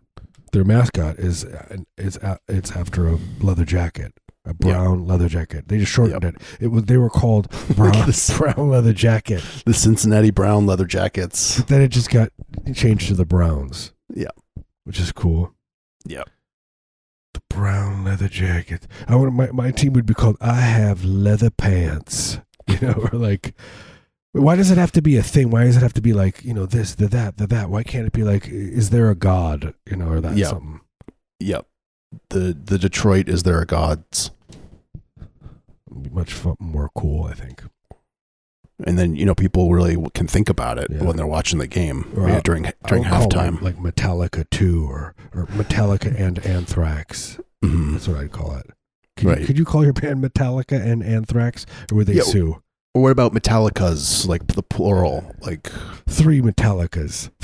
their 0.52 0.64
mascot 0.64 1.18
is 1.18 1.44
uh, 1.44 1.78
is 1.98 2.16
a- 2.18 2.38
it's 2.46 2.70
after 2.70 3.08
a 3.08 3.18
leather 3.40 3.64
jacket, 3.64 4.14
a 4.46 4.54
brown 4.54 5.06
leather 5.06 5.28
jacket. 5.28 5.68
They 5.68 5.78
just 5.78 5.92
shortened 5.92 6.24
it. 6.24 6.36
It 6.60 6.68
was 6.68 6.84
they 6.84 6.96
were 6.96 7.10
called 7.10 7.50
brown 7.76 8.06
This- 8.06 8.36
brown 8.38 8.70
leather 8.70 8.92
jacket. 8.92 9.42
the 9.64 9.74
Cincinnati 9.74 10.30
brown 10.30 10.66
leather 10.66 10.84
jackets. 10.86 11.58
But 11.58 11.68
then 11.68 11.82
it 11.82 11.88
just 11.88 12.10
got 12.10 12.30
changed 12.74 13.08
to 13.08 13.14
the 13.14 13.24
Browns. 13.26 13.92
Yeah. 14.14 14.30
which 14.84 15.00
is 15.00 15.10
cool. 15.12 15.52
Yeah, 16.06 16.22
The 17.34 17.40
brown 17.50 18.04
leather 18.04 18.28
jacket. 18.28 18.86
I 19.08 19.16
want 19.16 19.34
my 19.34 19.50
my 19.50 19.70
team 19.72 19.92
would 19.94 20.06
be 20.06 20.14
called 20.14 20.36
I 20.40 20.60
have 20.60 21.04
leather 21.04 21.50
pants. 21.50 22.38
You 22.68 22.78
know, 22.80 23.08
or 23.12 23.18
like 23.18 23.54
why 24.32 24.54
does 24.56 24.70
it 24.72 24.76
have 24.78 24.92
to 24.92 25.00
be 25.02 25.16
a 25.16 25.22
thing? 25.22 25.50
Why 25.50 25.64
does 25.64 25.76
it 25.76 25.82
have 25.82 25.94
to 25.94 26.02
be 26.02 26.12
like, 26.12 26.44
you 26.44 26.52
know, 26.52 26.66
this, 26.66 26.94
the 26.96 27.06
that, 27.08 27.38
the 27.38 27.46
that? 27.46 27.70
Why 27.70 27.82
can't 27.84 28.06
it 28.06 28.12
be 28.12 28.22
like 28.24 28.48
is 28.48 28.90
there 28.90 29.08
a 29.08 29.14
god, 29.14 29.72
you 29.88 29.96
know, 29.96 30.08
or 30.08 30.20
that 30.20 30.36
Yeah. 30.36 30.48
something? 30.48 30.80
Yep. 31.40 31.66
The 32.30 32.56
the 32.64 32.76
Detroit 32.78 33.28
is 33.28 33.42
there 33.44 33.60
a 33.60 33.66
gods. 33.66 34.30
Be 36.02 36.10
much 36.10 36.34
more 36.58 36.90
cool, 36.96 37.24
I 37.24 37.34
think. 37.34 37.62
And 38.84 38.98
then, 38.98 39.16
you 39.16 39.24
know, 39.24 39.34
people 39.34 39.72
really 39.72 39.96
can 40.14 40.26
think 40.26 40.48
about 40.50 40.78
it 40.78 40.88
Yeah. 40.90 41.02
when 41.04 41.16
they're 41.16 41.26
watching 41.26 41.58
the 41.58 41.66
game 41.66 42.12
Or 42.16 42.28
yeah, 42.28 42.40
during 42.40 42.72
during 42.86 43.04
halftime. 43.04 43.60
like 43.62 43.76
Metallica 43.78 44.44
2 44.50 44.84
or 44.86 45.14
or 45.34 45.46
Metallica 45.46 46.14
and 46.20 46.38
Anthrax. 46.46 47.38
Mhm. 47.64 47.92
That's 47.92 48.06
what 48.08 48.18
I'd 48.18 48.32
call 48.32 48.54
it. 48.56 48.66
Could, 49.16 49.26
Right. 49.28 49.40
you, 49.40 49.46
could 49.46 49.58
you 49.58 49.64
call 49.64 49.82
your 49.82 49.94
band 49.94 50.22
Metallica 50.22 50.78
and 50.78 51.02
Anthrax, 51.02 51.64
or 51.90 51.96
would 51.96 52.06
they 52.06 52.14
Yeah. 52.16 52.22
sue? 52.24 52.62
Or 52.94 53.00
what 53.02 53.12
about 53.12 53.32
Metallica's, 53.32 54.26
like 54.26 54.46
the 54.48 54.62
plural, 54.62 55.34
like 55.40 55.70
Three 56.06 56.42
Metallicas. 56.42 57.30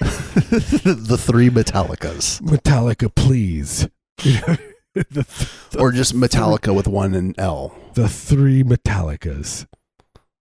the 0.00 1.16
three 1.18 1.48
Metallicas, 1.48 2.40
Metallica, 2.42 3.14
please. 3.14 3.88
the, 5.10 5.26
or 5.78 5.92
just 5.92 6.14
Metallica 6.14 6.74
with 6.74 6.88
one 6.88 7.14
and 7.14 7.34
L. 7.38 7.76
the 7.92 8.08
three 8.08 8.62
Metallicas. 8.62 9.66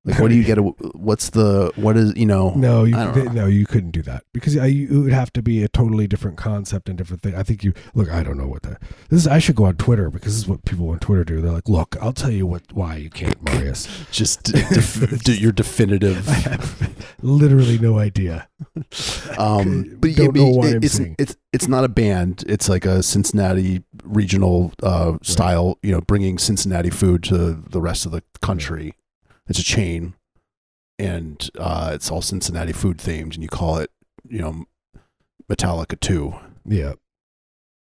Like, 0.05 0.19
what 0.19 0.29
do 0.29 0.35
you 0.35 0.43
get? 0.43 0.55
What's 0.95 1.31
the 1.31 1.71
what 1.75 1.97
is 1.97 2.15
you 2.15 2.25
know? 2.27 2.53
No, 2.55 2.83
you 2.83 2.95
I 2.95 3.05
don't 3.05 3.13
they- 3.15 3.23
know. 3.23 3.31
no, 3.31 3.45
you 3.47 3.65
couldn't 3.65 3.91
do 3.91 4.01
that 4.03 4.23
because 4.33 4.55
I, 4.55 4.67
you, 4.67 4.87
it 4.87 5.03
would 5.03 5.13
have 5.13 5.33
to 5.33 5.41
be 5.41 5.63
a 5.63 5.67
totally 5.67 6.05
different 6.07 6.37
concept 6.37 6.87
and 6.89 6.97
different 6.97 7.23
thing. 7.23 7.33
I 7.35 7.41
think 7.43 7.63
you 7.63 7.73
look. 7.95 8.11
I 8.11 8.21
don't 8.23 8.37
know 8.37 8.47
what 8.47 8.61
that. 8.63 8.81
This 9.09 9.21
is. 9.21 9.27
I 9.27 9.39
should 9.39 9.55
go 9.55 9.65
on 9.65 9.77
Twitter 9.77 10.09
because 10.11 10.33
this 10.33 10.43
is 10.43 10.47
what 10.47 10.63
people 10.65 10.89
on 10.89 10.99
Twitter 10.99 11.23
do. 11.23 11.41
They're 11.41 11.51
like, 11.51 11.67
"Look, 11.67 11.95
I'll 12.01 12.13
tell 12.13 12.29
you 12.31 12.45
what 12.45 12.61
why 12.71 12.97
you 12.97 13.09
can't, 13.09 13.41
Marius." 13.43 13.87
Just 14.11 14.43
def- 14.43 15.23
d- 15.23 15.37
your 15.37 15.51
definitive. 15.51 16.29
I 16.29 16.33
have 16.33 17.05
literally 17.23 17.79
no 17.79 17.97
idea. 17.97 18.47
Um, 19.37 19.97
but 19.99 20.15
Don't 20.15 20.35
know 20.35 20.47
why 20.49 20.67
it- 20.67 20.75
I'm 20.77 20.83
it's 20.83 20.93
saying. 20.93 21.15
it's 21.19 21.35
it's 21.51 21.67
not 21.67 21.83
a 21.83 21.89
band. 21.89 22.43
It's 22.47 22.69
like 22.69 22.85
a 22.85 23.01
Cincinnati 23.01 23.83
regional 24.03 24.71
uh, 24.83 25.17
style. 25.21 25.77
You 25.81 25.91
know, 25.93 26.01
bringing 26.01 26.37
Cincinnati 26.37 26.89
food 26.89 27.23
to 27.23 27.53
the 27.53 27.81
rest 27.81 28.05
of 28.05 28.11
the 28.11 28.23
country. 28.41 28.93
It's 29.47 29.59
a 29.59 29.63
chain, 29.63 30.15
and 30.97 31.49
uh, 31.59 31.91
it's 31.93 32.09
all 32.09 32.21
Cincinnati 32.21 32.73
food 32.73 32.97
themed, 32.97 33.35
and 33.35 33.43
you 33.43 33.47
call 33.49 33.77
it, 33.77 33.91
you 34.27 34.39
know, 34.39 34.65
Metallica 35.51 35.99
Two, 35.99 36.35
Yeah, 36.65 36.93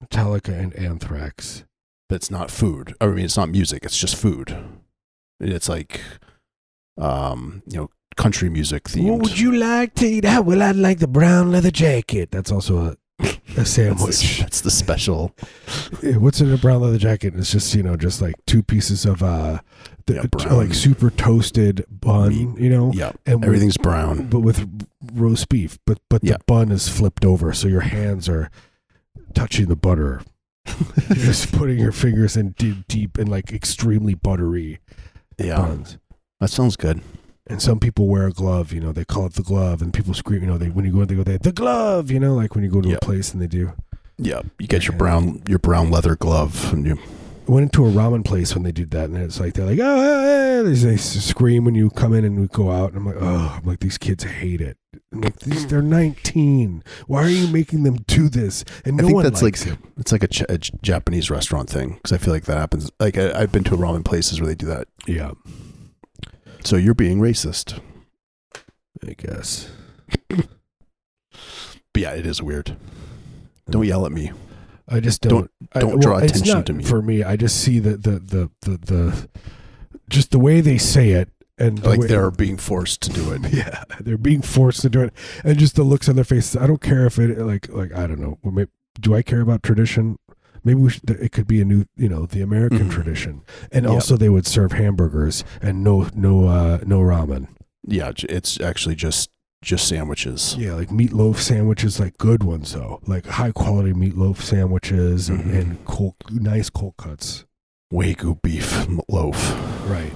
Metallica 0.04 0.50
and 0.58 0.74
Anthrax. 0.76 1.64
but 2.10 2.16
it's 2.16 2.32
not 2.32 2.50
food. 2.52 2.96
I 3.00 3.08
mean, 3.08 3.26
it's 3.26 3.38
not 3.38 3.50
music. 3.50 3.84
It's 3.86 3.98
just 3.98 4.16
food. 4.16 4.56
It's 5.40 5.70
like, 5.70 6.02
um, 6.98 7.62
you 7.68 7.78
know, 7.78 7.90
country 8.16 8.50
music 8.50 8.86
themed. 8.86 9.10
What 9.12 9.22
would 9.22 9.40
you 9.40 9.52
like 9.52 9.94
to 9.96 10.06
eat? 10.08 10.26
How 10.26 10.42
well, 10.42 10.62
I'd 10.64 10.76
like 10.78 11.00
the 11.00 11.08
brown 11.08 11.52
leather 11.52 11.72
jacket. 11.72 12.32
That's 12.32 12.52
also 12.52 12.78
a, 12.86 12.98
a 13.56 13.62
That's 13.62 13.76
the, 13.76 13.96
sandwich. 13.96 14.40
that's 14.40 14.62
the 14.62 14.72
special. 14.72 15.34
What's 16.04 16.42
in 16.42 16.52
a 16.54 16.58
brown 16.58 16.82
leather 16.82 16.98
jacket? 16.98 17.34
It's 17.36 17.52
just 17.52 17.74
you 17.76 17.84
know, 17.84 17.96
just 17.96 18.22
like 18.22 18.36
two 18.46 18.62
pieces 18.64 19.06
of 19.06 19.24
uh, 19.24 19.60
the, 20.06 20.16
Yeah, 20.16 20.22
t- 20.24 20.28
brown. 20.30 20.58
like 20.58 20.74
super 20.74 21.10
toasted 21.10 21.86
bun. 21.90 22.56
You 22.58 22.70
know, 22.70 22.92
Yeah, 22.94 23.12
and 23.26 23.40
with- 23.40 23.46
everything's 23.48 23.78
brown. 23.78 24.28
but 24.28 24.42
with 24.42 24.68
roast 25.14 25.50
beef. 25.50 25.78
But 25.86 26.00
but 26.10 26.24
Yeah. 26.24 26.34
the 26.38 26.44
bun 26.48 26.72
is 26.72 26.88
flipped 26.90 27.26
over, 27.26 27.54
so 27.54 27.68
your 27.68 27.82
hands 27.82 28.28
are 28.30 28.50
touching 29.34 29.68
the 29.68 29.76
butter. 29.76 30.22
You're 31.10 31.18
just 31.26 31.52
putting 31.52 31.78
your 31.78 31.92
fingers 31.92 32.36
in 32.36 32.52
deep, 32.52 32.88
deep 32.88 33.18
and 33.18 33.30
like 33.30 33.52
extremely 33.54 34.16
buttery 34.16 34.80
Yeah, 35.38 35.58
buns. 35.58 35.98
that 36.40 36.50
sounds 36.50 36.76
good. 36.76 37.02
And 37.48 37.62
some 37.62 37.80
people 37.80 38.08
wear 38.08 38.26
a 38.28 38.32
glove, 38.32 38.74
you 38.74 38.80
know, 38.82 38.92
they 38.92 39.06
call 39.06 39.28
it 39.28 39.34
the 39.34 39.44
glove, 39.44 39.82
and 39.82 39.94
people 39.94 40.14
scream, 40.16 40.42
you 40.42 40.48
know, 40.48 40.58
they 40.58 40.70
when 40.70 40.84
you 40.86 40.92
go 40.92 41.02
in, 41.02 41.08
they 41.08 41.16
go, 41.16 41.24
they 41.24 41.38
the 41.38 41.52
glove, 41.52 42.10
you 42.10 42.20
know, 42.20 42.34
like 42.34 42.56
when 42.56 42.64
you 42.64 42.72
go 42.72 42.82
to 42.82 42.90
Yeah. 42.90 42.96
a 42.96 43.00
place 43.00 43.34
and 43.34 43.42
they 43.42 43.48
do. 43.48 43.72
Yeah, 44.18 44.42
you 44.60 44.68
get 44.68 44.88
your 44.88 44.98
brown 44.98 45.44
your 45.48 45.60
brown 45.60 45.92
leather 45.92 46.16
glove, 46.16 46.72
and 46.74 46.86
you 46.88 46.98
I 47.48 47.52
went 47.52 47.64
into 47.66 47.86
a 47.86 47.92
ramen 47.92 48.26
place 48.26 48.56
when 48.56 48.64
they 48.64 48.72
did 48.72 48.90
that, 48.92 49.10
and 49.10 49.18
it's 49.18 49.40
like 49.40 49.54
they're 49.54 49.68
like, 49.68 49.78
oh, 49.80 50.02
hey, 50.02 50.64
hey," 50.64 50.74
they, 50.74 50.90
they 50.92 50.98
scream 50.98 51.66
when 51.66 51.76
you 51.76 51.92
come 51.92 52.14
in 52.16 52.26
and 52.26 52.40
we 52.40 52.48
go 52.48 52.72
out, 52.72 52.90
and 52.94 52.98
I'm 52.98 53.06
like, 53.06 53.18
oh, 53.20 53.60
I'm 53.62 53.68
like 53.70 53.80
these 53.82 54.00
kids 54.00 54.24
hate 54.24 54.62
it. 54.62 54.78
I'm 55.14 55.22
like 55.22 55.38
these, 55.42 55.68
they're 55.68 55.84
19. 55.84 56.84
Why 57.06 57.22
are 57.24 57.30
you 57.30 57.48
making 57.48 57.84
them 57.84 57.98
do 58.08 58.30
this? 58.30 58.64
And 58.86 58.98
no 58.98 59.04
I 59.04 59.06
think 59.06 59.16
one 59.16 59.24
that's 59.26 59.44
likes 59.44 59.66
like 59.68 59.76
it. 59.78 59.80
it's 59.98 60.12
like 60.12 60.24
a, 60.24 60.28
Ch- 60.28 60.44
a 60.50 60.58
Japanese 60.58 61.30
restaurant 61.30 61.70
thing 61.70 61.92
because 61.96 62.12
I 62.14 62.18
feel 62.18 62.34
like 62.34 62.46
that 62.46 62.58
happens. 62.58 62.90
Like 63.00 63.18
I, 63.20 63.40
I've 63.40 63.52
been 63.52 63.64
to 63.66 63.76
a 63.76 63.78
ramen 63.78 64.04
places 64.04 64.42
where 64.42 64.48
they 64.48 64.56
do 64.56 64.66
that. 64.66 64.88
Yeah, 65.06 65.32
So 66.66 66.76
you're 66.78 66.94
being 66.94 67.20
racist. 67.20 67.80
I 69.08 69.14
guess. 69.18 69.70
But 70.30 72.02
yeah, 72.02 72.12
it 72.14 72.26
is 72.26 72.42
weird. 72.42 72.76
Don't 73.70 73.86
yell 73.86 74.06
at 74.06 74.12
me. 74.12 74.32
I 74.88 75.00
just 75.00 75.22
don't. 75.22 75.50
Don't- 75.74 75.82
don't 75.82 76.00
draw 76.02 76.18
it's 76.18 76.32
attention 76.34 76.54
not 76.56 76.66
to 76.68 76.74
me. 76.74 76.84
For 76.84 77.02
me, 77.02 77.24
I 77.24 77.36
just 77.36 77.60
see 77.62 77.80
the 77.80 77.98
the 77.98 78.20
the 78.20 78.50
the, 78.62 78.78
the 78.78 79.30
just 80.10 80.32
the 80.32 80.40
way 80.40 80.62
they 80.62 80.78
say 80.78 81.12
it, 81.12 81.30
and 81.58 81.80
the 81.80 81.90
Like 81.90 82.00
way- 82.02 82.08
they're 82.08 82.32
being 82.32 82.58
forced 82.58 83.02
to 83.04 83.10
do 83.10 83.32
it. 83.34 83.42
Yeah, 83.54 83.84
they're 84.00 84.18
being 84.18 84.42
forced 84.42 84.82
to 84.82 84.90
do 84.90 85.02
it, 85.02 85.14
and 85.44 85.58
just 85.58 85.76
the 85.76 85.84
looks 85.84 86.08
on 86.10 86.16
their 86.16 86.24
faces. 86.26 86.56
I 86.56 86.68
don't 86.68 86.82
care 86.82 87.06
if 87.06 87.18
it 87.20 87.40
like 87.40 87.70
like 87.70 87.94
I 87.94 88.08
don't 88.08 88.20
know. 88.20 88.38
Well, 88.44 88.66
Do 89.00 89.16
I 89.16 89.22
care 89.22 89.42
about 89.42 89.64
tradition? 89.64 90.18
Maybe 90.66 90.80
we 90.82 90.90
should, 90.90 91.10
it 91.12 91.32
could 91.32 91.48
be 91.48 91.62
a 91.62 91.66
new, 91.66 91.86
you 91.96 92.10
know, 92.10 92.26
the 92.26 92.42
American 92.42 92.90
Mhm. 92.90 92.92
tradition, 92.92 93.42
and 93.72 93.86
Yep. 93.86 93.94
also 93.94 94.18
they 94.18 94.30
would 94.30 94.46
serve 94.48 94.74
hamburgers 94.74 95.44
and 95.62 95.84
no 95.84 96.10
no 96.16 96.48
uh, 96.48 96.80
no 96.86 97.00
ramen. 97.00 97.48
Yeah, 97.88 98.12
it's 98.28 98.60
actually 98.60 98.96
just 98.96 99.30
just 99.62 99.88
sandwiches. 99.88 100.56
Yeah, 100.60 100.74
like 100.74 100.90
meatloaf 100.90 101.38
sandwiches, 101.38 102.00
like 102.00 102.18
good 102.18 102.44
ones 102.44 102.74
though, 102.74 103.00
like 103.08 103.26
high 103.28 103.52
quality 103.52 103.94
meatloaf 103.94 104.42
sandwiches 104.42 105.30
and, 105.30 105.46
Mhm. 105.46 105.56
and 105.62 105.86
cold, 105.86 106.16
nice 106.32 106.70
cold 106.70 106.96
cuts. 106.98 107.46
Wagyu 107.94 108.42
beef 108.42 108.88
loaf. 109.08 109.54
Right. 109.90 110.14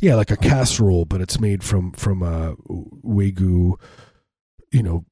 Yeah, 0.00 0.14
like 0.14 0.30
a 0.30 0.36
casserole, 0.36 1.04
but 1.04 1.20
it's 1.20 1.38
made 1.40 1.62
from 1.62 1.92
from 1.92 2.22
uh, 2.22 2.52
wagyu, 3.04 3.74
you 4.72 4.82
know, 4.82 5.04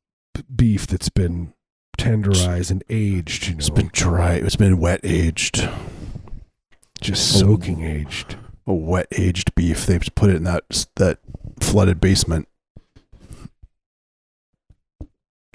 beef 0.55 0.87
that's 0.87 1.09
been 1.11 1.53
tenderized 1.99 2.71
and 2.71 2.83
aged. 2.89 3.49
You 3.49 3.55
know, 3.55 3.59
It's 3.59 3.71
been 3.71 3.91
dry. 3.93 4.35
It's 4.35 4.57
been 4.57 4.79
wet 4.79 5.01
aged. 5.03 5.69
just 7.01 7.37
Oh. 7.37 7.41
soaking 7.41 7.83
aged. 7.85 8.37
A 8.67 8.73
wet 8.75 9.07
aged 9.13 9.55
beef. 9.55 9.87
They 9.87 9.99
put 9.99 10.31
it 10.31 10.37
in 10.37 10.45
that 10.45 10.87
that 10.97 11.19
flooded 11.61 12.01
basement. 12.01 12.49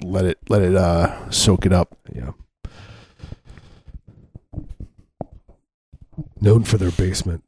Let 0.02 0.24
it 0.24 0.38
let 0.48 0.62
it 0.62 0.74
uh 0.76 1.30
soak 1.30 1.64
it 1.66 1.72
up. 1.72 1.96
Yeah. 2.14 2.32
Known 6.40 6.64
for 6.64 6.76
their 6.78 6.90
basement. 6.90 7.42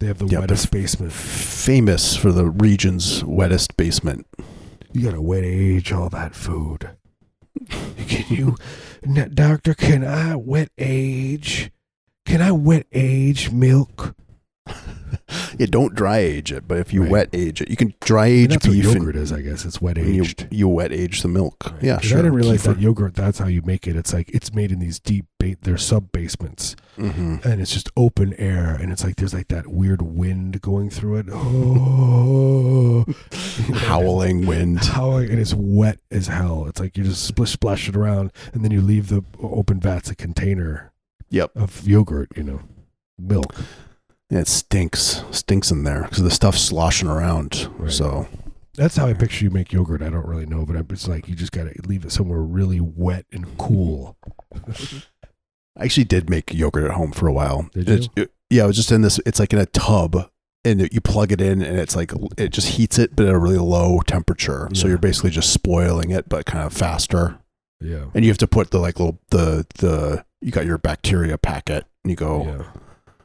They 0.00 0.06
have 0.06 0.18
the 0.18 0.26
Yeah, 0.26 0.40
wettest 0.40 0.70
basement. 0.70 1.12
Famous 1.12 2.16
for 2.16 2.32
the 2.32 2.46
region's 2.46 3.22
wettest 3.24 3.76
basement. 3.76 4.26
You 4.92 5.02
gotta 5.02 5.20
wet 5.22 5.44
age 5.44 5.92
all 5.92 6.08
that 6.10 6.34
food. 6.34 6.90
Can 8.08 8.24
you, 8.28 8.56
doctor? 9.34 9.74
Can 9.74 10.04
I 10.04 10.36
wet 10.36 10.70
age? 10.78 11.70
Can 12.24 12.42
I 12.42 12.52
wet 12.52 12.86
age 12.92 13.50
milk? 13.50 14.14
Yeah, 15.56 15.66
don't 15.70 15.94
dry 15.94 16.18
age 16.18 16.50
it, 16.50 16.66
but 16.66 16.78
if 16.78 16.92
you 16.92 17.02
Right. 17.02 17.10
wet 17.12 17.28
age 17.32 17.60
it, 17.60 17.70
you 17.70 17.76
can 17.76 17.94
dry 18.00 18.26
And 18.26 18.36
age 18.40 18.50
that's 18.50 18.66
what 18.66 18.76
yogurt 18.76 19.14
and, 19.14 19.22
is, 19.22 19.32
I 19.32 19.40
guess. 19.40 19.64
It's 19.64 19.80
wet 19.80 19.96
and 19.98 20.12
you, 20.12 20.22
aged. 20.22 20.48
you 20.50 20.66
wet 20.66 20.90
age 20.92 21.22
the 21.22 21.28
milk. 21.28 21.72
Yeah, 21.80 22.00
sure. 22.00 22.18
I 22.18 22.22
didn't 22.22 22.34
realize 22.34 22.64
that 22.64 22.80
yogurt. 22.80 23.14
That's 23.14 23.38
how 23.38 23.46
you 23.46 23.62
make 23.64 23.86
it. 23.86 23.94
It's 23.94 24.12
like 24.12 24.30
it's 24.30 24.52
made 24.52 24.72
in 24.72 24.80
these 24.80 24.98
deep, 24.98 25.26
ba- 25.38 25.54
they're 25.62 25.76
sub 25.78 26.10
basements, 26.10 26.74
Mhm. 26.98 27.44
and 27.44 27.60
it's 27.60 27.72
just 27.72 27.88
open 27.96 28.34
air, 28.34 28.74
and 28.74 28.90
it's 28.90 29.04
like 29.04 29.14
there's 29.14 29.32
like 29.32 29.46
that 29.48 29.68
weird 29.68 30.02
wind 30.02 30.60
going 30.60 30.90
through 30.90 31.18
it. 31.18 31.26
Oh, 31.30 33.04
howling 33.74 34.46
wind. 34.46 34.78
howling, 34.84 35.30
and 35.30 35.38
it's 35.38 35.54
wet 35.54 35.98
as 36.10 36.26
hell. 36.26 36.66
It's 36.66 36.80
like 36.80 36.96
you 36.96 37.04
just 37.04 37.24
splish 37.24 37.52
splash 37.52 37.88
it 37.88 37.94
around, 37.96 38.32
and 38.52 38.64
then 38.64 38.72
you 38.72 38.80
leave 38.80 39.08
the 39.08 39.22
open 39.40 39.78
vats 39.78 40.10
a 40.10 40.16
container 40.16 40.90
Yep. 41.30 41.52
of 41.54 41.86
yogurt. 41.86 42.32
You 42.36 42.42
know, 42.42 42.60
milk. 43.18 43.54
Yeah, 44.34 44.40
it 44.40 44.48
stinks. 44.48 45.22
Stinks 45.30 45.70
in 45.70 45.84
there 45.84 46.02
because 46.02 46.24
the 46.24 46.30
stuff's 46.30 46.60
sloshing 46.60 47.08
around. 47.08 47.68
Right. 47.78 47.92
So 47.92 48.26
That's 48.74 48.96
how 48.96 49.06
I 49.06 49.12
picture 49.12 49.44
you 49.44 49.50
make 49.50 49.72
yogurt. 49.72 50.02
I 50.02 50.10
don't 50.10 50.26
really 50.26 50.44
know, 50.44 50.66
but 50.66 50.74
it's 50.90 51.06
like 51.06 51.28
you 51.28 51.36
just 51.36 51.52
got 51.52 51.64
to 51.72 51.74
leave 51.86 52.04
it 52.04 52.10
somewhere 52.10 52.40
really 52.40 52.80
wet 52.80 53.26
and 53.30 53.56
cool. 53.58 54.16
I 55.78 55.84
actually 55.84 56.04
did 56.04 56.28
make 56.28 56.52
yogurt 56.52 56.84
at 56.86 56.96
home 56.96 57.12
for 57.12 57.28
a 57.28 57.32
while. 57.32 57.68
Did 57.72 57.88
It's- 57.88 58.08
it- 58.16 58.32
yeah, 58.50 58.64
I 58.64 58.66
was 58.66 58.74
just 58.76 58.90
in 58.92 59.02
this. 59.02 59.20
It's 59.24 59.38
like 59.38 59.52
in 59.52 59.58
a 59.58 59.66
tub, 59.66 60.28
and 60.64 60.80
it- 60.82 60.92
you 60.92 61.00
plug 61.00 61.30
it 61.32 61.40
in, 61.40 61.62
and 61.62 61.78
it's 61.78 61.94
like 61.96 62.12
it 62.36 62.48
just 62.50 62.70
heats 62.70 62.98
it, 62.98 63.14
but 63.16 63.26
at 63.26 63.34
a 63.34 63.38
really 63.38 63.58
low 63.58 64.00
temperature. 64.00 64.68
So 64.74 64.86
you're 64.88 64.98
basically 64.98 65.30
just 65.30 65.52
spoiling 65.52 66.10
it, 66.10 66.28
but 66.28 66.44
kind 66.44 66.64
of 66.66 66.72
faster. 66.72 67.38
Yeah. 67.80 68.06
And 68.14 68.24
you 68.24 68.30
have 68.32 68.38
to 68.38 68.46
put 68.48 68.70
the 68.70 68.78
like 68.80 68.98
little 68.98 69.20
the 69.30 69.64
the 69.78 70.24
you 70.40 70.50
got 70.50 70.66
your 70.66 70.78
bacteria 70.78 71.38
packet, 71.38 71.84
and 72.02 72.10
you 72.10 72.16
go 72.16 72.44
Yeah. 72.44 72.80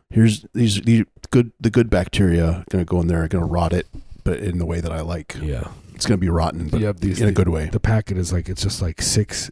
Here's 0.10 0.46
these 0.54 0.82
these 0.82 1.06
good 1.32 1.52
the 1.60 1.70
good 1.70 1.90
bacteria 1.90 2.64
gonna 2.70 2.86
go 2.86 3.00
in 3.02 3.08
there, 3.08 3.28
gonna 3.28 3.46
rot 3.46 3.74
it, 3.74 3.88
but 4.24 4.40
in 4.40 4.58
the 4.58 4.66
way 4.66 4.80
that 4.82 4.92
I 4.92 5.02
like. 5.02 5.36
Yeah. 5.42 5.70
It's 5.96 6.06
gonna 6.06 6.18
be 6.18 6.30
rotten, 6.30 6.70
but 6.70 6.80
you 6.80 6.86
have 6.86 7.02
these 7.02 7.20
in 7.22 7.28
a 7.28 7.32
good 7.34 7.50
way. 7.50 7.66
The 7.68 7.80
packet 7.80 8.18
is 8.18 8.32
like 8.32 8.48
it's 8.48 8.62
just 8.62 8.82
like 8.82 9.02
six 9.02 9.52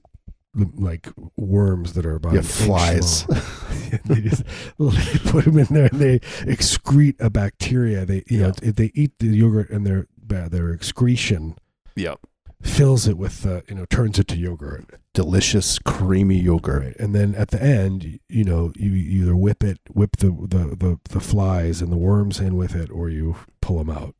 like 0.75 1.07
worms 1.35 1.93
that 1.93 2.05
are 2.05 2.15
about 2.15 2.33
Yeah, 2.33 2.41
flies. 2.41 3.25
they 4.05 4.21
just 4.21 4.43
they 4.79 5.19
put 5.29 5.45
them 5.45 5.59
in 5.59 5.67
there 5.69 5.87
and 5.91 5.99
they 5.99 6.19
excrete 6.19 7.15
a 7.19 7.29
bacteria. 7.29 8.05
They 8.05 8.23
you 8.27 8.39
know 8.41 8.53
if 8.63 8.75
they 8.75 8.91
eat 8.95 9.19
the 9.19 9.27
yogurt 9.27 9.69
and 9.69 9.85
their 9.85 10.07
their 10.25 10.71
excretion 10.71 11.57
Yep. 11.95 12.19
Fills 12.61 13.07
it 13.07 13.17
with 13.17 13.45
uh, 13.45 13.61
you 13.67 13.75
know 13.75 13.85
turns 13.85 14.19
it 14.19 14.27
to 14.29 14.37
yogurt. 14.37 14.85
Delicious 15.13 15.79
creamy 15.79 16.39
yogurt. 16.39 16.83
Right. 16.83 16.95
And 16.99 17.15
then 17.15 17.33
at 17.35 17.49
the 17.49 17.61
end, 17.61 18.19
you 18.29 18.43
know, 18.43 18.71
you 18.75 18.91
you 18.91 19.23
either 19.23 19.35
whip 19.35 19.63
it, 19.63 19.79
whip 19.91 20.17
the, 20.17 20.27
the, 20.29 20.75
the, 20.75 20.99
the 21.09 21.19
flies 21.19 21.81
and 21.81 21.91
the 21.91 21.97
worms 21.97 22.39
in 22.39 22.55
with 22.55 22.75
it, 22.75 22.91
or 22.91 23.09
you 23.09 23.35
pull 23.61 23.77
them 23.79 23.89
out. 23.89 24.13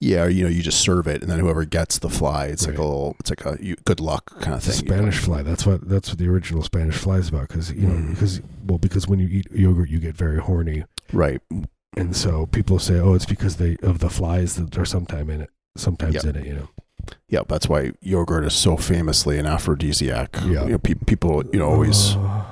Yeah, 0.00 0.24
or, 0.24 0.28
you 0.28 0.44
know, 0.44 0.50
you 0.50 0.62
just 0.62 0.80
serve 0.80 1.06
it, 1.06 1.22
and 1.22 1.30
then 1.30 1.38
whoever 1.38 1.64
gets 1.64 1.98
the 1.98 2.10
fly, 2.10 2.46
it's 2.46 2.66
like 2.66 2.76
a 2.76 2.82
little, 2.82 3.16
it's 3.20 3.30
like 3.30 3.44
a 3.46 3.56
you, 3.64 3.74
good 3.86 4.00
luck 4.00 4.38
kind 4.40 4.54
of 4.54 4.62
thing. 4.62 4.74
Spanish 4.74 5.18
fly. 5.18 5.42
That's 5.42 5.64
what 5.64 5.88
that's 5.88 6.10
what 6.10 6.18
the 6.18 6.28
original 6.28 6.62
Spanish 6.62 6.96
fly 6.96 7.16
is 7.16 7.28
about. 7.30 7.48
Because 7.48 7.72
you 7.72 7.86
know, 7.86 7.94
Mm. 7.94 8.10
because 8.10 8.42
well, 8.66 8.78
because 8.78 9.08
when 9.08 9.18
you 9.18 9.28
eat 9.28 9.46
yogurt, 9.50 9.88
you 9.88 9.98
get 10.00 10.16
very 10.16 10.38
horny. 10.38 10.84
right? 11.12 11.40
and 11.96 12.14
so 12.16 12.46
people 12.46 12.78
say, 12.80 12.98
"Oh, 12.98 13.14
it's 13.14 13.24
because 13.26 13.56
they 13.56 13.76
of 13.82 14.00
the 14.00 14.10
flies 14.10 14.56
that 14.56 14.76
are 14.76 14.84
sometime 14.84 15.30
in 15.30 15.40
it, 15.42 15.50
sometimes 15.76 16.14
Yep. 16.14 16.24
in 16.24 16.36
it." 16.36 16.46
You 16.46 16.54
know, 16.54 16.68
Yeah, 17.28 17.40
that's 17.48 17.68
why 17.68 17.92
yogurt 18.00 18.44
is 18.44 18.54
so 18.54 18.76
famously 18.76 19.38
an 19.38 19.46
aphrodisiac. 19.46 20.36
Yeah. 20.44 20.64
You 20.64 20.70
know, 20.72 20.78
pe- 20.78 20.94
people, 20.94 21.44
you 21.52 21.58
know, 21.58 21.68
always, 21.70 22.16
Uh, 22.16 22.44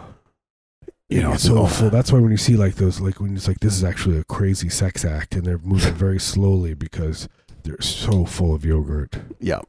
you 1.09 1.23
know, 1.23 1.33
it's 1.35 1.43
so 1.45 1.67
full. 1.67 1.91
That's 1.91 2.11
why 2.11 2.21
when 2.21 2.31
you 2.31 2.37
see 2.39 2.57
like 2.57 2.77
those, 2.77 3.01
like 3.01 3.21
when 3.21 3.37
it's 3.37 3.47
like 3.47 3.61
this 3.61 3.75
is 3.75 3.85
actually 3.85 4.19
a 4.19 4.25
crazy 4.25 4.69
sex 4.71 5.05
act, 5.05 5.35
and 5.35 5.45
they're 5.45 5.59
moving 5.59 5.95
very 5.95 6.19
slowly 6.19 6.73
because 6.75 7.29
they're 7.65 7.81
so 7.83 8.25
full 8.25 8.55
of 8.55 8.65
yogurt. 8.65 9.17
yeah. 9.41 9.61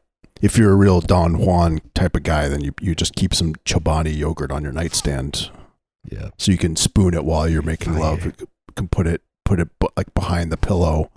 If 0.41 0.57
you're 0.57 0.71
a 0.73 0.75
real 0.75 0.99
Don 0.99 1.37
Juan 1.37 1.79
type 1.93 2.17
of 2.17 2.23
guy, 2.23 2.49
then 2.49 2.59
you, 2.59 2.73
you 2.81 2.95
just 2.95 3.15
keep 3.15 3.33
some 3.33 3.53
Chobani 3.63 4.13
yogurt 4.13 4.51
on 4.51 4.61
your 4.61 4.73
nightstand 4.73 5.49
Yeah, 6.11 6.31
so 6.37 6.51
you 6.51 6.57
can 6.57 6.75
spoon 6.75 7.13
it 7.13 7.23
while 7.23 7.47
you're 7.47 7.61
making 7.61 7.97
love. 7.97 8.25
You 8.25 8.33
can 8.75 8.89
put 8.89 9.07
it 9.07 9.21
put 9.45 9.61
it 9.61 9.69
like 9.95 10.13
behind 10.13 10.51
the 10.51 10.57
pillow, 10.57 11.11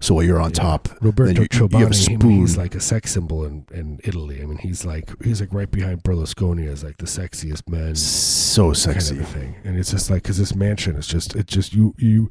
so 0.00 0.14
while 0.14 0.24
you're 0.24 0.40
on 0.40 0.50
Yeah. 0.50 0.62
top, 0.62 0.88
Roberto 1.02 1.30
you- 1.42 1.48
you 1.52 1.58
have 1.58 1.70
a 1.70 1.94
Chobani, 1.94 2.20
I 2.22 2.24
mean, 2.26 2.40
he's 2.40 2.56
like 2.56 2.74
a 2.74 2.80
sex 2.80 3.12
symbol 3.12 3.44
in, 3.44 3.66
in 3.72 4.00
Italy. 4.02 4.42
I 4.42 4.46
mean, 4.46 4.58
he's 4.58 4.84
like 4.84 5.10
he's 5.22 5.40
like 5.40 5.52
right 5.52 5.70
behind 5.70 6.02
Berlusconi 6.02 6.66
as 6.66 6.82
like 6.82 6.96
the 6.98 7.06
sexiest 7.06 7.68
man. 7.68 7.94
so 7.94 8.72
sexy. 8.72 9.16
kind 9.16 9.20
of 9.26 9.28
thing. 9.32 9.54
And 9.64 9.78
it's 9.78 9.90
just 9.90 10.10
like 10.10 10.22
because 10.22 10.38
this 10.38 10.54
mansion 10.54 10.96
is 10.96 11.06
just 11.06 11.36
it's 11.36 11.52
just 11.52 11.72
you 11.74 11.94
you 11.98 12.30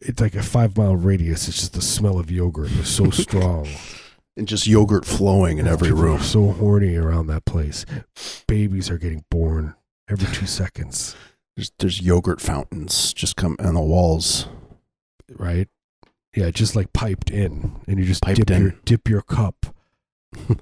it's 0.00 0.20
like 0.20 0.34
a 0.34 0.42
five 0.42 0.76
mile 0.76 0.94
radius. 0.96 1.48
It's 1.48 1.58
just 1.58 1.72
the 1.72 1.82
smell 1.82 2.18
of 2.18 2.30
yogurt 2.30 2.70
is 2.72 2.88
so 2.88 3.10
strong. 3.10 3.66
and 4.36 4.46
just 4.46 4.66
yogurt 4.66 5.06
flowing 5.06 5.56
in 5.58 5.66
every 5.66 5.92
room. 5.92 6.20
so 6.20 6.52
horny 6.52 6.94
around 6.96 7.26
that 7.28 7.46
place. 7.46 7.86
Babies 8.46 8.90
are 8.90 8.98
getting 8.98 9.24
born 9.30 9.74
every 10.08 10.28
two 10.32 10.46
seconds, 10.46 11.16
There's, 11.56 11.72
there's 11.78 12.00
yogurt 12.02 12.40
fountains 12.40 13.12
just 13.14 13.34
come 13.36 13.56
on 13.58 13.74
the 13.74 13.80
walls. 13.80 14.46
right? 15.38 15.68
Yeah, 16.36 16.50
just 16.50 16.76
like 16.76 16.92
piped 16.92 17.30
in, 17.30 17.72
and 17.88 17.98
you 17.98 18.04
just 18.04 18.22
Piped 18.22 18.36
dip 18.38 18.50
in. 18.50 18.62
your 18.62 18.74
dip 18.84 19.08
your 19.08 19.22
cup, 19.22 19.66
and 20.48 20.60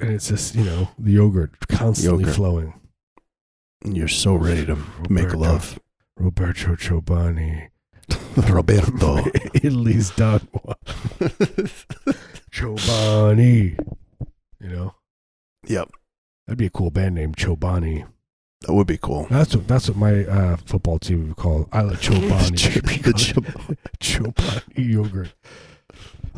it's 0.00 0.28
just 0.28 0.54
you 0.54 0.62
know 0.64 0.88
the 0.98 1.12
yogurt 1.12 1.52
constantly 1.68 2.20
Yogurt. 2.22 2.36
flowing. 2.36 2.80
You're 3.84 4.06
so 4.08 4.34
ready 4.36 4.64
to 4.66 4.76
make 5.10 5.24
Roberto- 5.32 5.38
love. 5.38 5.78
Roberto 6.16 6.76
Chobani, 6.76 7.68
Roberto. 8.48 9.24
Italy's 9.54 10.10
Don 10.10 10.40
Juan. 10.52 10.76
Chobani. 12.52 13.78
You 14.60 14.68
know, 14.68 14.94
yep, 15.66 15.90
that'd 16.46 16.58
be 16.58 16.66
a 16.66 16.70
cool 16.70 16.90
band 16.90 17.16
name, 17.16 17.34
Chobani. 17.34 18.06
That 18.62 18.72
would 18.72 18.86
be 18.86 18.96
cool. 18.98 19.26
That's 19.30 19.54
what 19.54 19.68
that's 19.68 19.88
what 19.88 19.96
my 19.98 20.24
uh, 20.24 20.56
football 20.64 20.98
team 20.98 21.28
would 21.28 21.36
call. 21.36 21.68
I 21.72 21.82
like 21.82 21.98
Chobani. 22.00 23.02
The 23.02 23.12
Chob- 23.16 23.76
Chobani 24.00 24.62
yogurt. 24.76 25.32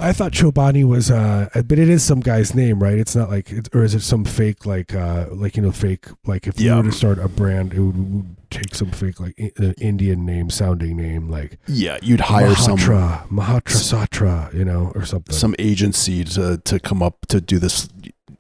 I 0.01 0.13
thought 0.13 0.31
Chobani 0.31 0.85
was, 0.85 1.11
uh, 1.11 1.49
but 1.53 1.77
it 1.77 1.89
is 1.89 2.05
some 2.05 2.21
guy's 2.21 2.55
name, 2.55 2.81
right? 2.81 2.97
It's 2.97 3.17
not 3.17 3.31
like, 3.31 3.51
it's, 3.51 3.69
or 3.75 3.83
is 3.83 3.97
it 3.97 4.03
some 4.03 4.25
fake, 4.25 4.65
like, 4.65 4.95
uh, 4.95 5.27
like 5.33 5.57
you 5.57 5.63
know, 5.63 5.73
fake, 5.73 6.07
like 6.25 6.47
if 6.47 6.61
you 6.61 6.69
Yeah. 6.69 6.77
were 6.77 6.85
to 6.85 6.93
start 6.93 7.19
a 7.19 7.27
brand, 7.27 7.73
it 7.75 7.81
would, 7.81 7.97
would 8.15 8.37
take 8.49 8.77
some 8.77 8.93
fake, 8.93 9.19
like, 9.19 9.35
I- 9.41 9.51
uh, 9.61 9.73
Indian 9.81 10.25
name 10.25 10.51
sounding 10.51 10.97
name, 10.97 11.29
like 11.29 11.59
yeah, 11.67 11.99
you'd 12.01 12.21
hire 12.21 12.55
some 12.55 12.79
Mahatra, 12.79 13.27
Mahatra 13.29 14.07
Satra, 14.07 14.55
you 14.55 14.65
know, 14.65 14.93
or 14.95 15.05
something. 15.05 15.35
some 15.35 15.57
agency 15.59 16.23
to 16.23 16.59
to 16.59 16.79
come 16.79 17.03
up 17.03 17.27
to 17.29 17.41
do 17.41 17.59
this. 17.59 17.89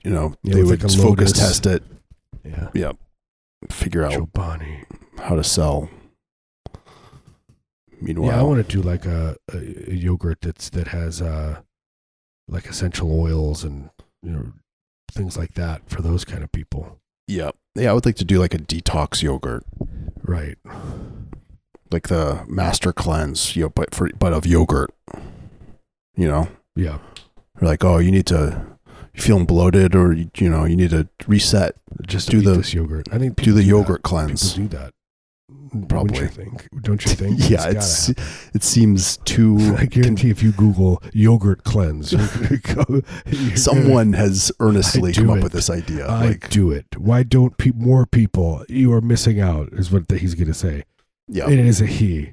You 0.05 0.13
know, 0.13 0.35
Yeah, 0.45 0.55
they 0.55 0.63
would 0.63 0.81
like 0.85 0.93
focus 0.93 1.33
test 1.33 1.67
it. 1.67 1.83
yeah, 2.45 2.69
Yep, 2.73 2.97
figure 3.71 4.05
out 4.05 4.13
Chobani. 4.13 4.85
how 5.19 5.35
to 5.37 5.45
sell. 5.45 5.89
Meanwhile, 8.01 8.31
Yeah, 8.31 8.39
I 8.41 8.43
want 8.43 8.67
to 8.69 8.77
do 8.77 8.83
like 8.83 9.07
a, 9.07 9.37
a, 9.53 9.93
yogurt 9.93 10.41
that's 10.41 10.71
that 10.71 10.89
has 10.89 11.21
uh 11.21 11.61
like 12.47 12.67
essential 12.67 13.19
oils 13.21 13.65
and 13.65 13.91
you 14.23 14.31
know 14.31 14.53
things 15.13 15.37
like 15.37 15.55
that 15.55 15.89
for 15.91 16.01
those 16.03 16.25
kind 16.25 16.45
of 16.45 16.53
people. 16.53 16.99
yeah, 17.27 17.51
yeah, 17.75 17.91
I 17.91 17.93
would 17.95 18.07
like 18.07 18.17
to 18.17 18.25
do 18.25 18.39
like 18.39 18.55
a 18.55 18.59
detox 18.59 19.23
yogurt, 19.23 19.65
Right. 20.23 20.57
like 21.91 22.09
the 22.09 22.45
Master 22.47 22.93
Cleanse, 22.93 23.57
you 23.57 23.65
know, 23.65 23.69
but 23.71 23.95
for 23.95 24.11
but 24.19 24.33
of 24.33 24.47
yogurt. 24.47 24.91
You 26.17 26.27
know, 26.29 26.49
Yeah. 26.77 26.99
They're 27.59 27.69
like, 27.69 27.85
oh, 27.85 27.99
you 27.99 28.11
need 28.13 28.27
to. 28.27 28.67
You 29.19 29.23
feeling 29.25 29.45
bloated, 29.47 29.95
or 29.95 30.13
you, 30.13 30.31
you 30.39 30.49
know, 30.49 30.65
you 30.65 30.77
need 30.77 30.91
to 30.91 31.09
reset. 31.27 31.75
Just 32.07 32.31
Do 32.31 32.41
do 32.41 32.55
the- 32.55 32.71
yogurt. 32.73 33.09
I 33.13 33.19
think 33.19 33.37
Do 33.37 33.53
the 33.53 33.61
that. 33.61 33.65
yogurt 33.67 34.03
People 34.05 34.11
cleanse. 34.11 34.55
do 34.55 34.69
that. 34.69 34.93
Probably. 35.89 36.21
Wouldn't 36.21 36.21
you 36.21 36.29
think? 36.45 36.69
Don't 36.83 37.05
you 37.05 37.13
think? 37.13 37.39
yeah, 37.51 37.69
It's 37.69 38.09
it's 38.11 38.51
it 38.55 38.63
seems 38.63 39.17
too. 39.19 39.59
I 39.79 39.85
guarantee 39.87 40.31
if 40.31 40.43
you 40.43 40.53
Google 40.53 41.03
yogurt 41.13 41.65
cleanse, 41.65 42.13
go, 42.15 42.27
you're 42.51 42.59
gonna- 42.75 43.57
Someone 43.57 44.13
has 44.15 44.51
earnestly 44.61 45.13
do 45.13 45.23
come 45.27 45.31
up 45.39 45.43
with 45.43 45.53
this 45.53 45.69
idea. 45.69 46.07
I 46.07 46.27
like, 46.29 46.49
do 46.51 46.71
it. 46.71 46.87
Why 46.97 47.23
don't 47.23 47.57
pe- 47.59 47.73
more 47.75 48.07
people? 48.07 48.65
You 48.69 48.93
are 48.93 49.01
missing 49.03 49.41
out, 49.41 49.71
is 49.73 49.91
what 49.91 50.11
he's 50.11 50.35
going 50.35 50.49
to 50.49 50.55
say. 50.55 50.85
yeah, 51.27 51.45
And 51.45 51.55
it 51.55 51.67
is 51.67 51.81
a 51.83 51.87
he. 51.87 52.33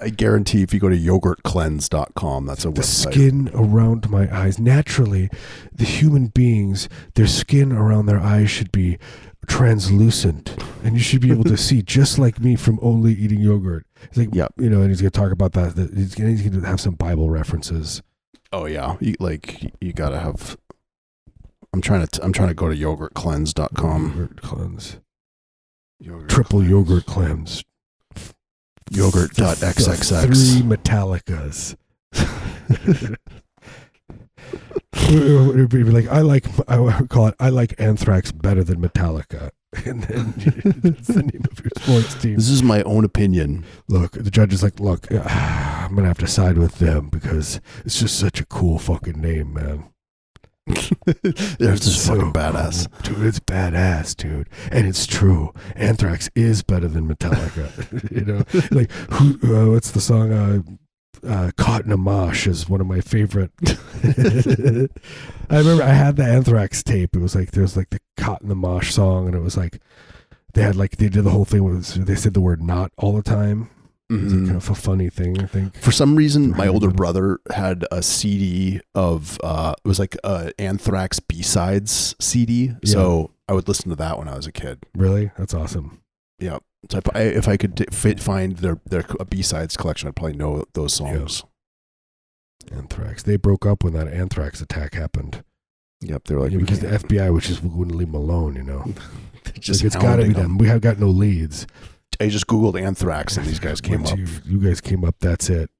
I 0.00 0.08
guarantee 0.10 0.62
if 0.62 0.74
you 0.74 0.80
go 0.80 0.88
to 0.88 0.98
yogurtcleanse.com, 0.98 2.46
that's 2.46 2.64
a 2.64 2.68
website. 2.68 2.74
the 2.74 2.80
website. 2.80 3.12
skin 3.12 3.50
around 3.54 4.10
my 4.10 4.34
eyes. 4.36 4.58
Naturally, 4.58 5.28
the 5.72 5.84
human 5.84 6.26
beings, 6.28 6.88
their 7.14 7.26
skin 7.28 7.72
around 7.72 8.06
their 8.06 8.18
eyes 8.20 8.50
should 8.50 8.72
be 8.72 8.98
translucent, 9.46 10.56
and 10.82 10.94
you 10.94 11.00
should 11.00 11.20
be 11.20 11.30
able 11.30 11.44
to 11.44 11.56
see, 11.68 11.82
just 11.82 12.18
like 12.18 12.40
me, 12.40 12.56
from 12.56 12.78
only 12.82 13.12
eating 13.12 13.40
yogurt. 13.40 13.86
It's 14.04 14.16
like, 14.16 14.34
Yep. 14.34 14.54
you 14.58 14.68
know, 14.70 14.80
and 14.80 14.88
he's 14.90 15.00
going 15.00 15.12
to 15.12 15.18
talk 15.20 15.30
about 15.32 15.52
that. 15.52 15.76
that 15.76 15.94
he's 15.94 16.14
going 16.14 16.36
to 16.36 16.60
have 16.66 16.80
some 16.80 16.94
Bible 16.94 17.30
references. 17.30 18.02
Oh 18.54 18.66
yeah, 18.66 18.96
you, 19.00 19.14
like 19.18 19.72
you 19.80 19.94
gotta 19.94 20.18
have. 20.20 20.58
I'm 21.72 21.80
trying 21.80 22.02
to. 22.02 22.06
T- 22.06 22.20
I'm 22.22 22.32
trying 22.34 22.48
to 22.48 22.54
go 22.54 22.68
to 22.68 22.76
yogurtcleanse.com. 22.76 24.08
Yogurt 24.10 24.42
cleanse, 24.42 24.98
Yogurt 25.98 26.28
triple 26.28 26.58
cleanse. 26.58 26.70
yogurt 26.70 27.06
cleanse, 27.06 27.64
Yogurt.xxx. 28.92 30.22
three 30.22 30.62
Metallicas. 30.62 31.76
It'd 35.08 35.68
be 35.70 35.82
like 35.84 36.08
I 36.08 36.20
like 36.20 36.46
I 36.68 36.78
would 36.78 37.08
call 37.08 37.26
it 37.28 37.34
I 37.40 37.48
like 37.48 37.74
Anthrax 37.78 38.32
better 38.32 38.62
than 38.64 38.80
Metallica, 38.80 39.50
and 39.84 40.02
then 40.04 40.34
that's 40.82 41.08
the 41.08 41.22
name 41.22 41.44
of 41.50 41.58
your 41.60 41.70
sports 41.76 42.14
team. 42.14 42.36
This 42.36 42.48
is 42.48 42.62
my 42.62 42.82
own 42.82 43.04
opinion. 43.04 43.64
Look, 43.88 44.12
the 44.12 44.30
judge 44.30 44.52
is 44.52 44.62
like, 44.62 44.80
look, 44.80 45.10
I'm 45.12 45.94
gonna 45.94 46.08
have 46.08 46.18
to 46.18 46.26
side 46.26 46.58
with 46.58 46.78
them 46.78 47.08
because 47.08 47.60
it's 47.84 47.98
just 47.98 48.18
such 48.18 48.40
a 48.40 48.46
cool 48.46 48.78
fucking 48.78 49.20
name, 49.20 49.54
man. 49.54 49.88
They're 50.66 51.74
just 51.74 52.04
So 52.04 52.14
fucking 52.14 52.32
badass. 52.32 53.02
dude. 53.02 53.26
It's 53.26 53.40
badass, 53.40 54.16
dude, 54.16 54.48
and 54.70 54.86
it's 54.86 55.06
true. 55.06 55.52
Anthrax 55.74 56.30
is 56.34 56.62
better 56.62 56.88
than 56.88 57.08
Metallica. 57.08 58.10
you 58.10 58.24
know, 58.24 58.44
like 58.70 58.90
who? 59.12 59.38
Uh, 59.56 59.72
what's 59.72 59.90
the 59.90 60.00
song? 60.00 60.32
Uh, 60.32 60.62
uh, 61.26 61.50
"Caught 61.56 61.84
in 61.86 61.92
a 61.92 61.96
Mosh" 61.96 62.46
is 62.46 62.68
one 62.68 62.80
of 62.80 62.86
my 62.86 63.00
favorite. 63.00 63.50
I 65.50 65.58
remember 65.58 65.82
I 65.82 65.92
had 65.92 66.16
the 66.16 66.24
Anthrax 66.24 66.82
tape. 66.82 67.16
It 67.16 67.20
was 67.20 67.34
like 67.34 67.50
there 67.52 67.62
was 67.62 67.76
like 67.76 67.90
the 67.90 68.00
"Caught 68.16 68.42
in 68.42 68.48
the 68.48 68.54
Mosh" 68.54 68.92
song, 68.92 69.26
and 69.26 69.34
it 69.34 69.40
was 69.40 69.56
like 69.56 69.80
they 70.54 70.62
had 70.62 70.76
like 70.76 70.96
they 70.96 71.08
did 71.08 71.24
the 71.24 71.30
whole 71.30 71.44
thing 71.44 71.64
with 71.64 72.06
they 72.06 72.14
said 72.14 72.34
the 72.34 72.40
word 72.40 72.62
"not" 72.62 72.92
all 72.96 73.12
the 73.14 73.22
time. 73.22 73.68
It 74.10 74.14
was 74.20 74.32
like 74.32 74.42
Mhm. 74.42 74.46
kind 74.46 74.56
of 74.58 74.68
a 74.70 74.74
funny 74.74 75.08
thing, 75.08 75.40
I 75.40 75.46
think. 75.46 75.74
For 75.76 75.90
some 75.92 76.16
reason, 76.16 76.50
my 76.50 76.66
older 76.68 76.88
Mhm. 76.88 76.96
brother 76.96 77.38
had 77.54 77.86
a 77.90 78.02
CD 78.02 78.80
of 78.94 79.38
uh, 79.42 79.74
it 79.82 79.88
was 79.88 79.98
like 79.98 80.16
a 80.24 80.52
Anthrax 80.58 81.18
B 81.20 81.40
sides 81.42 82.14
CD. 82.20 82.74
So 82.84 83.30
I 83.48 83.54
would 83.54 83.68
listen 83.68 83.88
to 83.90 83.96
that 83.96 84.18
when 84.18 84.28
I 84.28 84.36
was 84.36 84.46
a 84.46 84.52
kid. 84.52 84.84
Really, 84.94 85.30
that's 85.38 85.54
awesome. 85.54 86.00
Yeah. 86.38 86.58
So 86.90 86.98
if 86.98 87.04
I, 87.14 87.20
if 87.20 87.48
I 87.48 87.56
could 87.56 87.86
fit, 87.92 88.20
find 88.20 88.56
their 88.58 88.80
their 88.84 89.04
B 89.30 89.40
sides 89.40 89.76
collection, 89.76 90.08
I'd 90.08 90.16
probably 90.16 90.36
know 90.36 90.64
those 90.74 90.92
songs. 90.92 91.44
Anthrax. 92.70 93.22
They 93.22 93.36
broke 93.36 93.66
up 93.66 93.82
when 93.84 93.92
that 93.94 94.08
anthrax 94.08 94.60
attack 94.60 94.94
happened. 94.94 95.42
Yep. 96.00 96.24
They 96.24 96.34
were 96.34 96.42
like 96.42 96.52
Yeah, 96.52 96.58
because 96.58 96.80
the 96.80 96.88
FBI, 96.92 97.30
which 97.32 97.46
just 97.48 97.62
wouldn't 97.62 97.96
leave 97.96 98.08
them 98.12 98.14
alone, 98.20 98.56
you 98.56 98.62
know. 98.62 98.84
they're 99.44 99.52
just 99.58 99.80
like, 99.82 99.86
it's 99.86 99.96
got 99.96 100.16
to 100.16 100.26
be 100.26 100.32
them. 100.32 100.58
We 100.58 100.66
have 100.68 100.80
got 100.80 100.98
no 100.98 101.08
leads. 101.08 101.66
I 102.20 102.28
just 102.28 102.46
googled 102.46 102.80
Anthrax 102.80 103.36
and 103.36 103.46
these 103.46 103.58
guys 103.60 103.80
came 103.82 104.02
Once 104.02 104.12
up. 104.12 104.18
You, 104.18 104.26
you 104.44 104.58
guys 104.58 104.80
came 104.80 105.04
up. 105.04 105.16
That's 105.20 105.50
it. 105.50 105.70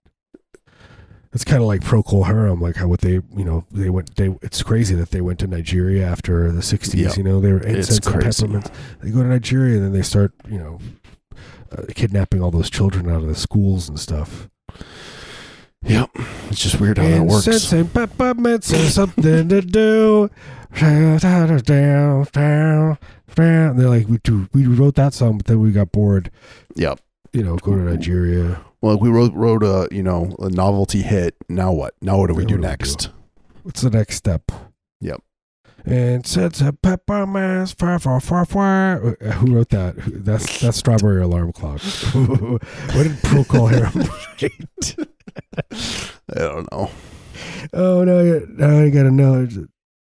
It's 1.35 1.45
kind 1.45 1.63
of 1.63 1.67
like 1.67 1.81
Procol 1.81 2.27
Harum, 2.27 2.61
like 2.61 2.77
how 2.77 2.89
what 2.89 3.01
they, 3.01 3.13
you 3.13 3.45
know, 3.45 3.65
they 3.71 3.89
went. 3.89 4.17
They 4.17 4.37
it's 4.43 4.63
crazy 4.63 4.95
that 4.97 5.13
they 5.13 5.23
went 5.23 5.39
to 5.39 5.47
Nigeria 5.47 6.07
after 6.07 6.53
the 6.53 6.61
'60s. 6.61 6.95
Yeah. 6.95 7.13
You 7.17 7.23
know, 7.23 7.41
they 7.41 7.53
were 7.53 7.63
It's 7.63 7.89
incense 7.89 8.07
and 8.07 8.23
peppermints. 8.23 8.71
They 9.01 9.11
go 9.11 9.23
to 9.23 9.29
Nigeria 9.29 9.77
and 9.77 9.85
then 9.85 9.93
they 9.93 10.03
start, 10.03 10.33
you 10.47 10.59
know, 10.59 10.79
uh, 11.71 11.85
kidnapping 11.95 12.43
all 12.43 12.51
those 12.51 12.69
children 12.69 13.09
out 13.11 13.23
of 13.23 13.29
the 13.29 13.35
schools 13.35 13.89
and 13.89 13.99
stuff. 13.99 14.51
Yep. 15.85 16.11
It's 16.51 16.63
just 16.63 16.81
weird 16.81 16.99
how 16.99 17.09
that 17.09 17.23
works. 17.23 17.73
and 17.73 17.93
peppermints 17.93 18.73
is 18.73 18.95
something 18.95 19.49
to 19.49 19.61
do. 19.63 20.31
And 20.81 21.21
they're 23.35 23.89
like, 23.89 24.09
we 24.09 24.19
do, 24.19 24.49
we 24.53 24.67
wrote 24.67 24.95
that 24.97 25.15
song, 25.15 25.39
but 25.39 25.47
then 25.47 25.61
we 25.61 25.73
got 25.73 25.93
bored. 25.93 26.31
Yep. 26.77 27.01
you 27.33 27.43
know, 27.43 27.57
go 27.57 27.73
to 27.73 27.83
Nigeria. 27.83 28.61
Well, 28.81 28.99
we 28.99 29.09
wrote 29.09 29.33
wrote 29.33 29.63
a 29.63 29.89
you 29.93 30.03
know 30.03 30.35
a 30.41 30.51
novelty 30.51 31.03
hit. 31.03 31.37
Now 31.49 31.73
what? 31.73 31.95
Now 32.03 32.19
what 32.19 32.27
do 32.27 32.35
we 32.35 32.45
do 32.45 32.55
what 32.55 32.63
do 32.63 32.63
we 32.63 32.69
next? 32.69 33.11
What's 33.63 33.81
the 33.81 33.91
next 33.91 34.17
step? 34.17 34.51
Yep. 35.01 35.23
And 35.85 36.27
since 36.27 36.61
a 36.61 36.73
pepper 36.73 37.27
mass, 37.27 37.73
far, 37.73 37.99
far, 37.99 38.21
far, 38.21 38.45
far. 38.45 39.17
Uh, 39.21 39.31
who 39.33 39.55
wrote 39.55 39.71
that? 39.71 39.95
That's 40.07 40.61
that's 40.61 40.79
Strawberry 40.79 41.23
Alarm 41.23 41.53
Clock. 41.53 41.81
what 42.13 43.03
did 43.05 43.13
Procol 43.23 43.71
Harum 43.71 44.09
write? 44.41 45.09
I 45.73 46.39
don't 46.39 46.71
know. 46.73 46.91
Oh 47.73 48.05
no! 48.05 48.37
I- 48.37 48.47
Now 48.49 48.79
I 48.81 48.91
gotta 48.91 49.11
know. 49.11 49.47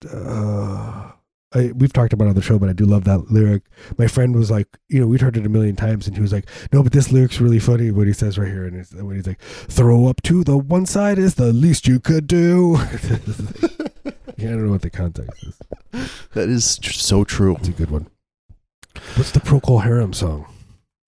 Uh, 0.10 1.12
I, 1.54 1.72
we've 1.74 1.92
talked 1.92 2.14
about 2.14 2.26
it 2.26 2.30
on 2.30 2.36
the 2.36 2.42
show, 2.42 2.58
but 2.58 2.70
I 2.70 2.74
do 2.74 2.86
love 2.86 3.04
that 3.04 3.30
lyric. 3.30 3.64
My 3.98 4.08
friend 4.08 4.34
was 4.36 4.50
like, 4.50 4.68
you 4.88 5.02
know, 5.02 5.08
we'd 5.08 5.20
heard 5.22 5.36
it 5.36 5.46
a 5.46 5.50
million 5.50 5.76
times, 5.76 6.08
and 6.08 6.16
he 6.16 6.22
was 6.22 6.32
like, 6.32 6.50
"No, 6.72 6.82
but 6.82 6.94
this 6.94 7.12
lyric's 7.12 7.42
really 7.42 7.60
funny." 7.60 7.92
What 7.92 8.08
he 8.08 8.14
says 8.14 8.38
right 8.40 8.48
here, 8.48 8.66
and 8.66 8.78
it's, 8.78 8.94
when 8.94 9.16
he's 9.18 9.28
like, 9.28 9.42
"Throw 9.42 10.08
up 10.08 10.22
to 10.24 10.44
the 10.44 10.58
one 10.58 10.86
side 10.86 11.20
is 11.20 11.36
the 11.36 11.52
least 11.54 11.88
you 11.88 12.00
could 12.00 12.26
do." 12.26 12.78
yeah, 14.38 14.48
I 14.50 14.52
don't 14.54 14.66
know 14.66 14.72
what 14.72 14.82
the 14.82 14.90
context 14.90 15.44
is. 15.44 15.60
That 16.34 16.48
is 16.50 16.78
tr- 16.80 16.94
so 16.94 17.24
true. 17.26 17.56
It's 17.58 17.68
a 17.68 17.72
good 17.74 17.92
one. 17.92 18.08
What's 19.16 19.32
the 19.32 19.40
Procol 19.42 19.84
Harum 19.84 20.14
song? 20.14 20.46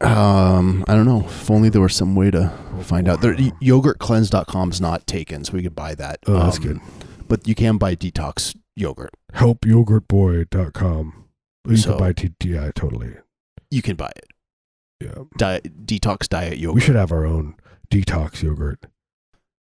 Um, 0.04 0.84
I 0.88 0.96
don't 0.96 1.06
know. 1.06 1.22
If 1.26 1.50
only 1.50 1.70
there 1.70 1.82
was 1.82 1.96
some 1.96 2.16
way 2.16 2.30
to 2.32 2.52
find 2.82 3.08
out. 3.08 3.22
There, 3.22 3.34
yogurtcleanse.com 3.36 4.72
is 4.72 4.82
not 4.82 5.08
taken, 5.08 5.44
so 5.46 5.54
we 5.54 5.64
could 5.64 5.76
buy 5.76 5.96
that. 5.96 6.20
Oh, 6.28 6.34
that's 6.40 6.58
Um, 6.58 6.64
good. 6.64 6.80
But 7.28 7.48
you 7.48 7.56
can 7.56 7.78
buy 7.78 7.96
detox 7.96 8.56
yogurt. 8.76 9.12
Helpyogurtboy.com. 9.34 11.14
You 11.68 11.78
So- 11.78 11.92
can 11.92 12.00
buy 12.00 12.14
T. 12.14 12.32
Yeah, 12.44 12.72
totally. 12.76 13.14
You 13.72 13.82
can 13.82 13.96
buy 13.96 14.12
it. 14.16 14.28
Yeah. 15.00 15.24
Diet, 15.38 15.86
detox 15.86 16.28
diet 16.30 16.58
yogurt. 16.58 16.76
We 16.76 16.82
should 16.82 16.96
have 16.96 17.12
our 17.12 17.26
own 17.26 17.56
detox 17.90 18.42
yogurt. 18.44 18.86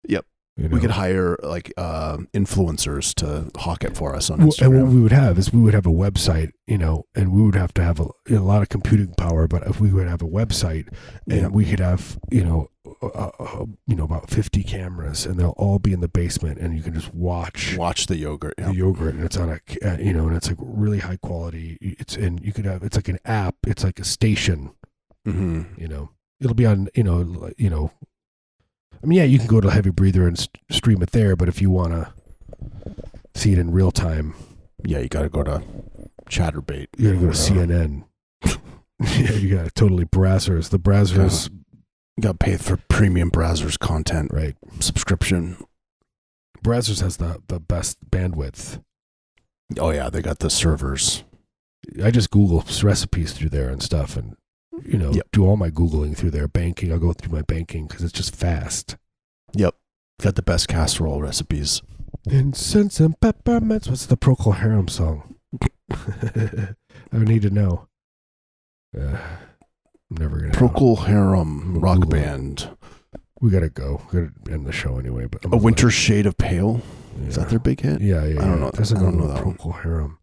Yep. 0.07 0.27
You 0.57 0.69
We 0.69 0.79
could 0.79 0.93
hire 0.93 1.37
like 1.43 1.73
uh, 1.77 2.19
influencers 2.33 3.13
to 3.17 3.51
hawk 3.59 3.83
it 3.83 3.97
for 3.97 4.15
us 4.15 4.31
on 4.31 4.39
Well, 4.39 4.53
and 4.61 4.83
what 4.85 4.93
we 4.93 5.01
would 5.01 5.11
have 5.11 5.37
is 5.37 5.53
we 5.53 5.61
would 5.61 5.75
have 5.75 5.87
a 5.87 5.91
website, 5.91 6.53
you 6.69 6.79
know, 6.79 7.07
and 7.17 7.33
we 7.33 7.43
would 7.43 7.57
have 7.57 7.75
to 7.75 7.83
have 7.83 7.99
a, 7.99 8.05
you 8.29 8.37
know, 8.37 8.43
a 8.43 8.45
lot 8.45 8.63
of 8.63 8.69
computing 8.69 9.15
power. 9.17 9.49
But 9.49 9.67
if 9.67 9.81
we 9.81 9.93
would 9.93 10.07
have 10.07 10.23
a 10.23 10.29
website, 10.29 10.87
and 11.29 11.41
Yeah. 11.41 11.49
we 11.49 11.65
could 11.65 11.81
have, 11.81 12.19
you 12.31 12.45
know, 12.45 12.69
uh, 13.03 13.31
uh, 13.41 13.65
you 13.89 13.97
know, 13.97 14.05
about 14.05 14.31
fifty 14.31 14.63
cameras, 14.63 15.27
and 15.27 15.41
they'll 15.41 15.55
all 15.57 15.81
be 15.81 15.93
in 15.93 16.01
the 16.01 16.09
basement, 16.09 16.59
and 16.61 16.77
you 16.77 16.83
can 16.85 16.95
just 16.95 17.13
watch 17.13 17.77
Watch 17.77 18.07
the 18.07 18.17
yogurt. 18.17 18.55
The 18.57 18.73
yogurt, 18.75 19.15
and 19.15 19.25
it's 19.25 19.37
on 19.37 19.49
a, 19.49 19.61
uh, 19.85 19.97
you 19.99 20.13
know, 20.13 20.29
and 20.29 20.37
it's 20.37 20.47
like 20.49 20.59
really 20.61 21.01
high 21.01 21.17
quality. 21.17 21.79
It's 21.81 22.17
and 22.17 22.41
you 22.45 22.53
could 22.53 22.65
have, 22.67 22.85
it's 22.85 22.95
like 22.97 23.09
an 23.09 23.19
app. 23.25 23.57
It's 23.67 23.83
like 23.83 23.99
a 23.99 24.05
station, 24.05 24.71
hmm 25.25 25.63
you 25.77 25.89
know. 25.89 26.11
It'll 26.41 26.55
be 26.55 26.67
on, 26.67 26.89
you 26.95 27.03
know, 27.03 27.51
you 27.57 27.71
know. 27.71 27.91
I 29.05 29.07
mean, 29.07 29.19
yeah, 29.19 29.25
you 29.25 29.39
can 29.39 29.49
go 29.49 29.61
to 29.61 29.69
a 29.69 29.71
Heavy 29.71 29.91
Breather 29.91 30.27
and 30.27 30.39
st- 30.39 30.57
stream 30.71 31.03
it 31.03 31.11
there, 31.11 31.37
but 31.37 31.47
if 31.47 31.61
you 31.61 31.71
want 31.71 31.93
to 31.93 32.13
see 33.35 33.53
it 33.53 33.59
in 33.59 33.71
real 33.71 33.91
time, 33.91 34.35
Yeah, 34.83 35.01
you 35.01 35.09
got 35.09 35.23
to 35.23 35.29
go 35.29 35.43
to 35.43 35.63
Chaturbate. 36.31 36.87
You 36.97 37.09
gotta 37.13 37.27
go 37.27 37.33
to 37.33 37.39
CNN. 37.39 38.05
yeah, 38.45 39.33
you 39.33 39.55
got 39.55 39.65
to 39.67 39.71
totally 39.71 40.07
browsers. 40.07 40.71
The 40.71 40.79
browsers 40.79 41.51
got 42.19 42.33
to 42.33 42.39
pay 42.39 42.57
for 42.57 42.79
premium 42.89 43.31
browsers 43.31 43.79
content 43.79 44.31
right? 44.33 44.57
subscription. 44.81 45.59
Browsers 46.63 47.03
has 47.03 47.19
the 47.19 47.43
the 47.49 47.61
best 47.61 48.11
bandwidth. 48.11 48.83
Oh 49.79 49.91
yeah, 49.91 50.09
they 50.09 50.23
got 50.23 50.39
the 50.39 50.49
servers. 50.49 51.25
I 52.03 52.11
just 52.11 52.31
Google 52.31 52.65
recipes 52.83 53.35
through 53.35 53.51
there 53.51 53.69
and 53.69 53.83
stuff, 53.83 54.17
and 54.17 54.37
you 54.85 54.99
know, 54.99 55.13
Yep. 55.13 55.29
do 55.33 55.47
all 55.47 55.57
my 55.57 55.71
googling 55.71 56.17
through 56.17 56.31
there. 56.31 56.49
Banking, 56.49 56.93
I'll 56.93 56.99
go 56.99 57.13
through 57.13 57.33
my 57.33 57.43
banking 57.43 57.87
because 57.87 58.03
it's 58.03 58.13
just 58.13 58.35
fast. 58.35 58.97
Yep. 59.55 59.75
Got 60.23 60.35
the 60.37 60.43
best 60.43 60.69
casserole 60.69 61.21
recipes. 61.23 61.83
Incense 62.31 63.01
and 63.01 63.19
peppermints. 63.21 63.89
What's 63.89 64.07
the 64.07 64.17
Procol 64.17 64.57
Harum 64.57 64.89
song? 64.89 65.35
I 65.93 67.19
need 67.19 67.43
to 67.43 67.51
know. 67.51 67.89
Uh, 68.97 69.17
I'm 70.11 70.17
never 70.19 70.37
gonna. 70.39 70.53
know. 70.53 70.59
Procol 70.59 71.07
Harum 71.07 71.79
rock 71.81 71.99
Googling. 71.99 72.11
band. 72.11 72.71
We 73.41 73.51
gotta 73.51 73.69
go. 73.69 74.03
We 74.13 74.21
gotta 74.21 74.33
end 74.53 74.67
the 74.67 74.73
show 74.73 74.99
anyway. 74.99 75.27
But 75.27 75.45
I'm 75.45 75.53
A 75.53 75.57
winter 75.57 75.91
shade 75.91 76.27
of 76.27 76.37
pale. 76.39 76.81
yeah. 77.21 77.27
Is 77.29 77.37
that 77.37 77.49
their 77.51 77.59
big 77.59 77.81
hit? 77.81 78.01
Yeah, 78.01 78.25
yeah. 78.25 78.41
I 78.41 78.45
don't 78.45 78.49
yeah. 78.55 78.57
know- 78.57 78.71
There's 78.73 78.93
I 78.93 78.99
don't 79.01 79.19
know 79.19 79.29
that. 79.29 79.43
Procol 79.43 79.83
Harum. 79.83 80.19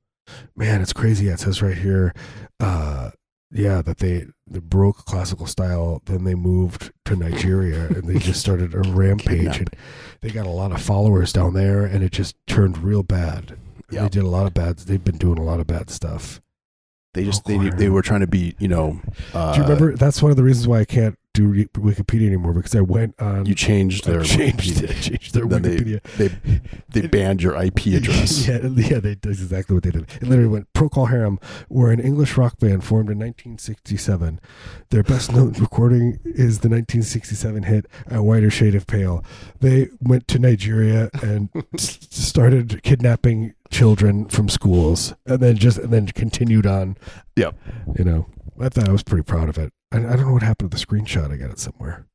Man, 0.55 0.81
it's 0.81 0.93
crazy. 0.93 1.25
Yeah, 1.25 1.33
it 1.33 1.39
says 1.41 1.61
right 1.61 1.77
here, 1.77 2.13
uh, 2.59 3.11
yeah, 3.51 3.81
that 3.81 3.97
they, 3.97 4.27
they 4.47 4.59
broke 4.59 5.05
classical 5.05 5.45
style, 5.45 6.01
then 6.05 6.23
they 6.23 6.35
moved 6.35 6.91
to 7.05 7.15
Nigeria 7.15 7.87
and 7.87 8.03
they 8.03 8.17
just 8.19 8.39
started 8.39 8.73
a 8.73 8.79
rampage. 8.89 9.57
And 9.57 9.69
they 10.21 10.29
got 10.29 10.45
a 10.45 10.51
lot 10.51 10.71
of 10.71 10.81
followers 10.81 11.33
down 11.33 11.53
there, 11.53 11.83
and 11.83 12.03
it 12.03 12.11
just 12.11 12.35
turned 12.47 12.77
real 12.77 13.03
bad. 13.03 13.57
Yeah. 13.89 14.03
They 14.03 14.09
did 14.09 14.23
a 14.23 14.27
lot 14.27 14.47
of 14.47 14.53
bad. 14.53 14.77
They've 14.77 15.03
been 15.03 15.17
doing 15.17 15.37
a 15.37 15.43
lot 15.43 15.59
of 15.59 15.67
bad 15.67 15.89
stuff. 15.89 16.41
They 17.13 17.25
just 17.25 17.43
they 17.43 17.57
they 17.57 17.89
were 17.89 18.01
trying 18.01 18.21
to 18.21 18.27
be 18.27 18.55
you 18.57 18.69
know. 18.69 19.01
Uh, 19.33 19.51
Do 19.51 19.57
you 19.57 19.63
remember? 19.63 19.97
That's 19.97 20.21
one 20.21 20.31
of 20.31 20.37
the 20.37 20.43
reasons 20.43 20.65
why 20.65 20.79
I 20.79 20.85
can't 20.85 21.17
do 21.33 21.47
Re- 21.47 21.65
Wikipedia 21.67 22.27
anymore 22.27 22.53
because 22.53 22.75
I 22.75 22.81
went 22.81 23.19
on. 23.21 23.45
You 23.45 23.55
changed 23.55 24.07
I 24.07 24.11
their 24.11 24.23
changed, 24.23 24.83
I 24.89 24.93
changed 24.93 25.33
their 25.33 25.45
Then 25.45 25.61
they- 25.61 25.77
Wikipedia. 25.77 26.01
They 26.17 26.61
they 27.01 27.07
banned 27.07 27.41
your 27.41 27.55
IP 27.61 27.85
address. 27.87 28.47
yeah, 28.47 28.59
yeah, 28.63 28.99
they 28.99 29.15
that's 29.15 29.41
exactly 29.41 29.73
what 29.73 29.83
they 29.83 29.91
did. 29.91 30.07
It 30.21 30.27
literally 30.27 30.49
went 30.49 30.73
Procol 30.73 31.09
Harum 31.09 31.39
were 31.69 31.91
an 31.91 31.99
English 31.99 32.37
rock 32.37 32.59
band 32.59 32.83
formed 32.83 33.09
in 33.09 33.17
1967. 33.19 34.39
Their 34.89 35.03
best 35.03 35.31
known 35.31 35.53
recording 35.53 36.19
is 36.25 36.59
the 36.59 36.69
1967 36.69 37.63
hit 37.63 37.85
"A 38.09 38.21
Whiter 38.21 38.49
Shade 38.49 38.75
of 38.75 38.87
Pale." 38.87 39.23
They 39.59 39.87
went 40.01 40.27
to 40.29 40.39
Nigeria 40.39 41.09
and 41.21 41.49
started 41.77 42.81
kidnapping 42.83 43.53
children 43.69 44.27
from 44.27 44.49
schools, 44.49 45.13
and 45.25 45.39
then 45.39 45.55
just 45.55 45.77
and 45.77 45.91
then 45.93 46.07
continued 46.07 46.65
on. 46.65 46.97
Yep. 47.35 47.55
You 47.97 48.03
know, 48.03 48.25
I 48.59 48.69
thought 48.69 48.89
I 48.89 48.91
was 48.91 49.03
pretty 49.03 49.23
proud 49.23 49.47
of 49.49 49.57
it. 49.57 49.71
I, 49.91 49.97
I 49.97 50.15
don't 50.15 50.25
know 50.27 50.33
what 50.33 50.43
happened 50.43 50.71
to 50.71 50.77
the 50.77 50.85
screenshot. 50.85 51.31
I 51.31 51.37
got 51.37 51.49
it 51.51 51.59
somewhere. 51.59 52.05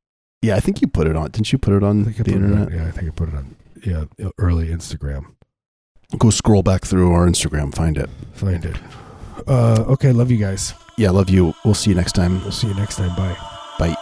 Yeah, 0.42 0.56
I 0.56 0.60
think 0.60 0.80
you 0.80 0.88
put 0.88 1.06
it 1.06 1.16
on. 1.16 1.30
Didn't 1.30 1.52
you 1.52 1.58
put 1.58 1.74
it 1.74 1.82
on 1.82 2.04
the 2.04 2.10
put 2.12 2.28
it 2.28 2.34
internet? 2.34 2.68
on, 2.68 2.72
yeah, 2.72 2.86
I 2.86 2.90
think 2.90 3.08
I 3.08 3.10
put 3.10 3.28
it 3.28 3.34
on. 3.34 3.56
Yeah, 3.84 4.04
early 4.38 4.68
Instagram. 4.68 5.34
Go 6.18 6.30
scroll 6.30 6.62
back 6.62 6.84
through 6.84 7.12
our 7.12 7.26
Instagram, 7.26 7.74
find 7.74 7.98
it. 7.98 8.08
Find 8.32 8.64
it. 8.64 8.76
Uh, 9.46 9.84
okay, 9.88 10.12
love 10.12 10.30
you 10.30 10.38
guys. 10.38 10.72
Yeah, 10.96 11.10
love 11.10 11.28
you. 11.28 11.54
We'll 11.64 11.74
see 11.74 11.90
you 11.90 11.96
next 11.96 12.12
time. 12.12 12.40
We'll 12.42 12.52
see 12.52 12.68
you 12.68 12.74
next 12.74 12.96
time. 12.96 13.14
Bye. 13.16 13.36
Bye. 13.78 13.96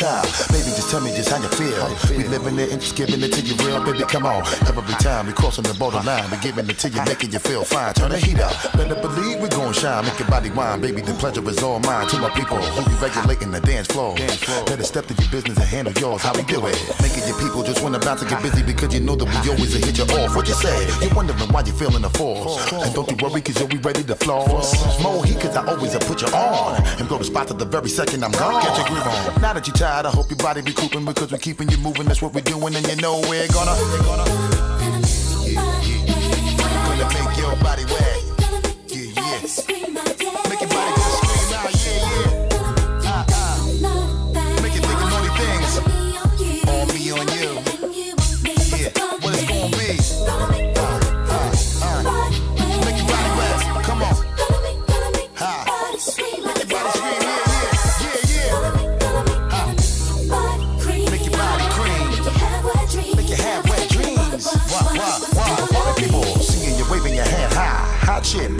Time, 0.00 0.24
baby, 0.48 0.72
just 0.72 0.90
tell 0.90 1.00
me 1.00 1.12
just 1.12 1.28
how 1.28 1.36
you 1.36 1.48
feel. 1.52 1.84
We 2.16 2.24
living 2.24 2.58
it 2.58 2.72
and 2.72 2.80
just 2.80 2.96
giving 2.96 3.20
it 3.20 3.32
to 3.36 3.40
you 3.44 3.54
real, 3.60 3.84
baby. 3.84 4.00
Come 4.08 4.24
on. 4.24 4.40
Every 4.64 4.94
time 4.96 5.26
we 5.26 5.32
crossing 5.32 5.64
the 5.64 5.74
borderline, 5.74 6.30
we 6.30 6.38
giving 6.38 6.68
it 6.68 6.78
to 6.80 6.88
you, 6.88 7.04
making 7.04 7.32
you 7.32 7.38
feel 7.38 7.64
fine. 7.64 7.92
Turn 7.92 8.10
the 8.10 8.18
heat 8.18 8.40
up. 8.40 8.56
Better 8.72 8.96
believe 8.96 9.40
we 9.40 9.48
gon' 9.48 9.72
shine, 9.74 10.04
make 10.06 10.18
your 10.18 10.28
body 10.28 10.50
wine, 10.50 10.80
baby. 10.80 11.02
The 11.02 11.12
pleasure 11.14 11.46
is 11.46 11.62
all 11.62 11.78
mine. 11.80 12.08
To 12.08 12.18
my 12.18 12.30
people 12.30 12.56
who 12.56 12.80
be 12.88 12.96
regulating 12.96 13.50
the 13.52 13.60
dance 13.60 13.88
floor. 13.88 14.16
Better 14.16 14.84
step 14.84 15.04
to 15.06 15.14
your 15.14 15.30
business 15.30 15.58
and 15.58 15.68
handle 15.68 15.92
yours. 16.00 16.22
How 16.22 16.32
we 16.32 16.42
do 16.44 16.64
it? 16.66 16.76
Making 17.04 17.28
your 17.28 17.38
people 17.38 17.62
just 17.62 17.82
wanna 17.82 17.98
bounce 17.98 18.22
and 18.22 18.30
get 18.30 18.42
busy 18.42 18.62
because 18.62 18.94
you 18.94 19.00
know 19.00 19.16
that 19.16 19.28
we 19.28 19.36
always 19.52 19.74
hit 19.74 19.98
you 19.98 20.08
off. 20.16 20.34
What 20.34 20.48
you 20.48 20.54
say? 20.54 20.88
You're 21.04 21.14
wondering 21.14 21.38
why 21.52 21.60
you 21.60 21.72
feeling 21.72 22.02
the 22.02 22.10
force. 22.10 22.56
And 22.72 22.94
don't 22.94 23.10
you 23.10 23.16
worry, 23.20 23.42
cause 23.42 23.58
you'll 23.60 23.68
be 23.68 23.78
ready 23.78 24.02
to 24.04 24.16
floss. 24.16 24.72
More 25.02 25.24
heat, 25.24 25.40
cause 25.40 25.56
I 25.56 25.66
always 25.66 25.92
have 25.92 26.06
put 26.08 26.22
you 26.22 26.28
on. 26.28 26.80
And 26.98 27.06
go 27.08 27.18
to 27.18 27.24
spot 27.24 27.48
to 27.48 27.54
the 27.54 27.66
very 27.66 27.90
second 27.90 28.24
I'm 28.24 28.32
gone. 28.32 28.62
Get 28.64 28.76
your 28.78 28.86
groove 28.88 29.06
on. 29.06 29.42
Now 29.42 29.52
that 29.52 29.66
you're 29.66 29.76
tired, 29.76 29.89
I 29.90 30.08
hope 30.10 30.30
your 30.30 30.36
body 30.36 30.62
be 30.62 30.72
cooping 30.72 31.04
because 31.04 31.32
we're 31.32 31.38
keeping 31.38 31.68
you 31.68 31.76
moving. 31.78 32.06
That's 32.06 32.22
what 32.22 32.32
we're 32.32 32.42
doing, 32.42 32.76
and 32.76 32.86
you 32.86 32.96
know 32.96 33.20
we're 33.28 33.48
gonna. 33.48 33.74
Gonna, 34.04 34.24
gonna 36.86 37.08
make 37.12 37.36
your 37.36 37.56
body 37.56 37.84
wet. 37.86 38.22
Yeah, 38.86 39.96
yeah. 39.96 40.09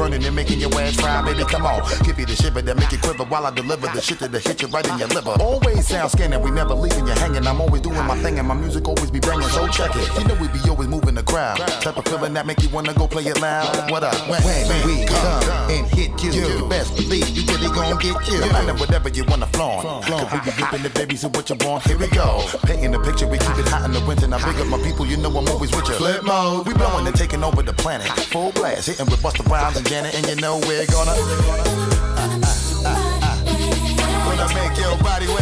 Burning 0.01 0.25
and 0.25 0.35
making 0.35 0.59
your 0.59 0.73
ass 0.81 0.97
fry, 0.97 1.21
baby. 1.23 1.45
Come 1.45 1.67
on, 1.67 1.83
give 2.05 2.19
you 2.19 2.25
the 2.25 2.35
shiver 2.35 2.63
that 2.63 2.77
make 2.77 2.91
you 2.91 2.99
quiver 2.99 3.25
while 3.25 3.45
I 3.45 3.51
deliver 3.51 3.87
the 3.89 4.01
shit 4.01 4.19
that'll 4.21 4.41
hit 4.41 4.63
you 4.63 4.69
right 4.69 4.87
in 4.89 4.99
your 4.99 5.09
liver. 5.09 5.37
Always 5.41 5.87
sound 5.87 6.11
scanning, 6.11 6.41
we 6.41 6.51
never 6.51 6.75
leaving 6.75 7.07
you 7.07 7.13
hanging. 7.13 7.47
I'm 7.47 7.61
always 7.61 7.83
doing 7.83 8.05
my 8.07 8.17
thing 8.23 8.39
and 8.39 8.49
my 8.49 8.55
music 8.55 8.89
always 8.89 9.11
be 9.11 9.21
banging. 9.21 9.49
So 9.49 9.69
check 9.69 9.91
it. 9.95 10.09
You 10.19 10.25
know 10.27 10.37
we 10.41 10.49
be 10.49 10.61
always 10.69 10.89
moving 10.89 11.15
the 11.15 11.23
crowd. 11.23 11.59
Type 11.85 11.99
of 11.99 12.05
feeling 12.07 12.33
that 12.35 12.47
make 12.47 12.63
you 12.63 12.71
wanna 12.71 12.95
go 12.95 13.07
play 13.07 13.25
it 13.25 13.41
loud. 13.41 13.91
What 13.91 14.03
up? 14.03 14.17
When, 14.29 14.41
when 14.43 14.81
we 14.87 15.05
come 15.05 15.45
and 15.69 15.87
hit 15.89 16.11
you, 16.23 16.33
you 16.33 16.69
best 16.69 16.97
believe 16.97 17.29
you 17.29 17.45
really 17.53 17.69
gon' 17.75 17.99
get. 17.99 18.17
No 18.41 18.49
matter 18.53 18.75
whatever 18.75 19.09
you 19.11 19.25
wanna 19.29 19.47
Cause 19.61 20.33
we 20.33 20.39
be 20.41 20.57
dipping 20.57 20.83
the 20.83 20.91
babies 20.91 21.21
so 21.21 21.29
what 21.29 21.51
you 21.51 21.57
want? 21.61 21.85
Here 21.85 21.99
we 21.99 22.09
go. 22.09 22.43
Painting 22.65 22.93
the 22.93 22.99
picture, 22.99 23.27
we 23.27 23.37
keep 23.37 23.59
it 23.59 23.69
hot 23.69 23.85
in 23.85 23.93
the 23.93 24.01
winter. 24.07 24.27
Now 24.27 24.39
big 24.39 24.59
up 24.59 24.67
my 24.69 24.79
people, 24.83 25.05
you 25.07 25.19
know 25.19 25.29
I'm 25.29 25.47
always 25.49 25.71
with 25.71 25.87
you. 25.87 25.95
Flip 25.95 26.25
mode, 26.25 26.67
we 26.67 26.73
blowing 26.73 27.07
and 27.07 27.15
taking 27.15 27.45
over 27.45 27.63
the 27.63 27.75
planet. 27.75 28.07
Full 28.33 28.53
blast, 28.53 28.87
hitting 28.87 29.07
with 29.07 29.21
Busta 29.21 29.47
Rhymes 29.51 29.77
and 29.77 29.87
Janet, 29.87 30.15
and 30.15 30.27
you 30.27 30.37
know 30.37 30.59
we're 30.67 30.87
gonna 30.87 31.11
uh, 31.11 32.41
uh, 32.87 33.01
uh, 33.21 34.25
gonna 34.25 34.49
make 34.55 34.79
your 34.79 34.97
body 35.03 35.27
wet. 35.29 35.39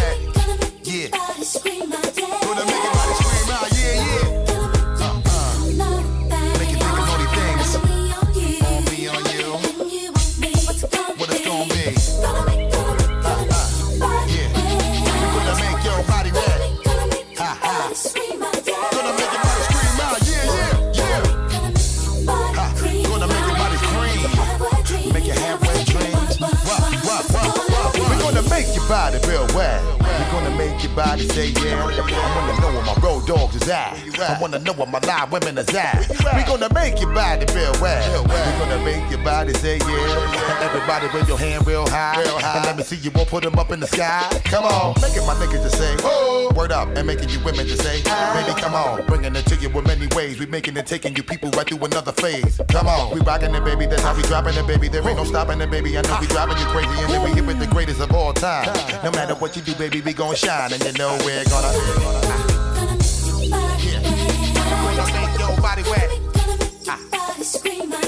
Your 31.16 31.16
body 31.16 31.28
say 31.28 31.48
yeah. 31.64 31.82
I 31.82 32.36
wanna 32.36 32.60
know 32.60 32.72
where 32.72 32.84
my 32.84 32.94
road 33.00 33.26
dogs 33.26 33.56
is 33.56 33.68
at. 33.68 34.07
I 34.20 34.38
wanna 34.40 34.58
know 34.58 34.72
where 34.72 34.86
my 34.86 34.98
live 35.00 35.32
women 35.32 35.58
is 35.58 35.68
at. 35.74 36.08
We're 36.08 36.46
gonna 36.46 36.72
make 36.74 37.00
your 37.00 37.12
body 37.12 37.46
real 37.54 37.72
wet. 37.80 38.02
We're 38.28 38.58
gonna 38.58 38.84
make 38.84 39.10
your 39.10 39.22
body 39.22 39.52
say 39.54 39.78
yeah. 39.78 40.60
Everybody 40.62 41.06
raise 41.16 41.28
your 41.28 41.38
hand 41.38 41.66
real 41.66 41.88
high. 41.88 42.22
And 42.22 42.64
let 42.64 42.76
me 42.76 42.82
see 42.82 42.96
you 42.96 43.10
all 43.16 43.26
put 43.26 43.44
them 43.44 43.58
up 43.58 43.70
in 43.70 43.80
the 43.80 43.86
sky. 43.86 44.28
Come 44.44 44.64
on, 44.64 44.94
making 45.00 45.26
my 45.26 45.34
niggas 45.34 45.62
just 45.62 45.78
say 45.78 45.96
word 46.58 46.72
up 46.72 46.88
and 46.96 47.06
making 47.06 47.28
you 47.28 47.38
women 47.44 47.66
just 47.66 47.82
say 47.82 48.02
baby 48.02 48.60
come 48.60 48.74
on, 48.74 49.06
bringing 49.06 49.34
it 49.36 49.46
to 49.46 49.54
you 49.56 49.68
in 49.68 49.84
many 49.84 50.08
ways. 50.14 50.40
We 50.40 50.46
making 50.46 50.76
it, 50.76 50.86
taking 50.86 51.14
you 51.14 51.22
people 51.22 51.50
right 51.50 51.66
through 51.66 51.84
another 51.84 52.12
phase. 52.12 52.60
Come 52.68 52.88
on, 52.88 53.14
we 53.14 53.20
rocking 53.20 53.54
it, 53.54 53.64
baby. 53.64 53.86
That's 53.86 54.02
how 54.02 54.16
we 54.16 54.22
dropping 54.22 54.56
it, 54.56 54.66
baby. 54.66 54.88
There 54.88 55.06
ain't 55.06 55.16
no 55.16 55.24
stopping 55.24 55.60
it, 55.60 55.70
baby. 55.70 55.96
I 55.96 56.02
know 56.02 56.18
we 56.20 56.26
driving 56.26 56.58
you 56.58 56.66
crazy, 56.66 57.00
and 57.02 57.12
then 57.12 57.22
we 57.22 57.32
here 57.32 57.44
with 57.44 57.60
the 57.60 57.66
greatest 57.66 58.00
of 58.00 58.12
all 58.12 58.32
time. 58.32 58.66
No 59.04 59.10
matter 59.12 59.34
what 59.34 59.56
you 59.56 59.62
do, 59.62 59.74
baby, 59.74 60.00
we 60.00 60.12
gon' 60.12 60.34
shine, 60.34 60.72
and 60.72 60.82
you 60.84 60.92
know 60.92 61.16
we're 61.24 61.44
gonna. 61.44 63.17
Body 65.82 65.90
wet. 65.90 66.10
Gonna 66.34 66.56
ah. 66.88 68.07